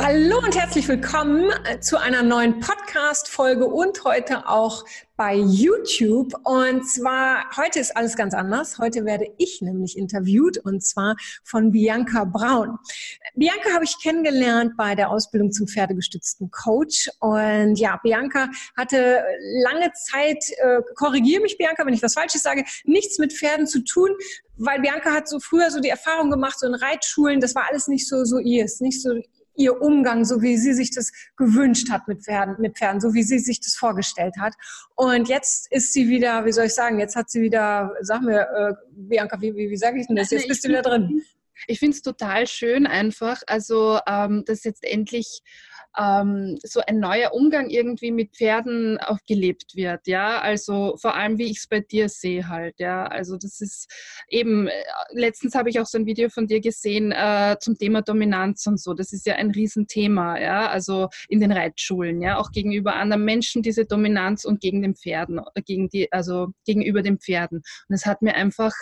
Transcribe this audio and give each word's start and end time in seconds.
Hallo 0.00 0.38
und 0.38 0.56
herzlich 0.56 0.86
willkommen 0.86 1.50
äh, 1.64 1.80
zu 1.80 1.98
einer 1.98 2.22
neuen 2.22 2.60
Podcast-Folge 2.60 3.66
und 3.66 4.04
heute 4.04 4.48
auch 4.48 4.84
bei 5.16 5.34
YouTube. 5.34 6.34
Und 6.44 6.88
zwar, 6.88 7.44
heute 7.56 7.80
ist 7.80 7.96
alles 7.96 8.14
ganz 8.14 8.32
anders. 8.32 8.78
Heute 8.78 9.04
werde 9.04 9.26
ich 9.38 9.60
nämlich 9.60 9.98
interviewt 9.98 10.58
und 10.58 10.84
zwar 10.84 11.16
von 11.42 11.72
Bianca 11.72 12.24
Braun. 12.24 12.78
Bianca 13.34 13.70
habe 13.74 13.84
ich 13.84 14.00
kennengelernt 14.00 14.76
bei 14.76 14.94
der 14.94 15.10
Ausbildung 15.10 15.50
zum 15.50 15.66
pferdegestützten 15.66 16.52
Coach. 16.52 17.10
Und 17.18 17.74
ja, 17.74 17.98
Bianca 18.00 18.50
hatte 18.76 19.24
lange 19.64 19.90
Zeit, 19.94 20.44
äh, 20.58 20.80
korrigiere 20.94 21.42
mich 21.42 21.58
Bianca, 21.58 21.84
wenn 21.84 21.92
ich 21.92 22.04
was 22.04 22.14
Falsches 22.14 22.42
sage, 22.44 22.64
nichts 22.84 23.18
mit 23.18 23.32
Pferden 23.32 23.66
zu 23.66 23.82
tun, 23.82 24.10
weil 24.58 24.80
Bianca 24.80 25.10
hat 25.10 25.28
so 25.28 25.40
früher 25.40 25.72
so 25.72 25.80
die 25.80 25.88
Erfahrung 25.88 26.30
gemacht, 26.30 26.60
so 26.60 26.68
in 26.68 26.74
Reitschulen, 26.74 27.40
das 27.40 27.56
war 27.56 27.64
alles 27.68 27.88
nicht 27.88 28.08
so, 28.08 28.24
so 28.24 28.38
ihrs, 28.38 28.80
nicht 28.80 29.02
so 29.02 29.20
ihr 29.58 29.82
Umgang, 29.82 30.24
so 30.24 30.40
wie 30.40 30.56
sie 30.56 30.72
sich 30.72 30.90
das 30.90 31.12
gewünscht 31.36 31.90
hat 31.90 32.08
mit 32.08 32.22
Pferden, 32.22 32.56
mit 32.58 32.78
Pferden, 32.78 33.00
so 33.00 33.12
wie 33.12 33.22
sie 33.22 33.38
sich 33.38 33.60
das 33.60 33.74
vorgestellt 33.74 34.36
hat. 34.38 34.54
Und 34.94 35.28
jetzt 35.28 35.70
ist 35.72 35.92
sie 35.92 36.08
wieder, 36.08 36.44
wie 36.44 36.52
soll 36.52 36.66
ich 36.66 36.74
sagen, 36.74 36.98
jetzt 36.98 37.16
hat 37.16 37.28
sie 37.28 37.42
wieder, 37.42 37.92
sag 38.00 38.22
mir, 38.22 38.40
äh, 38.40 38.74
Bianca, 38.92 39.40
wie, 39.40 39.54
wie, 39.54 39.68
wie 39.70 39.76
sage 39.76 40.00
ich 40.00 40.06
denn 40.06 40.16
das? 40.16 40.30
Jetzt 40.30 40.48
bist 40.48 40.64
du 40.64 40.68
wieder 40.68 40.82
drin. 40.82 41.22
Ich 41.66 41.80
finde 41.80 41.96
es 41.96 42.02
total 42.02 42.46
schön 42.46 42.86
einfach, 42.86 43.42
also 43.48 43.98
ähm, 44.06 44.44
dass 44.46 44.62
jetzt 44.62 44.84
endlich 44.84 45.42
ähm, 45.98 46.58
so 46.62 46.80
ein 46.86 47.00
neuer 47.00 47.32
Umgang 47.32 47.68
irgendwie 47.68 48.12
mit 48.12 48.36
Pferden 48.36 48.98
auch 48.98 49.18
gelebt 49.26 49.74
wird, 49.74 50.06
ja, 50.06 50.40
also 50.40 50.96
vor 50.96 51.14
allem 51.14 51.38
wie 51.38 51.50
ich 51.50 51.58
es 51.58 51.66
bei 51.66 51.80
dir 51.80 52.08
sehe 52.08 52.48
halt, 52.48 52.78
ja, 52.78 53.06
also 53.06 53.36
das 53.36 53.60
ist 53.60 53.90
eben, 54.28 54.68
äh, 54.68 54.72
letztens 55.12 55.54
habe 55.54 55.70
ich 55.70 55.80
auch 55.80 55.86
so 55.86 55.98
ein 55.98 56.06
Video 56.06 56.28
von 56.28 56.46
dir 56.46 56.60
gesehen 56.60 57.12
äh, 57.12 57.56
zum 57.60 57.76
Thema 57.76 58.02
Dominanz 58.02 58.66
und 58.66 58.80
so, 58.80 58.94
das 58.94 59.12
ist 59.12 59.26
ja 59.26 59.34
ein 59.34 59.50
Riesenthema, 59.50 60.38
ja, 60.38 60.68
also 60.68 61.08
in 61.28 61.40
den 61.40 61.52
Reitschulen, 61.52 62.22
ja, 62.22 62.38
auch 62.38 62.52
gegenüber 62.52 62.94
anderen 62.94 63.24
Menschen 63.24 63.62
diese 63.62 63.84
Dominanz 63.84 64.44
und 64.44 64.60
gegen 64.60 64.82
den 64.82 64.94
Pferden, 64.94 65.40
äh, 65.54 65.62
gegen 65.62 65.88
die, 65.88 66.12
also 66.12 66.48
gegenüber 66.64 67.02
den 67.02 67.18
Pferden. 67.18 67.62
Und 67.88 67.94
es 67.94 68.06
hat 68.06 68.22
mir 68.22 68.34
einfach 68.34 68.72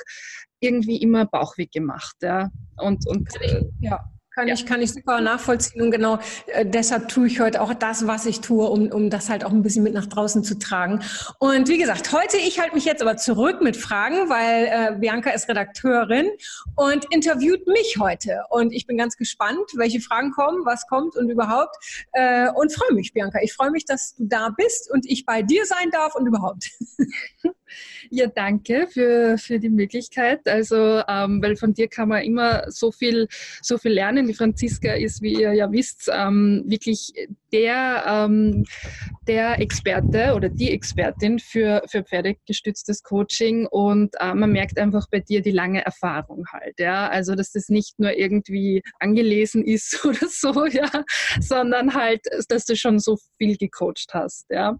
irgendwie 0.60 0.96
immer 1.00 1.26
Bauchweg 1.26 1.72
gemacht, 1.72 2.16
ja, 2.22 2.50
und, 2.76 3.06
und 3.06 3.28
äh, 3.40 3.62
ja 3.80 4.04
kann, 4.36 4.48
ja. 4.48 4.54
ich, 4.54 4.66
kann 4.66 4.82
ich 4.82 4.92
super 4.92 5.22
nachvollziehen 5.22 5.80
und 5.80 5.90
genau 5.90 6.18
äh, 6.48 6.66
deshalb 6.66 7.08
tue 7.08 7.26
ich 7.26 7.40
heute 7.40 7.62
auch 7.62 7.72
das, 7.72 8.06
was 8.06 8.26
ich 8.26 8.42
tue, 8.42 8.68
um, 8.68 8.92
um 8.92 9.08
das 9.08 9.30
halt 9.30 9.44
auch 9.44 9.50
ein 9.50 9.62
bisschen 9.62 9.82
mit 9.82 9.94
nach 9.94 10.04
draußen 10.04 10.44
zu 10.44 10.58
tragen. 10.58 11.00
Und 11.38 11.68
wie 11.68 11.78
gesagt, 11.78 12.12
heute, 12.12 12.36
ich 12.36 12.60
halte 12.60 12.74
mich 12.74 12.84
jetzt 12.84 13.00
aber 13.00 13.16
zurück 13.16 13.62
mit 13.62 13.78
Fragen, 13.78 14.28
weil 14.28 14.66
äh, 14.66 14.98
Bianca 14.98 15.30
ist 15.30 15.48
Redakteurin 15.48 16.28
und 16.74 17.06
interviewt 17.10 17.66
mich 17.66 17.96
heute. 17.98 18.42
Und 18.50 18.74
ich 18.74 18.86
bin 18.86 18.98
ganz 18.98 19.16
gespannt, 19.16 19.70
welche 19.74 20.00
Fragen 20.00 20.32
kommen, 20.32 20.66
was 20.66 20.86
kommt 20.86 21.16
und 21.16 21.30
überhaupt. 21.30 21.74
Äh, 22.12 22.50
und 22.50 22.70
freue 22.74 22.92
mich, 22.92 23.14
Bianca. 23.14 23.38
Ich 23.42 23.54
freue 23.54 23.70
mich, 23.70 23.86
dass 23.86 24.16
du 24.16 24.26
da 24.26 24.50
bist 24.50 24.90
und 24.90 25.06
ich 25.06 25.24
bei 25.24 25.40
dir 25.40 25.64
sein 25.64 25.90
darf 25.90 26.14
und 26.14 26.26
überhaupt. 26.26 26.68
Ja, 28.10 28.26
danke 28.28 28.86
für, 28.86 29.36
für 29.38 29.58
die 29.58 29.68
Möglichkeit. 29.68 30.46
Also, 30.48 31.02
ähm, 31.08 31.42
weil 31.42 31.56
von 31.56 31.74
dir 31.74 31.88
kann 31.88 32.08
man 32.08 32.22
immer 32.22 32.70
so 32.70 32.92
viel, 32.92 33.28
so 33.62 33.78
viel 33.78 33.92
lernen. 33.92 34.25
Die 34.26 34.34
Franziska 34.34 34.94
ist, 34.94 35.22
wie 35.22 35.40
ihr 35.40 35.52
ja 35.52 35.70
wisst, 35.70 36.10
ähm, 36.12 36.64
wirklich 36.66 37.12
der, 37.52 38.04
ähm, 38.06 38.64
der 39.26 39.60
Experte 39.60 40.34
oder 40.34 40.48
die 40.48 40.70
Expertin 40.70 41.38
für, 41.38 41.82
für 41.88 42.02
pferdegestütztes 42.02 43.02
Coaching 43.02 43.66
und 43.66 44.14
äh, 44.20 44.34
man 44.34 44.52
merkt 44.52 44.78
einfach 44.78 45.06
bei 45.10 45.20
dir 45.20 45.42
die 45.42 45.50
lange 45.50 45.84
Erfahrung 45.84 46.44
halt. 46.52 46.78
Ja? 46.78 47.08
Also, 47.08 47.34
dass 47.34 47.52
das 47.52 47.68
nicht 47.68 47.98
nur 47.98 48.16
irgendwie 48.16 48.82
angelesen 49.00 49.64
ist 49.66 50.04
oder 50.04 50.28
so, 50.28 50.66
ja, 50.66 50.90
sondern 51.40 51.94
halt, 51.94 52.20
dass 52.48 52.64
du 52.64 52.76
schon 52.76 52.98
so 52.98 53.16
viel 53.38 53.56
gecoacht 53.56 54.12
hast. 54.12 54.46
Ja? 54.50 54.78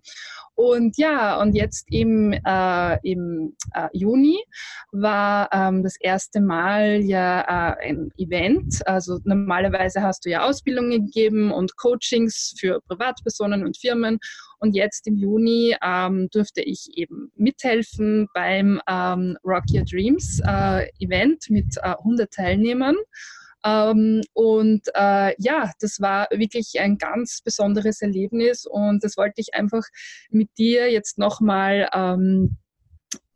Und 0.56 0.96
ja, 0.96 1.38
und 1.38 1.54
jetzt 1.54 1.86
im, 1.90 2.32
äh, 2.32 2.98
im 3.02 3.54
äh, 3.74 3.88
Juni 3.92 4.42
war 4.90 5.50
ähm, 5.52 5.82
das 5.82 5.96
erste 6.00 6.40
Mal 6.40 7.02
ja 7.02 7.42
äh, 7.42 7.88
ein 7.90 8.10
Event. 8.16 8.80
Also 8.86 9.18
normalerweise 9.24 10.02
hast 10.02 10.24
du 10.24 10.30
ja 10.30 10.46
Ausbildungen 10.46 11.06
gegeben 11.06 11.52
und 11.52 11.76
Coachings 11.76 12.54
für 12.56 12.80
Privatpersonen 12.88 13.64
und 13.64 13.76
Firmen. 13.76 14.18
Und 14.58 14.74
jetzt 14.74 15.06
im 15.06 15.16
Juni 15.16 15.76
ähm, 15.82 16.28
durfte 16.32 16.62
ich 16.62 16.88
eben 16.94 17.30
mithelfen 17.36 18.28
beim 18.34 18.80
ähm, 18.88 19.36
Rock 19.44 19.64
Your 19.72 19.84
Dreams 19.84 20.40
äh, 20.44 20.88
Event 20.98 21.44
mit 21.50 21.82
100 21.82 22.26
äh, 22.26 22.28
Teilnehmern. 22.30 22.96
Ähm, 23.64 24.22
und 24.32 24.82
äh, 24.94 25.34
ja, 25.38 25.72
das 25.80 26.00
war 26.00 26.28
wirklich 26.30 26.78
ein 26.78 26.98
ganz 26.98 27.40
besonderes 27.42 28.00
Erlebnis 28.00 28.64
und 28.64 29.02
das 29.02 29.16
wollte 29.16 29.40
ich 29.40 29.54
einfach 29.54 29.82
mit 30.30 30.48
dir 30.56 30.90
jetzt 30.90 31.18
nochmal 31.18 31.88
ähm, 31.92 32.56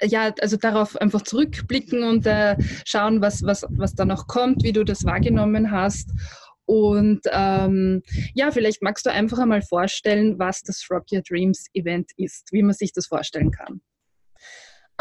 ja, 0.03 0.33
also 0.41 0.57
darauf 0.57 0.97
einfach 0.97 1.23
zurückblicken 1.23 2.03
und 2.05 2.27
äh, 2.27 2.57
schauen, 2.87 3.21
was, 3.21 3.43
was, 3.43 3.67
was 3.69 3.95
da 3.95 4.05
noch 4.05 4.27
kommt, 4.27 4.63
wie 4.63 4.73
du 4.73 4.85
das 4.85 5.05
wahrgenommen 5.05 5.71
hast. 5.71 6.11
Und 6.71 7.23
ähm, 7.33 8.01
ja, 8.33 8.53
vielleicht 8.53 8.81
magst 8.81 9.05
du 9.05 9.11
einfach 9.11 9.41
einmal 9.41 9.61
vorstellen, 9.61 10.39
was 10.39 10.63
das 10.63 10.87
Rock 10.89 11.07
Your 11.11 11.23
Dreams 11.29 11.67
Event 11.75 12.13
ist, 12.17 12.53
wie 12.53 12.63
man 12.63 12.75
sich 12.75 12.93
das 12.93 13.09
vorstellen 13.09 13.51
kann. 13.51 13.81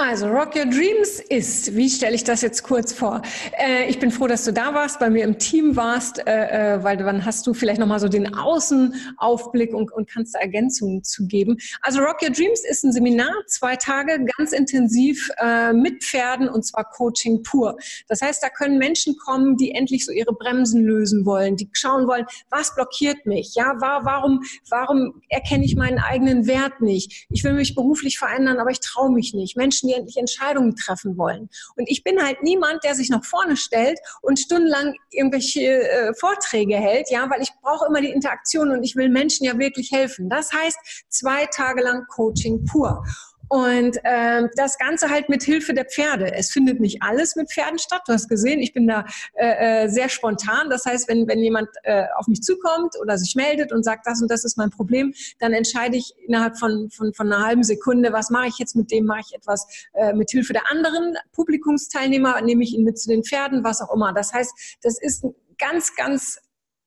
Also 0.08 0.28
Rock 0.28 0.56
Your 0.56 0.66
Dreams 0.66 1.20
ist, 1.28 1.76
wie 1.76 1.90
stelle 1.90 2.16
ich 2.16 2.24
das 2.24 2.42
jetzt 2.42 2.64
kurz 2.64 2.94
vor? 2.94 3.22
Äh, 3.58 3.90
ich 3.90 4.00
bin 4.00 4.12
froh, 4.12 4.28
dass 4.28 4.46
du 4.46 4.54
da 4.54 4.74
warst, 4.74 4.98
bei 4.98 5.10
mir 5.10 5.26
im 5.26 5.38
Team 5.38 5.76
warst, 5.76 6.26
äh, 6.26 6.78
äh 6.78 6.84
weil 6.86 6.96
dann 6.96 7.26
hast 7.26 7.46
du 7.46 7.54
vielleicht 7.54 7.82
nochmal 7.82 8.00
so 8.00 8.08
den 8.08 8.34
Außenaufblick 8.34 9.74
und, 9.74 9.92
und 9.92 10.10
kannst 10.10 10.36
da 10.36 10.40
Ergänzungen 10.40 11.04
zu 11.04 11.28
geben. 11.28 11.58
Also 11.82 12.00
Rock 12.00 12.22
Your 12.24 12.30
Dreams 12.30 12.62
ist 12.70 12.86
ein 12.86 12.94
Seminar, 12.94 13.34
zwei 13.48 13.76
Tage, 13.76 14.26
ganz 14.38 14.54
intensiv 14.54 15.30
äh, 15.38 15.74
mit 15.74 16.02
Pferden 16.02 16.48
und 16.48 16.66
zwar 16.66 16.86
Coaching 16.86 17.44
pur. 17.44 17.76
Das 18.08 18.22
heißt, 18.22 18.42
da 18.42 18.48
können 18.48 18.78
Menschen 18.78 19.18
kommen, 19.18 19.58
die 19.58 19.72
endlich 19.72 20.06
so 20.06 20.14
ihre 20.14 20.34
Bremsen 20.34 20.82
lösen 20.82 21.26
wollen, 21.26 21.58
die 21.58 21.70
schauen 21.74 22.08
wollen, 22.08 22.26
was 22.50 22.74
blockiert 22.74 23.26
mich? 23.26 23.54
Ja, 23.56 23.74
war, 23.82 24.06
warum, 24.06 24.44
warum 24.70 25.22
erkenne 25.28 25.66
ich 25.66 25.76
meinen 25.76 26.00
eigenen 26.00 26.48
Wert 26.48 26.80
nicht? 26.80 27.28
Ich 27.30 27.44
will 27.44 27.54
mich 27.54 27.76
beruflich 27.76 28.18
verändern, 28.18 28.60
aber 28.60 28.72
ich 28.72 28.80
traue 28.80 29.12
mich 29.12 29.34
nicht. 29.34 29.58
Menschen, 29.58 29.89
die 29.90 29.96
endlich 29.96 30.18
Entscheidungen 30.18 30.76
treffen 30.76 31.18
wollen. 31.18 31.50
Und 31.76 31.90
ich 31.90 32.04
bin 32.04 32.22
halt 32.22 32.44
niemand, 32.44 32.84
der 32.84 32.96
sich 32.96 33.10
nach 33.10 33.24
vorne 33.24 33.58
stellt 33.58 34.00
und 34.22 34.40
stundenlang 34.40 34.96
irgendwelche 35.12 35.62
äh, 35.62 36.14
Vorträge 36.14 36.76
hält, 36.76 37.10
ja, 37.10 37.30
weil 37.30 37.42
ich 37.42 37.50
brauche 37.62 37.88
immer 37.88 38.02
die 38.02 38.12
Interaktion 38.12 38.72
und 38.72 38.84
ich 38.84 38.96
will 38.96 39.10
Menschen 39.10 39.46
ja 39.46 39.58
wirklich 39.58 39.92
helfen. 39.92 40.30
Das 40.30 40.52
heißt, 40.54 40.78
zwei 41.10 41.46
Tage 41.48 41.82
lang 41.82 42.06
Coaching 42.08 42.66
pur. 42.66 43.04
Und 43.50 43.98
ähm, 44.04 44.50
das 44.56 44.78
Ganze 44.78 45.10
halt 45.10 45.28
mit 45.28 45.44
Hilfe 45.44 45.74
der 45.74 45.86
Pferde. 45.86 46.34
Es 46.34 46.52
findet 46.52 46.80
nicht 46.80 47.02
alles 47.02 47.36
mit 47.36 47.52
Pferden 47.52 47.80
statt. 47.80 48.04
Du 48.06 48.14
hast 48.14 48.30
gesehen, 48.30 48.60
ich 48.60 48.74
bin 48.74 48.88
da 48.88 49.06
äh, 49.34 49.86
äh, 49.86 49.90
sehr 49.90 50.08
spontan. 50.08 50.70
Das 50.70 50.86
heißt, 50.86 51.10
wenn, 51.10 51.28
wenn 51.28 51.40
jemand 51.40 51.68
äh, 51.84 52.06
auf 52.16 52.28
mich 52.28 52.42
zukommt 52.44 52.94
oder 53.02 53.18
sich 53.18 53.36
meldet 53.36 53.72
und 53.72 53.84
sagt, 53.84 54.06
das 54.06 54.22
und 54.22 54.30
das 54.30 54.46
ist 54.46 54.58
mein 54.58 54.70
Problem, 54.70 55.14
dann 55.40 55.54
entscheide 55.54 55.98
ich 55.98 56.14
innerhalb 56.28 56.58
von, 56.60 56.90
von, 56.92 57.14
von 57.14 57.32
einer 57.32 57.44
halben 57.44 57.64
Sekunde, 57.64 58.14
was 58.14 58.30
mache 58.30 58.48
ich 58.48 58.60
jetzt 58.60 58.76
mit 58.76 58.92
dem, 58.92 59.06
mache 59.06 59.22
ich 59.28 59.36
etwas 59.36 59.68
äh, 59.94 60.14
mit 60.14 60.30
Hilfe 60.30 60.54
der 60.54 60.70
anderen 60.70 61.16
Publikumsteilnehmer, 61.32 62.40
nehme 62.42 62.64
ich 62.64 62.74
ihn 62.74 62.84
mit 62.84 63.00
zu 63.00 63.10
den 63.10 63.24
Pferden, 63.24 63.64
was 63.64 63.82
auch 63.82 63.94
immer. 63.94 64.14
Das 64.14 64.32
heißt, 64.32 64.78
das 64.84 65.02
ist 65.02 65.26
ganz, 65.58 65.96
ganz, 65.96 66.40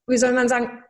wie 0.06 0.16
soll 0.16 0.32
man 0.32 0.48
sagen, 0.48 0.82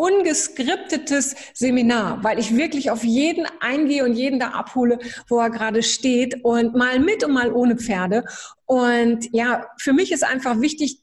ungeskriptetes 0.00 1.36
Seminar, 1.52 2.24
weil 2.24 2.38
ich 2.38 2.56
wirklich 2.56 2.90
auf 2.90 3.04
jeden 3.04 3.46
eingehe 3.60 4.02
und 4.02 4.14
jeden 4.14 4.40
da 4.40 4.48
abhole, 4.48 4.98
wo 5.28 5.38
er 5.38 5.50
gerade 5.50 5.82
steht 5.82 6.42
und 6.42 6.74
mal 6.74 6.98
mit 6.98 7.22
und 7.22 7.34
mal 7.34 7.52
ohne 7.52 7.76
Pferde. 7.76 8.24
Und 8.64 9.28
ja, 9.32 9.66
für 9.76 9.92
mich 9.92 10.10
ist 10.10 10.24
einfach 10.24 10.60
wichtig, 10.62 11.00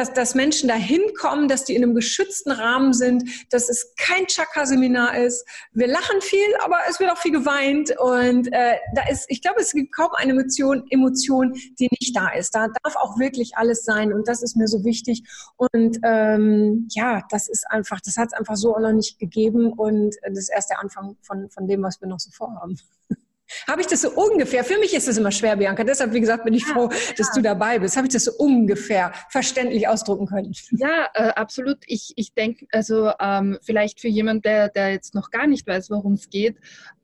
dass, 0.00 0.14
dass 0.14 0.34
Menschen 0.34 0.68
da 0.68 0.76
hinkommen, 0.76 1.46
dass 1.46 1.66
die 1.66 1.76
in 1.76 1.82
einem 1.82 1.94
geschützten 1.94 2.50
Rahmen 2.50 2.94
sind, 2.94 3.22
dass 3.52 3.68
es 3.68 3.94
kein 3.98 4.26
Chakra-Seminar 4.26 5.18
ist. 5.18 5.46
Wir 5.72 5.88
lachen 5.88 6.22
viel, 6.22 6.56
aber 6.64 6.78
es 6.88 6.98
wird 7.00 7.10
auch 7.10 7.18
viel 7.18 7.32
geweint. 7.32 7.94
Und 7.98 8.50
äh, 8.50 8.76
da 8.94 9.06
ist, 9.10 9.26
ich 9.28 9.42
glaube, 9.42 9.60
es 9.60 9.72
gibt 9.72 9.94
kaum 9.94 10.08
eine 10.14 10.32
Emotion, 10.32 10.84
Emotion, 10.88 11.52
die 11.78 11.88
nicht 12.00 12.16
da 12.16 12.30
ist. 12.30 12.54
Da 12.54 12.68
darf 12.82 12.96
auch 12.96 13.18
wirklich 13.18 13.58
alles 13.58 13.84
sein. 13.84 14.14
Und 14.14 14.26
das 14.26 14.42
ist 14.42 14.56
mir 14.56 14.68
so 14.68 14.84
wichtig. 14.84 15.22
Und 15.56 15.98
ähm, 16.02 16.88
ja, 16.90 17.22
das 17.28 17.50
ist 17.50 17.70
einfach, 17.70 18.00
das 18.00 18.16
hat 18.16 18.28
es 18.28 18.32
einfach 18.32 18.56
so 18.56 18.74
auch 18.74 18.80
noch 18.80 18.92
nicht 18.92 19.18
gegeben. 19.18 19.70
Und 19.70 20.16
das 20.22 20.38
ist 20.38 20.50
erst 20.50 20.70
der 20.70 20.80
Anfang 20.80 21.18
von, 21.20 21.50
von 21.50 21.68
dem, 21.68 21.82
was 21.82 22.00
wir 22.00 22.08
noch 22.08 22.20
so 22.20 22.30
vorhaben. 22.30 22.78
Habe 23.68 23.80
ich 23.80 23.86
das 23.86 24.02
so 24.02 24.10
ungefähr? 24.10 24.64
Für 24.64 24.78
mich 24.78 24.94
ist 24.94 25.08
es 25.08 25.18
immer 25.18 25.30
schwer, 25.30 25.56
Bianca. 25.56 25.84
Deshalb, 25.84 26.12
wie 26.12 26.20
gesagt, 26.20 26.44
bin 26.44 26.54
ich 26.54 26.64
froh, 26.64 26.88
dass 27.16 27.28
ja. 27.28 27.34
du 27.34 27.42
dabei 27.42 27.78
bist. 27.78 27.96
Habe 27.96 28.06
ich 28.06 28.12
das 28.12 28.24
so 28.24 28.32
ungefähr 28.38 29.12
verständlich 29.28 29.88
ausdrucken 29.88 30.26
können? 30.26 30.52
Ja, 30.72 31.08
äh, 31.14 31.28
absolut. 31.30 31.78
Ich, 31.86 32.12
ich 32.16 32.34
denke, 32.34 32.66
also 32.72 33.12
ähm, 33.20 33.58
vielleicht 33.62 34.00
für 34.00 34.08
jemanden, 34.08 34.42
der, 34.42 34.68
der 34.68 34.90
jetzt 34.92 35.14
noch 35.14 35.30
gar 35.30 35.46
nicht 35.46 35.66
weiß, 35.66 35.90
worum 35.90 36.14
es 36.14 36.28
geht, 36.30 36.56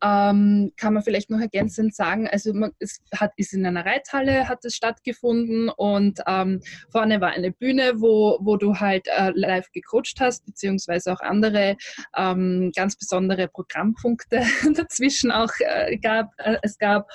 ähm, 0.02 0.72
kann 0.76 0.94
man 0.94 1.02
vielleicht 1.02 1.30
noch 1.30 1.40
ergänzend 1.40 1.94
sagen, 1.94 2.28
also 2.28 2.52
man, 2.52 2.72
es 2.78 3.00
hat, 3.14 3.32
ist 3.36 3.52
in 3.52 3.64
einer 3.64 3.86
Reithalle 3.86 4.48
hat 4.48 4.64
es 4.64 4.74
stattgefunden 4.74 5.68
und 5.68 6.20
ähm, 6.26 6.60
vorne 6.90 7.20
war 7.20 7.30
eine 7.30 7.52
Bühne, 7.52 7.94
wo, 7.96 8.38
wo 8.40 8.56
du 8.56 8.76
halt 8.76 9.08
äh, 9.08 9.32
live 9.34 9.70
gecoacht 9.72 10.20
hast, 10.20 10.44
beziehungsweise 10.44 11.12
auch 11.12 11.20
andere 11.20 11.76
ähm, 12.16 12.72
ganz 12.74 12.96
besondere 12.96 13.48
Programmpunkte 13.48 14.42
dazwischen 14.74 15.30
auch 15.30 15.52
äh, 15.60 15.96
gab, 15.96 16.32
äh, 16.38 16.56
es 16.62 16.78
gab. 16.78 17.08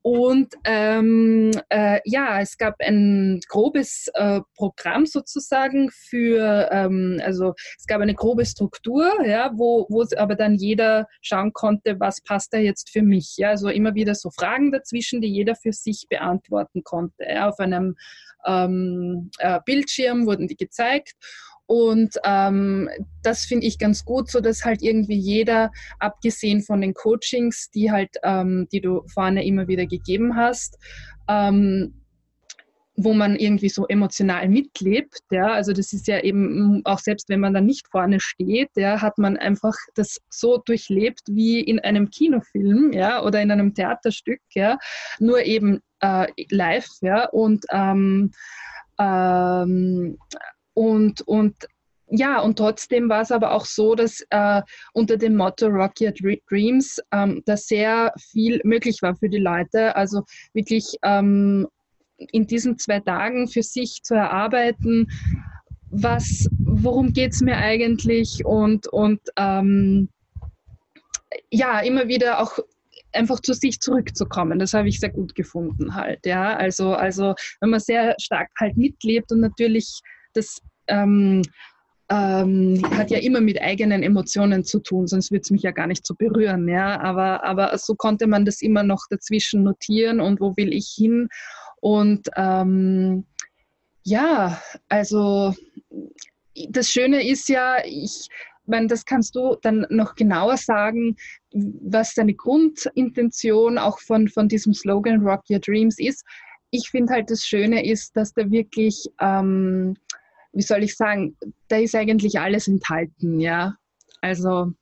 Und 0.00 0.54
ähm, 0.64 1.50
äh, 1.68 2.00
ja, 2.04 2.40
es 2.40 2.56
gab 2.56 2.76
ein 2.80 3.40
grobes 3.48 4.08
äh, 4.14 4.40
Programm 4.56 5.04
sozusagen 5.06 5.90
für, 5.90 6.68
ähm, 6.70 7.20
also 7.22 7.54
es 7.76 7.86
gab 7.86 8.00
eine 8.00 8.14
grobe 8.14 8.46
Struktur, 8.46 9.26
ja, 9.26 9.50
wo, 9.54 9.86
wo 9.90 10.06
aber 10.16 10.34
dann 10.34 10.54
jeder 10.54 11.08
schauen 11.20 11.52
konnte, 11.52 11.98
was 12.00 12.22
passt 12.22 12.54
da 12.54 12.58
jetzt 12.58 12.90
für 12.90 13.02
mich. 13.02 13.34
Ja, 13.36 13.50
also 13.50 13.68
immer 13.68 13.94
wieder 13.94 14.14
so 14.14 14.30
Fragen 14.30 14.72
dazwischen, 14.72 15.20
die 15.20 15.28
jeder 15.28 15.56
für 15.56 15.72
sich 15.72 16.06
beantworten 16.08 16.84
konnte. 16.84 17.24
Ja, 17.28 17.48
auf 17.48 17.58
einem 17.58 17.96
ähm, 18.46 19.30
äh, 19.38 19.60
Bildschirm 19.66 20.26
wurden 20.26 20.46
die 20.46 20.56
gezeigt 20.56 21.14
und 21.68 22.16
ähm, 22.24 22.88
das 23.22 23.44
finde 23.44 23.66
ich 23.66 23.78
ganz 23.78 24.02
gut, 24.06 24.30
so 24.30 24.40
dass 24.40 24.64
halt 24.64 24.82
irgendwie 24.82 25.18
jeder, 25.18 25.70
abgesehen 25.98 26.62
von 26.62 26.80
den 26.80 26.94
Coachings, 26.94 27.68
die 27.70 27.92
halt, 27.92 28.16
ähm, 28.22 28.66
die 28.72 28.80
du 28.80 29.02
vorne 29.12 29.44
immer 29.44 29.68
wieder 29.68 29.84
gegeben 29.84 30.34
hast, 30.34 30.78
ähm, 31.28 31.92
wo 32.96 33.12
man 33.12 33.36
irgendwie 33.36 33.68
so 33.68 33.86
emotional 33.86 34.48
mitlebt, 34.48 35.20
ja, 35.30 35.48
also 35.52 35.74
das 35.74 35.92
ist 35.92 36.08
ja 36.08 36.20
eben 36.20 36.80
auch 36.86 37.00
selbst 37.00 37.28
wenn 37.28 37.40
man 37.40 37.52
da 37.52 37.60
nicht 37.60 37.86
vorne 37.88 38.18
steht, 38.18 38.70
ja, 38.74 39.02
hat 39.02 39.18
man 39.18 39.36
einfach 39.36 39.74
das 39.94 40.16
so 40.30 40.56
durchlebt 40.56 41.20
wie 41.26 41.60
in 41.60 41.80
einem 41.80 42.08
Kinofilm, 42.08 42.94
ja, 42.94 43.22
oder 43.22 43.42
in 43.42 43.50
einem 43.50 43.74
Theaterstück, 43.74 44.40
ja, 44.54 44.78
nur 45.20 45.42
eben 45.42 45.80
äh, 46.00 46.28
live, 46.48 46.88
ja, 47.02 47.28
und 47.28 47.66
ähm, 47.70 48.30
ähm, 48.98 50.18
und, 50.78 51.22
und 51.22 51.56
ja, 52.08 52.40
und 52.40 52.56
trotzdem 52.56 53.08
war 53.08 53.22
es 53.22 53.32
aber 53.32 53.50
auch 53.50 53.64
so, 53.64 53.96
dass 53.96 54.24
äh, 54.30 54.62
unter 54.92 55.16
dem 55.16 55.36
Motto 55.36 55.66
Rock 55.66 55.94
Your 56.00 56.12
Dreams 56.48 57.00
ähm, 57.12 57.42
da 57.46 57.56
sehr 57.56 58.12
viel 58.16 58.60
möglich 58.62 59.02
war 59.02 59.16
für 59.16 59.28
die 59.28 59.40
Leute. 59.40 59.96
Also 59.96 60.22
wirklich 60.54 60.94
ähm, 61.02 61.66
in 62.16 62.46
diesen 62.46 62.78
zwei 62.78 63.00
Tagen 63.00 63.48
für 63.48 63.64
sich 63.64 64.04
zu 64.04 64.14
erarbeiten, 64.14 65.08
was, 65.90 66.48
worum 66.60 67.12
geht 67.12 67.32
es 67.32 67.40
mir 67.40 67.56
eigentlich 67.56 68.44
und, 68.44 68.86
und 68.86 69.20
ähm, 69.36 70.10
ja, 71.50 71.80
immer 71.80 72.06
wieder 72.06 72.40
auch 72.40 72.56
einfach 73.12 73.40
zu 73.40 73.52
sich 73.52 73.80
zurückzukommen. 73.80 74.60
Das 74.60 74.74
habe 74.74 74.88
ich 74.88 75.00
sehr 75.00 75.10
gut 75.10 75.34
gefunden 75.34 75.96
halt, 75.96 76.24
ja. 76.24 76.56
Also, 76.56 76.94
also 76.94 77.34
wenn 77.60 77.70
man 77.70 77.80
sehr 77.80 78.14
stark 78.20 78.50
halt 78.60 78.76
mitlebt 78.76 79.32
und 79.32 79.40
natürlich 79.40 80.00
das 80.34 80.62
ähm, 80.88 81.42
ähm, 82.10 82.80
hat 82.96 83.10
ja 83.10 83.18
immer 83.18 83.40
mit 83.40 83.60
eigenen 83.60 84.02
Emotionen 84.02 84.64
zu 84.64 84.80
tun, 84.80 85.06
sonst 85.06 85.30
würde 85.30 85.42
es 85.42 85.50
mich 85.50 85.62
ja 85.62 85.72
gar 85.72 85.86
nicht 85.86 86.06
so 86.06 86.14
berühren. 86.14 86.68
Ja? 86.68 87.00
Aber, 87.00 87.44
aber 87.44 87.76
so 87.78 87.94
konnte 87.94 88.26
man 88.26 88.44
das 88.44 88.62
immer 88.62 88.82
noch 88.82 89.04
dazwischen 89.10 89.62
notieren 89.62 90.20
und 90.20 90.40
wo 90.40 90.56
will 90.56 90.72
ich 90.72 90.94
hin. 90.96 91.28
Und 91.80 92.28
ähm, 92.36 93.26
ja, 94.04 94.60
also 94.88 95.54
das 96.70 96.88
Schöne 96.88 97.28
ist 97.28 97.48
ja, 97.48 97.76
ich 97.84 98.28
meine, 98.64 98.86
das 98.86 99.04
kannst 99.04 99.34
du 99.34 99.56
dann 99.62 99.86
noch 99.90 100.14
genauer 100.14 100.56
sagen, 100.56 101.16
was 101.52 102.14
deine 102.14 102.34
Grundintention 102.34 103.78
auch 103.78 103.98
von, 104.00 104.28
von 104.28 104.48
diesem 104.48 104.74
Slogan 104.74 105.20
Rock 105.20 105.44
Your 105.50 105.60
Dreams 105.60 105.98
ist. 105.98 106.24
Ich 106.70 106.90
finde 106.90 107.14
halt 107.14 107.30
das 107.30 107.44
Schöne 107.44 107.86
ist, 107.86 108.16
dass 108.16 108.32
da 108.34 108.50
wirklich 108.50 109.06
ähm, 109.20 109.94
wie 110.52 110.62
soll 110.62 110.82
ich 110.82 110.96
sagen, 110.96 111.36
da 111.68 111.76
ist 111.76 111.94
eigentlich 111.94 112.40
alles 112.40 112.68
enthalten, 112.68 113.40
ja. 113.40 113.74
Also 114.20 114.72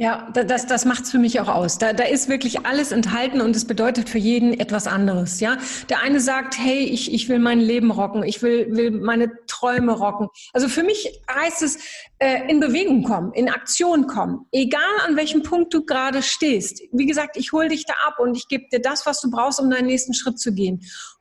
ja, 0.00 0.30
das, 0.32 0.66
das 0.66 0.86
macht 0.86 1.04
es 1.04 1.10
für 1.10 1.18
mich 1.18 1.40
auch 1.40 1.48
aus. 1.48 1.76
Da, 1.76 1.92
da 1.92 2.04
ist 2.04 2.30
wirklich 2.30 2.64
alles 2.64 2.90
enthalten 2.90 3.42
und 3.42 3.54
es 3.54 3.66
bedeutet 3.66 4.08
für 4.08 4.16
jeden 4.16 4.58
etwas 4.58 4.86
anderes. 4.86 5.40
Ja, 5.40 5.58
der 5.90 6.00
eine 6.00 6.20
sagt, 6.20 6.58
hey, 6.58 6.84
ich, 6.84 7.12
ich 7.12 7.28
will 7.28 7.38
mein 7.38 7.60
Leben 7.60 7.90
rocken, 7.90 8.22
ich 8.22 8.40
will, 8.40 8.74
will 8.74 8.92
meine 8.92 9.30
Träume 9.46 9.92
rocken. 9.92 10.28
Also 10.54 10.68
für 10.68 10.84
mich 10.84 11.20
heißt 11.30 11.60
es 11.60 11.80
äh, 12.18 12.50
in 12.50 12.60
Bewegung 12.60 13.02
kommen, 13.02 13.34
in 13.34 13.50
Aktion 13.50 14.06
kommen, 14.06 14.46
egal 14.52 14.80
an 15.06 15.16
welchem 15.16 15.42
Punkt 15.42 15.74
du 15.74 15.84
gerade 15.84 16.22
stehst. 16.22 16.80
Wie 16.92 17.04
gesagt, 17.04 17.36
ich 17.36 17.52
hole 17.52 17.68
dich 17.68 17.84
da 17.84 17.92
ab 18.06 18.14
und 18.20 18.34
ich 18.34 18.48
gebe 18.48 18.64
dir 18.72 18.80
das, 18.80 19.04
was 19.04 19.20
du 19.20 19.30
brauchst, 19.30 19.60
um 19.60 19.68
deinen 19.68 19.86
nächsten 19.86 20.14
Schritt 20.14 20.38
zu 20.38 20.54
gehen. 20.54 20.80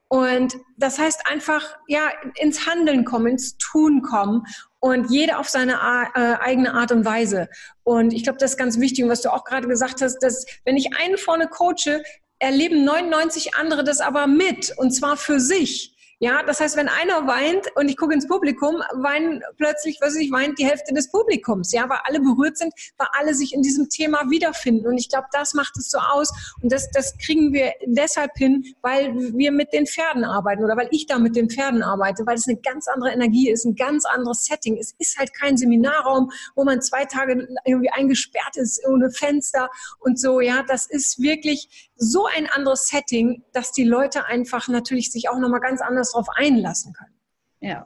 Und 0.10 0.58
das 0.76 0.98
heißt 0.98 1.28
einfach, 1.30 1.78
ja, 1.88 2.10
ins 2.36 2.66
Handeln 2.66 3.06
kommen, 3.06 3.28
ins 3.28 3.58
Tun 3.58 4.02
kommen 4.02 4.44
und 4.80 5.12
jeder 5.12 5.40
auf 5.40 5.48
seine 5.50 5.74
äh, 5.74 6.36
eigene 6.40 6.74
Art 6.74 6.92
und 6.92 7.06
Weise. 7.06 7.48
Und 7.84 8.12
ich 8.12 8.24
glaube, 8.24 8.40
das 8.40 8.52
ist 8.52 8.58
ganz 8.58 8.80
wichtig. 8.80 9.04
Und 9.04 9.12
was 9.12 9.22
du 9.22 9.32
auch 9.32 9.44
gerade 9.44 9.68
gesagt 9.68 10.02
hast, 10.02 10.18
dass 10.20 10.46
wenn 10.66 10.78
ich 10.78 10.98
einen 10.98 11.18
vorne 11.18 11.48
coache, 11.48 12.02
erleben 12.40 12.84
99 12.86 13.56
andere 13.56 13.84
das 13.84 14.02
aber 14.02 14.26
mit 14.26 14.74
und 14.78 14.92
zwar 14.92 15.16
für 15.16 15.40
sich. 15.40 15.96
Ja, 16.22 16.44
das 16.44 16.60
heißt, 16.60 16.76
wenn 16.76 16.90
einer 16.90 17.28
weint 17.28 17.68
und 17.76 17.88
ich 17.88 17.96
gucke 17.96 18.14
ins 18.14 18.28
Publikum, 18.28 18.76
weinen 18.94 19.42
plötzlich, 19.56 20.00
was 20.02 20.18
ich 20.18 20.30
weint 20.32 20.60
die 20.60 20.66
Hälfte 20.66 20.94
des 20.94 21.10
Publikums. 21.10 21.72
Ja, 21.72 21.88
weil 21.88 22.00
alle 22.04 22.20
berührt 22.20 22.58
sind, 22.58 22.74
weil 22.98 23.08
alle 23.18 23.34
sich 23.34 23.54
in 23.54 23.62
diesem 23.62 23.88
Thema 23.88 24.30
wiederfinden. 24.30 24.86
Und 24.86 24.98
ich 24.98 25.08
glaube, 25.08 25.28
das 25.32 25.54
macht 25.54 25.78
es 25.78 25.90
so 25.90 25.98
aus. 25.98 26.34
Und 26.62 26.74
das, 26.74 26.92
das 26.92 27.18
kriegen 27.18 27.54
wir 27.54 27.72
deshalb 27.86 28.32
hin, 28.36 28.66
weil 28.82 29.16
wir 29.34 29.54
mit 29.54 29.72
den 29.72 29.88
Pferden 29.88 30.26
arbeiten 30.26 30.66
oder 30.66 30.76
weil 30.76 30.90
ich 30.92 31.06
da 31.06 31.20
mit 31.20 31.38
den 31.38 31.50
Pferden 31.50 31.84
arbeite, 31.84 32.26
weil 32.26 32.36
es 32.36 32.48
eine 32.48 32.58
ganz 32.58 32.90
andere 32.90 33.12
Energie 33.12 33.50
ist, 33.50 33.64
ein 33.64 33.76
ganz 33.76 34.04
anderes 34.04 34.44
Setting. 34.44 34.78
Es 34.78 34.94
ist 34.98 35.18
halt 35.18 35.34
kein 35.34 35.56
Seminarraum, 35.56 36.32
wo 36.54 36.66
man 36.66 36.82
zwei 36.82 37.06
Tage 37.06 37.48
irgendwie 37.64 37.92
eingesperrt 37.92 38.58
ist 38.58 38.86
ohne 38.86 39.10
Fenster 39.10 39.70
und 40.00 40.20
so. 40.20 40.42
Ja, 40.42 40.64
das 40.68 40.86
ist 40.86 41.22
wirklich 41.22 41.89
so 42.00 42.26
ein 42.26 42.48
anderes 42.48 42.88
Setting, 42.88 43.44
dass 43.54 43.72
die 43.72 43.84
Leute 43.84 44.26
einfach 44.26 44.68
natürlich 44.70 45.12
sich 45.12 45.30
auch 45.30 45.38
nochmal 45.38 45.60
ganz 45.60 45.82
anders 45.82 46.14
darauf 46.14 46.28
einlassen 46.36 46.94
können. 46.94 47.14
Ja. 47.60 47.86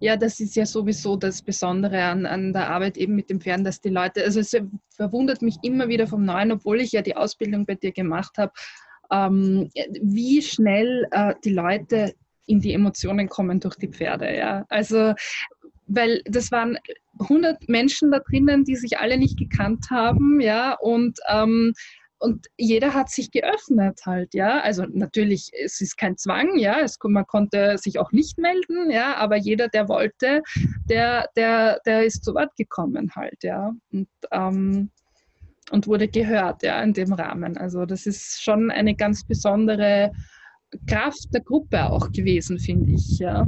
Ja, 0.00 0.16
das 0.16 0.40
ist 0.40 0.56
ja 0.56 0.64
sowieso 0.64 1.16
das 1.16 1.42
Besondere 1.42 2.02
an, 2.04 2.24
an 2.24 2.52
der 2.52 2.70
Arbeit 2.70 2.96
eben 2.96 3.14
mit 3.14 3.28
dem 3.28 3.40
Pferden, 3.40 3.64
dass 3.64 3.80
die 3.80 3.90
Leute, 3.90 4.24
also 4.24 4.40
es 4.40 4.56
verwundert 4.94 5.42
mich 5.42 5.56
immer 5.62 5.88
wieder 5.88 6.06
vom 6.06 6.24
Neuen, 6.24 6.52
obwohl 6.52 6.80
ich 6.80 6.92
ja 6.92 7.02
die 7.02 7.16
Ausbildung 7.16 7.66
bei 7.66 7.74
dir 7.74 7.92
gemacht 7.92 8.38
habe, 8.38 8.52
ähm, 9.10 9.70
wie 10.00 10.40
schnell 10.40 11.06
äh, 11.10 11.34
die 11.44 11.52
Leute 11.52 12.14
in 12.46 12.60
die 12.60 12.72
Emotionen 12.72 13.28
kommen 13.28 13.60
durch 13.60 13.76
die 13.76 13.88
Pferde. 13.88 14.34
Ja? 14.34 14.64
Also, 14.68 15.14
weil 15.86 16.22
das 16.24 16.50
waren 16.50 16.78
100 17.20 17.68
Menschen 17.68 18.10
da 18.10 18.20
drinnen, 18.20 18.64
die 18.64 18.76
sich 18.76 18.98
alle 18.98 19.18
nicht 19.18 19.38
gekannt 19.38 19.86
haben, 19.90 20.40
ja, 20.40 20.74
und 20.74 21.18
ähm, 21.28 21.72
und 22.18 22.46
jeder 22.56 22.94
hat 22.94 23.10
sich 23.10 23.30
geöffnet 23.30 24.00
halt, 24.04 24.34
ja. 24.34 24.60
Also 24.60 24.84
natürlich, 24.90 25.50
es 25.64 25.80
ist 25.80 25.96
kein 25.96 26.16
Zwang, 26.16 26.58
ja. 26.58 26.80
Es, 26.80 26.98
man 27.02 27.26
konnte 27.26 27.78
sich 27.78 27.98
auch 27.98 28.12
nicht 28.12 28.38
melden, 28.38 28.90
ja. 28.90 29.16
Aber 29.16 29.36
jeder, 29.36 29.68
der 29.68 29.88
wollte, 29.88 30.42
der, 30.88 31.28
der, 31.36 31.80
der 31.86 32.04
ist 32.04 32.24
zu 32.24 32.34
Wort 32.34 32.54
gekommen 32.56 33.12
halt, 33.14 33.42
ja. 33.42 33.72
Und, 33.92 34.08
ähm, 34.32 34.90
und 35.70 35.86
wurde 35.86 36.08
gehört, 36.08 36.62
ja, 36.62 36.82
in 36.82 36.92
dem 36.92 37.12
Rahmen. 37.12 37.56
Also 37.56 37.84
das 37.86 38.06
ist 38.06 38.42
schon 38.42 38.70
eine 38.70 38.96
ganz 38.96 39.24
besondere 39.24 40.10
Kraft 40.86 41.32
der 41.32 41.42
Gruppe 41.42 41.88
auch 41.90 42.10
gewesen, 42.10 42.58
finde 42.58 42.92
ich, 42.92 43.18
ja. 43.18 43.46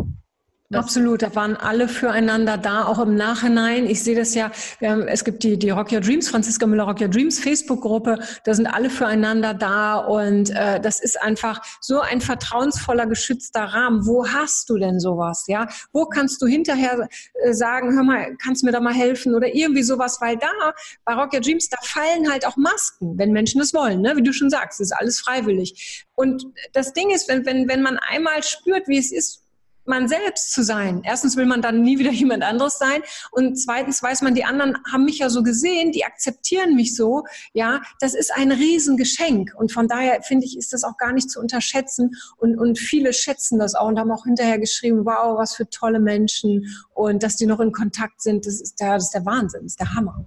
Absolut, 0.73 1.23
da 1.23 1.35
waren 1.35 1.57
alle 1.57 1.89
füreinander 1.89 2.57
da, 2.57 2.85
auch 2.85 3.01
im 3.01 3.17
Nachhinein. 3.17 3.87
Ich 3.87 4.05
sehe 4.05 4.15
das 4.15 4.37
ja, 4.37 4.53
haben, 4.81 5.09
es 5.09 5.25
gibt 5.25 5.43
die, 5.43 5.59
die 5.59 5.71
Rock 5.71 5.91
Your 5.91 6.01
Dreams, 6.01 6.29
Franziska 6.29 6.65
Müller 6.65 6.85
Rock 6.85 7.01
Your 7.01 7.09
Dreams 7.09 7.41
Facebook-Gruppe, 7.41 8.21
da 8.45 8.55
sind 8.55 8.69
alle 8.69 8.89
füreinander 8.89 9.53
da 9.53 9.97
und 9.97 10.51
äh, 10.51 10.81
das 10.81 11.01
ist 11.01 11.21
einfach 11.21 11.61
so 11.81 11.99
ein 11.99 12.21
vertrauensvoller, 12.21 13.07
geschützter 13.07 13.65
Rahmen. 13.65 14.07
Wo 14.07 14.29
hast 14.29 14.71
du 14.71 14.79
denn 14.79 15.01
sowas? 15.01 15.45
Ja, 15.49 15.67
Wo 15.93 16.07
kannst 16.07 16.41
du 16.41 16.47
hinterher 16.47 17.09
äh, 17.35 17.53
sagen, 17.53 17.93
hör 17.97 18.05
mal, 18.05 18.37
kannst 18.41 18.63
du 18.63 18.67
mir 18.67 18.73
da 18.73 18.79
mal 18.79 18.95
helfen 18.95 19.35
oder 19.35 19.53
irgendwie 19.53 19.83
sowas, 19.83 20.19
weil 20.21 20.37
da 20.37 20.73
bei 21.05 21.15
Rock 21.15 21.35
Your 21.35 21.41
Dreams, 21.41 21.69
da 21.69 21.79
fallen 21.83 22.31
halt 22.31 22.47
auch 22.47 22.57
Masken, 22.57 23.19
wenn 23.19 23.33
Menschen 23.33 23.61
es 23.61 23.75
wollen, 23.75 24.03
ne? 24.03 24.17
wie 24.17 24.23
du 24.23 24.33
schon 24.33 24.51
sagst, 24.51 24.79
das 24.79 24.93
ist 24.93 24.97
alles 24.97 25.19
freiwillig. 25.19 26.07
Und 26.15 26.47
das 26.75 26.93
Ding 26.93 27.11
ist, 27.11 27.29
wenn, 27.29 27.45
wenn, 27.45 27.67
wenn 27.67 27.83
man 27.83 27.99
einmal 27.99 28.45
spürt, 28.45 28.87
wie 28.87 28.99
es 28.99 29.11
ist, 29.11 29.43
man 29.91 30.09
selbst 30.09 30.53
zu 30.53 30.63
sein. 30.63 31.03
Erstens 31.05 31.37
will 31.37 31.45
man 31.45 31.61
dann 31.61 31.83
nie 31.83 31.99
wieder 31.99 32.11
jemand 32.23 32.43
anderes 32.43 32.79
sein 32.79 33.03
und 33.31 33.57
zweitens 33.57 34.03
weiß 34.03 34.23
man, 34.23 34.35
die 34.35 34.45
anderen 34.45 34.79
haben 34.91 35.05
mich 35.05 35.19
ja 35.19 35.29
so 35.29 35.43
gesehen, 35.43 35.93
die 35.93 36.07
akzeptieren 36.07 36.75
mich 36.75 36.97
so. 36.97 37.25
Ja, 37.53 37.83
das 38.01 38.15
ist 38.15 38.33
ein 38.35 38.51
Riesengeschenk 38.51 39.53
und 39.55 39.73
von 39.73 39.87
daher 39.87 40.23
finde 40.23 40.47
ich, 40.47 40.57
ist 40.57 40.73
das 40.73 40.85
auch 40.85 40.97
gar 40.97 41.13
nicht 41.13 41.31
zu 41.31 41.39
unterschätzen 41.41 42.17
und, 42.39 42.59
und 42.59 42.79
viele 42.79 43.13
schätzen 43.13 43.59
das 43.59 43.75
auch 43.75 43.89
und 43.89 43.99
haben 43.99 44.11
auch 44.11 44.25
hinterher 44.25 44.59
geschrieben, 44.59 45.05
wow, 45.05 45.37
was 45.39 45.55
für 45.55 45.69
tolle 45.69 46.01
Menschen 46.01 46.67
und 46.95 47.23
dass 47.23 47.37
die 47.37 47.47
noch 47.47 47.61
in 47.61 47.73
Kontakt 47.73 48.23
sind, 48.23 48.47
das 48.47 48.61
ist 48.61 48.81
der, 48.81 48.95
das 48.95 49.05
ist 49.05 49.15
der 49.15 49.27
Wahnsinn, 49.27 49.63
das 49.65 49.73
ist 49.73 49.81
der 49.81 49.95
Hammer. 49.95 50.25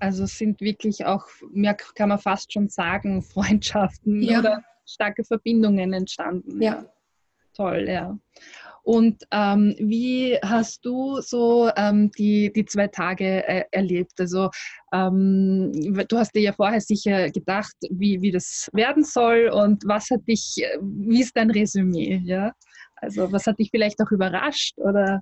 Also 0.00 0.24
es 0.24 0.38
sind 0.38 0.60
wirklich 0.60 1.06
auch, 1.06 1.26
mehr 1.50 1.74
kann 1.74 2.10
man 2.10 2.18
fast 2.18 2.52
schon 2.52 2.68
sagen, 2.68 3.22
Freundschaften 3.34 4.22
ja. 4.22 4.38
oder 4.38 4.62
starke 4.86 5.24
Verbindungen 5.24 5.92
entstanden. 5.92 6.62
Ja. 6.62 6.84
Toll, 7.54 7.88
ja. 7.88 8.16
Und 8.88 9.22
ähm, 9.32 9.74
wie 9.78 10.38
hast 10.42 10.82
du 10.82 11.20
so 11.20 11.70
ähm, 11.76 12.10
die, 12.16 12.50
die 12.50 12.64
zwei 12.64 12.86
Tage 12.86 13.46
äh, 13.46 13.64
erlebt? 13.70 14.12
Also 14.18 14.48
ähm, 14.94 15.70
du 16.08 16.16
hast 16.16 16.34
dir 16.34 16.40
ja 16.40 16.54
vorher 16.54 16.80
sicher 16.80 17.30
gedacht, 17.30 17.74
wie, 17.90 18.22
wie 18.22 18.30
das 18.30 18.70
werden 18.72 19.04
soll 19.04 19.50
und 19.52 19.82
was 19.86 20.08
hat 20.08 20.26
dich, 20.26 20.64
wie 20.80 21.20
ist 21.20 21.36
dein 21.36 21.50
Resümee? 21.50 22.22
Ja? 22.24 22.52
Also 22.96 23.30
was 23.30 23.46
hat 23.46 23.58
dich 23.58 23.68
vielleicht 23.70 24.00
auch 24.00 24.10
überrascht 24.10 24.78
oder? 24.78 25.20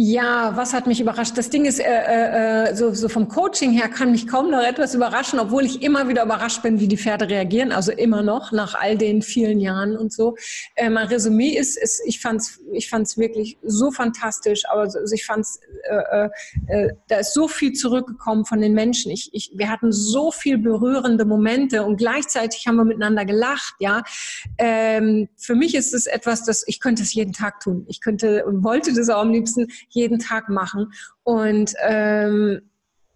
Ja, 0.00 0.52
was 0.54 0.74
hat 0.74 0.86
mich 0.86 1.00
überrascht? 1.00 1.36
Das 1.36 1.50
Ding 1.50 1.64
ist, 1.64 1.80
äh, 1.80 1.84
äh, 1.84 2.68
äh, 2.68 2.76
so, 2.76 2.94
so 2.94 3.08
vom 3.08 3.26
Coaching 3.26 3.72
her 3.72 3.88
kann 3.88 4.12
mich 4.12 4.28
kaum 4.28 4.48
noch 4.48 4.62
etwas 4.62 4.94
überraschen, 4.94 5.40
obwohl 5.40 5.64
ich 5.64 5.82
immer 5.82 6.06
wieder 6.06 6.22
überrascht 6.22 6.62
bin, 6.62 6.78
wie 6.78 6.86
die 6.86 6.96
Pferde 6.96 7.28
reagieren. 7.28 7.72
Also 7.72 7.90
immer 7.90 8.22
noch 8.22 8.52
nach 8.52 8.76
all 8.76 8.96
den 8.96 9.22
vielen 9.22 9.58
Jahren 9.58 9.96
und 9.96 10.12
so. 10.12 10.36
Äh, 10.76 10.88
mein 10.88 11.08
Resümee 11.08 11.48
ist, 11.48 11.76
ist 11.76 12.00
ich 12.06 12.20
fand's, 12.20 12.60
ich 12.72 12.88
fand's 12.88 13.18
wirklich 13.18 13.58
so 13.64 13.90
fantastisch. 13.90 14.62
Aber 14.70 14.82
also 14.82 15.12
ich 15.12 15.26
fand's, 15.26 15.58
äh, 15.90 15.96
äh, 15.96 16.28
äh, 16.68 16.92
da 17.08 17.16
ist 17.16 17.34
so 17.34 17.48
viel 17.48 17.72
zurückgekommen 17.72 18.44
von 18.44 18.60
den 18.60 18.74
Menschen. 18.74 19.10
Ich, 19.10 19.30
ich, 19.32 19.50
wir 19.56 19.68
hatten 19.68 19.90
so 19.90 20.30
viel 20.30 20.58
berührende 20.58 21.24
Momente 21.24 21.82
und 21.82 21.96
gleichzeitig 21.96 22.68
haben 22.68 22.76
wir 22.76 22.84
miteinander 22.84 23.24
gelacht. 23.24 23.74
Ja, 23.80 24.04
ähm, 24.58 25.28
für 25.36 25.56
mich 25.56 25.74
ist 25.74 25.92
es 25.92 26.06
etwas, 26.06 26.44
das 26.44 26.62
ich 26.68 26.78
könnte 26.78 27.02
es 27.02 27.14
jeden 27.14 27.32
Tag 27.32 27.58
tun. 27.58 27.84
Ich 27.88 28.00
könnte 28.00 28.46
und 28.46 28.62
wollte 28.62 28.94
das 28.94 29.08
auch 29.08 29.22
am 29.22 29.32
liebsten 29.32 29.66
jeden 29.88 30.18
Tag 30.18 30.48
machen. 30.48 30.92
Und 31.22 31.74
ähm, 31.82 32.62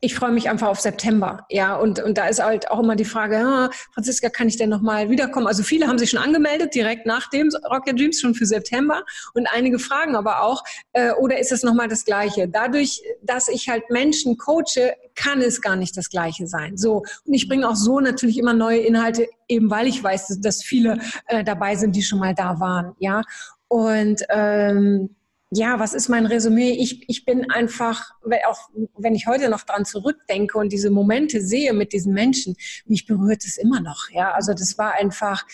ich 0.05 0.17
freue 0.17 0.33
mich 0.33 0.51
einfach 0.51 0.67
auf 0.67 0.81
September, 0.81 1.47
ja, 1.49 1.77
und, 1.77 2.03
und 2.03 2.19
da 2.19 2.27
ist 2.27 2.43
halt 2.43 2.69
auch 2.73 2.81
immer 2.81 2.97
die 2.97 3.05
Frage, 3.05 3.39
ah, 3.39 3.71
Franziska, 3.95 4.31
kann 4.31 4.49
ich 4.49 4.57
denn 4.57 4.69
nochmal 4.69 5.11
wiederkommen? 5.11 5.47
Also 5.47 5.63
viele 5.63 5.87
haben 5.87 5.97
sich 5.97 6.11
schon 6.11 6.19
angemeldet, 6.19 6.75
direkt 6.75 7.07
nach 7.07 7.31
dem 7.31 7.51
Rocket 7.71 7.97
Dreams, 7.97 8.21
schon 8.21 8.35
für 8.35 8.45
September 8.45 9.05
und 9.35 9.47
einige 9.53 9.79
fragen 9.79 10.17
aber 10.17 10.43
auch, 10.43 10.65
äh, 10.93 11.13
oder 11.13 11.39
ist 11.39 11.53
es 11.53 11.63
nochmal 11.63 11.87
das 11.87 12.05
Gleiche? 12.05 12.49
Dadurch, 12.49 13.01
dass 13.23 13.47
ich 13.47 13.69
halt 13.69 13.85
Menschen 13.91 14.37
coache, 14.39 14.93
kann 15.15 15.41
es 15.41 15.61
gar 15.61 15.77
nicht 15.77 15.97
das 15.97 16.11
Gleiche 16.11 16.49
sein. 16.49 16.77
So, 16.77 17.05
und 17.25 17.33
ich 17.33 17.49
bringe 17.49 17.69
auch 17.69 17.77
so 17.77 18.01
natürlich 18.01 18.39
immer 18.39 18.55
neue 18.55 18.81
Inhalte, 18.81 19.29
eben 19.47 19.71
weil 19.71 19.87
ich 19.87 20.03
weiß, 20.03 20.27
dass, 20.27 20.41
dass 20.41 20.63
viele 20.65 20.99
äh, 21.29 21.45
dabei 21.45 21.77
sind, 21.77 21.95
die 21.95 22.03
schon 22.03 22.19
mal 22.19 22.35
da 22.35 22.59
waren, 22.59 22.97
ja, 22.99 23.23
und 23.69 24.21
ähm, 24.31 25.15
ja, 25.55 25.79
was 25.79 25.93
ist 25.93 26.09
mein 26.09 26.25
Resümee? 26.25 26.71
Ich, 26.71 27.07
ich 27.11 27.27
bin 27.27 27.51
einfach, 27.51 28.13
auch 28.47 28.71
wenn 28.97 29.15
ich 29.15 29.27
heute 29.27 29.51
noch 29.51 29.65
dran 29.65 29.85
zurückdenke 29.85 30.57
und 30.57 30.73
diese 30.73 30.91
Momente 30.91 31.43
sehe 31.43 31.75
mit 31.75 31.93
diesen 31.93 32.15
Menschen, 32.15 32.57
mich 32.87 33.07
berührt 33.07 33.45
es 33.45 33.59
immer 33.59 33.81
noch. 33.81 34.09
Ja, 34.11 34.33
also 34.33 34.55
das 34.55 34.79
war 34.79 34.95
einfach, 34.95 35.45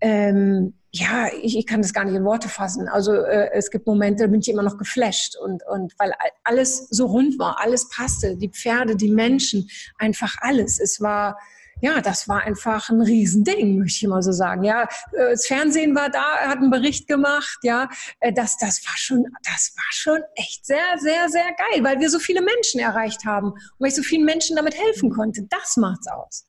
ähm, 0.00 0.74
ja, 0.90 1.28
ich, 1.40 1.56
ich 1.56 1.66
kann 1.66 1.82
das 1.82 1.92
gar 1.92 2.04
nicht 2.04 2.16
in 2.16 2.24
Worte 2.24 2.48
fassen. 2.48 2.88
Also 2.88 3.12
äh, 3.12 3.50
es 3.52 3.70
gibt 3.70 3.86
Momente, 3.86 4.24
da 4.24 4.26
bin 4.28 4.40
ich 4.40 4.48
immer 4.48 4.64
noch 4.64 4.76
geflasht 4.76 5.36
und, 5.36 5.62
und 5.68 5.94
weil 5.98 6.12
alles 6.42 6.88
so 6.90 7.06
rund 7.06 7.38
war, 7.38 7.60
alles 7.60 7.88
passte, 7.88 8.36
die 8.36 8.50
Pferde, 8.50 8.96
die 8.96 9.10
Menschen, 9.10 9.70
einfach 9.98 10.34
alles. 10.40 10.80
Es 10.80 11.00
war, 11.00 11.38
ja, 11.84 12.00
das 12.00 12.30
war 12.30 12.40
einfach 12.44 12.88
ein 12.88 13.02
Riesending, 13.02 13.78
möchte 13.78 14.06
ich 14.06 14.08
mal 14.08 14.22
so 14.22 14.32
sagen. 14.32 14.64
Ja, 14.64 14.84
äh, 15.12 15.32
das 15.32 15.46
Fernsehen 15.46 15.94
war 15.94 16.08
da, 16.08 16.38
hat 16.38 16.56
einen 16.56 16.70
Bericht 16.70 17.06
gemacht, 17.06 17.58
ja, 17.62 17.90
äh, 18.20 18.32
das, 18.32 18.56
das 18.56 18.82
war 18.86 18.96
schon, 18.96 19.26
das 19.42 19.74
war 19.76 19.90
schon 19.90 20.20
echt 20.34 20.64
sehr, 20.64 20.96
sehr, 20.98 21.28
sehr 21.28 21.52
geil, 21.52 21.84
weil 21.84 22.00
wir 22.00 22.08
so 22.08 22.18
viele 22.18 22.40
Menschen 22.40 22.80
erreicht 22.80 23.26
haben 23.26 23.50
und 23.50 23.74
weil 23.80 23.88
ich 23.88 23.96
so 23.96 24.02
vielen 24.02 24.24
Menschen 24.24 24.56
damit 24.56 24.74
helfen 24.78 25.10
konnte. 25.10 25.46
Das 25.50 25.76
macht's 25.76 26.08
aus. 26.08 26.46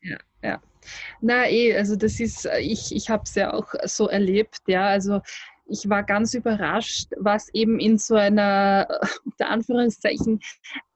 Ja, 0.00 0.18
ja. 0.44 0.62
Na 1.20 1.48
eh, 1.48 1.76
also 1.76 1.96
das 1.96 2.20
ist, 2.20 2.48
ich, 2.60 2.94
ich 2.94 3.10
habe 3.10 3.24
es 3.24 3.34
ja 3.34 3.52
auch 3.52 3.74
so 3.84 4.06
erlebt, 4.08 4.58
ja, 4.68 4.86
also 4.86 5.22
ich 5.66 5.88
war 5.88 6.04
ganz 6.04 6.34
überrascht, 6.34 7.08
was 7.16 7.48
eben 7.52 7.80
in 7.80 7.98
so 7.98 8.14
einer, 8.14 8.86
unter 9.24 9.48
Anführungszeichen, 9.48 10.40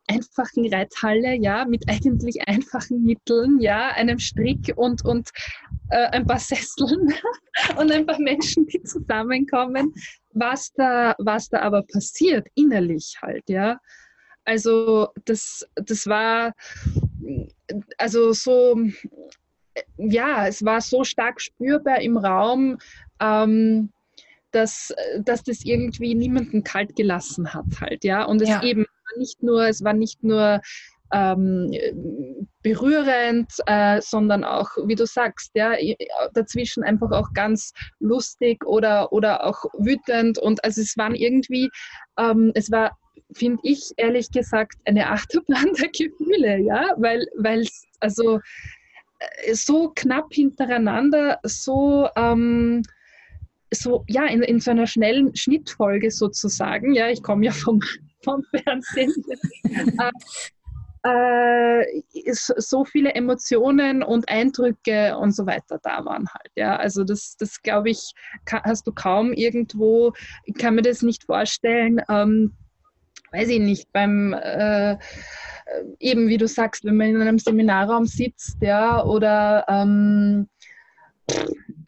einfachen 0.07 0.73
Reithalle, 0.73 1.35
ja, 1.37 1.65
mit 1.65 1.85
eigentlich 1.89 2.47
einfachen 2.49 3.03
Mitteln, 3.03 3.61
ja, 3.61 3.89
einem 3.89 4.19
Strick 4.19 4.73
und, 4.77 5.05
und 5.05 5.31
äh, 5.91 6.07
ein 6.09 6.27
paar 6.27 6.39
Sesseln 6.39 7.13
und 7.79 7.93
ein 7.93 8.07
paar 8.07 8.21
Menschen, 8.21 8.67
die 8.67 8.83
zusammenkommen, 8.83 9.95
was 10.33 10.73
da, 10.75 11.15
was 11.19 11.49
da 11.49 11.61
aber 11.61 11.83
passiert, 11.83 12.47
innerlich 12.55 13.17
halt, 13.23 13.49
ja. 13.49 13.79
Also 14.47 15.09
das, 15.25 15.67
das 15.75 16.07
war 16.07 16.53
also 17.97 18.33
so, 18.33 18.79
ja, 19.97 20.47
es 20.47 20.65
war 20.65 20.81
so 20.81 21.05
stark 21.05 21.41
spürbar 21.41 22.01
im 22.01 22.17
Raum, 22.17 22.79
ähm, 23.21 23.91
dass, 24.51 24.95
dass 25.19 25.43
das 25.43 25.65
irgendwie 25.65 26.15
niemanden 26.15 26.63
kalt 26.63 26.95
gelassen 26.95 27.55
hat 27.55 27.81
halt, 27.81 28.05
ja. 28.05 28.25
Und 28.25 28.41
es 28.43 28.49
ja. 28.49 28.63
eben 28.63 28.87
nicht 29.17 29.43
nur, 29.43 29.67
es 29.69 29.83
war 29.85 29.93
nicht 29.93 30.23
nur 30.23 30.61
ähm, 31.13 31.71
berührend, 32.63 33.53
äh, 33.67 34.01
sondern 34.01 34.43
auch, 34.43 34.71
wie 34.87 34.95
du 34.95 35.07
sagst, 35.07 35.51
ja, 35.55 35.75
dazwischen 36.33 36.83
einfach 36.83 37.11
auch 37.13 37.33
ganz 37.35 37.73
lustig 38.01 38.65
oder, 38.65 39.13
oder 39.13 39.45
auch 39.45 39.65
wütend. 39.79 40.39
Und 40.39 40.65
also 40.65 40.81
es 40.81 40.97
waren 40.97 41.15
irgendwie, 41.15 41.71
ähm, 42.19 42.53
es 42.55 42.71
war, 42.71 42.97
finde 43.33 43.61
ich 43.63 43.93
ehrlich 43.97 44.31
gesagt, 44.31 44.77
eine 44.87 45.11
Achterbahn 45.11 45.75
der 45.79 45.89
Gefühle, 45.89 46.59
ja, 46.61 46.95
weil 46.97 47.27
es 47.61 47.85
also 48.01 48.41
äh, 49.19 49.55
so 49.55 49.93
knapp 49.95 50.33
hintereinander, 50.33 51.39
so 51.45 52.09
ähm, 52.17 52.83
so, 53.75 54.05
ja, 54.09 54.27
in, 54.27 54.43
in 54.43 54.61
so 54.61 54.71
einer 54.71 54.87
schnellen 54.87 55.35
Schnittfolge 55.35 56.11
sozusagen, 56.11 56.95
ja, 56.95 57.09
ich 57.11 57.23
komme 57.23 57.45
ja 57.45 57.53
vom, 57.53 57.81
vom 58.25 58.43
Fernsehen, 58.51 59.13
äh, 59.99 60.11
äh, 61.05 61.85
so 62.33 62.85
viele 62.85 63.15
Emotionen 63.15 64.03
und 64.03 64.29
Eindrücke 64.29 65.17
und 65.19 65.33
so 65.33 65.47
weiter 65.47 65.79
da 65.83 66.05
waren 66.05 66.27
halt, 66.33 66.51
ja, 66.57 66.77
also 66.77 67.05
das, 67.05 67.37
das 67.39 67.61
glaube 67.61 67.91
ich, 67.91 68.13
hast 68.51 68.87
du 68.87 68.93
kaum 68.93 69.33
irgendwo, 69.33 70.13
ich 70.45 70.55
kann 70.55 70.75
mir 70.75 70.83
das 70.83 71.03
nicht 71.03 71.25
vorstellen, 71.25 72.01
ähm, 72.09 72.55
weiß 73.33 73.49
ich 73.49 73.61
nicht, 73.61 73.93
beim 73.93 74.33
äh, 74.33 74.97
eben 75.99 76.29
wie 76.29 76.39
du 76.39 76.49
sagst, 76.49 76.85
wenn 76.85 76.97
man 76.97 77.09
in 77.09 77.21
einem 77.21 77.39
Seminarraum 77.39 78.07
sitzt, 78.07 78.57
ja, 78.63 79.05
oder 79.05 79.65
ähm, 79.69 80.49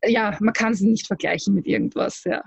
ja, 0.05 0.37
man 0.40 0.52
kann 0.55 0.75
sie 0.75 0.88
nicht 0.88 1.07
vergleichen 1.07 1.55
mit 1.55 1.66
irgendwas, 1.66 2.23
ja. 2.25 2.43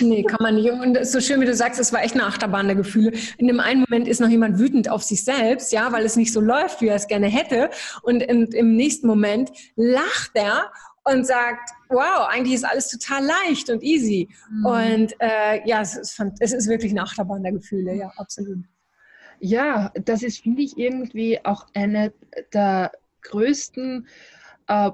Nee, 0.00 0.24
kann 0.24 0.38
man 0.40 0.56
nicht. 0.56 0.70
Und 0.70 1.06
so 1.06 1.20
schön, 1.20 1.40
wie 1.40 1.44
du 1.44 1.54
sagst, 1.54 1.78
es 1.78 1.92
war 1.92 2.02
echt 2.02 2.14
eine 2.14 2.26
Achterbahn 2.26 2.66
der 2.66 2.74
Gefühle. 2.74 3.12
In 3.38 3.46
dem 3.46 3.60
einen 3.60 3.82
Moment 3.82 4.08
ist 4.08 4.20
noch 4.20 4.28
jemand 4.28 4.58
wütend 4.58 4.90
auf 4.90 5.02
sich 5.02 5.22
selbst, 5.24 5.72
ja, 5.72 5.92
weil 5.92 6.04
es 6.04 6.16
nicht 6.16 6.32
so 6.32 6.40
läuft, 6.40 6.80
wie 6.80 6.88
er 6.88 6.96
es 6.96 7.06
gerne 7.06 7.28
hätte. 7.28 7.70
Und 8.02 8.20
im, 8.22 8.46
im 8.46 8.74
nächsten 8.74 9.06
Moment 9.06 9.52
lacht 9.76 10.32
er 10.34 10.72
und 11.04 11.24
sagt, 11.24 11.70
wow, 11.88 12.26
eigentlich 12.28 12.54
ist 12.54 12.64
alles 12.64 12.88
total 12.88 13.24
leicht 13.24 13.70
und 13.70 13.82
easy. 13.82 14.28
Mhm. 14.50 14.66
Und 14.66 15.14
äh, 15.20 15.66
ja, 15.66 15.80
es 15.80 15.96
ist, 15.96 16.20
es 16.40 16.52
ist 16.52 16.68
wirklich 16.68 16.90
eine 16.90 17.02
Achterbahn 17.02 17.44
der 17.44 17.52
Gefühle, 17.52 17.94
ja, 17.94 18.12
absolut. 18.16 18.64
Ja, 19.38 19.92
das 20.04 20.22
ist, 20.22 20.40
finde 20.40 20.62
ich, 20.62 20.76
irgendwie 20.76 21.44
auch 21.44 21.66
eine 21.74 22.12
der 22.52 22.90
größten 23.22 24.08
äh, 24.68 24.90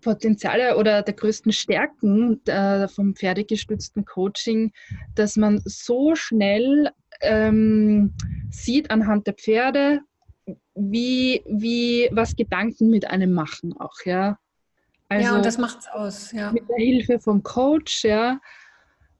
Potenziale 0.00 0.76
oder 0.76 1.02
der 1.02 1.14
größten 1.14 1.52
Stärken 1.52 2.44
äh, 2.46 2.88
vom 2.88 3.14
pferdegestützten 3.14 4.04
Coaching, 4.04 4.72
dass 5.14 5.36
man 5.36 5.62
so 5.64 6.14
schnell 6.14 6.90
ähm, 7.20 8.14
sieht 8.50 8.90
anhand 8.90 9.26
der 9.26 9.34
Pferde, 9.34 10.00
wie, 10.74 11.42
wie 11.46 12.08
was 12.12 12.36
Gedanken 12.36 12.90
mit 12.90 13.08
einem 13.08 13.32
machen 13.32 13.74
auch, 13.78 13.96
ja. 14.04 14.38
Also 15.08 15.28
ja, 15.28 15.36
und 15.36 15.44
das 15.44 15.58
macht's 15.58 15.86
aus, 15.92 16.32
ja. 16.32 16.50
Mit 16.52 16.68
der 16.68 16.76
Hilfe 16.76 17.20
vom 17.20 17.42
Coach, 17.42 18.04
ja 18.04 18.40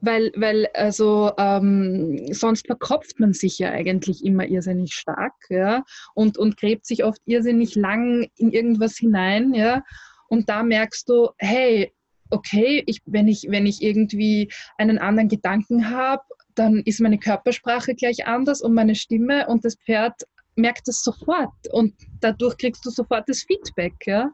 weil, 0.04 0.32
weil 0.36 0.68
also 0.74 1.32
ähm, 1.38 2.32
sonst 2.32 2.66
verkopft 2.66 3.20
man 3.20 3.32
sich 3.32 3.58
ja 3.58 3.70
eigentlich 3.70 4.24
immer 4.24 4.46
irrsinnig 4.46 4.94
stark, 4.94 5.34
ja, 5.48 5.84
und, 6.14 6.38
und 6.38 6.56
gräbt 6.56 6.86
sich 6.86 7.04
oft 7.04 7.20
irrsinnig 7.26 7.74
lang 7.74 8.28
in 8.36 8.50
irgendwas 8.50 8.96
hinein, 8.96 9.54
ja. 9.54 9.82
Und 10.28 10.48
da 10.48 10.62
merkst 10.62 11.08
du, 11.08 11.30
hey, 11.38 11.92
okay, 12.30 12.82
ich, 12.86 13.02
wenn, 13.06 13.28
ich, 13.28 13.46
wenn 13.48 13.66
ich 13.66 13.82
irgendwie 13.82 14.50
einen 14.78 14.98
anderen 14.98 15.28
Gedanken 15.28 15.90
habe, 15.90 16.22
dann 16.54 16.82
ist 16.84 17.00
meine 17.00 17.18
Körpersprache 17.18 17.94
gleich 17.94 18.26
anders 18.26 18.60
und 18.60 18.74
meine 18.74 18.94
Stimme 18.94 19.46
und 19.48 19.64
das 19.64 19.76
Pferd 19.76 20.22
merkt 20.56 20.86
das 20.86 21.02
sofort 21.02 21.52
und 21.72 21.94
dadurch 22.20 22.56
kriegst 22.56 22.84
du 22.86 22.90
sofort 22.90 23.28
das 23.28 23.42
Feedback. 23.42 23.94
Ja? 24.06 24.30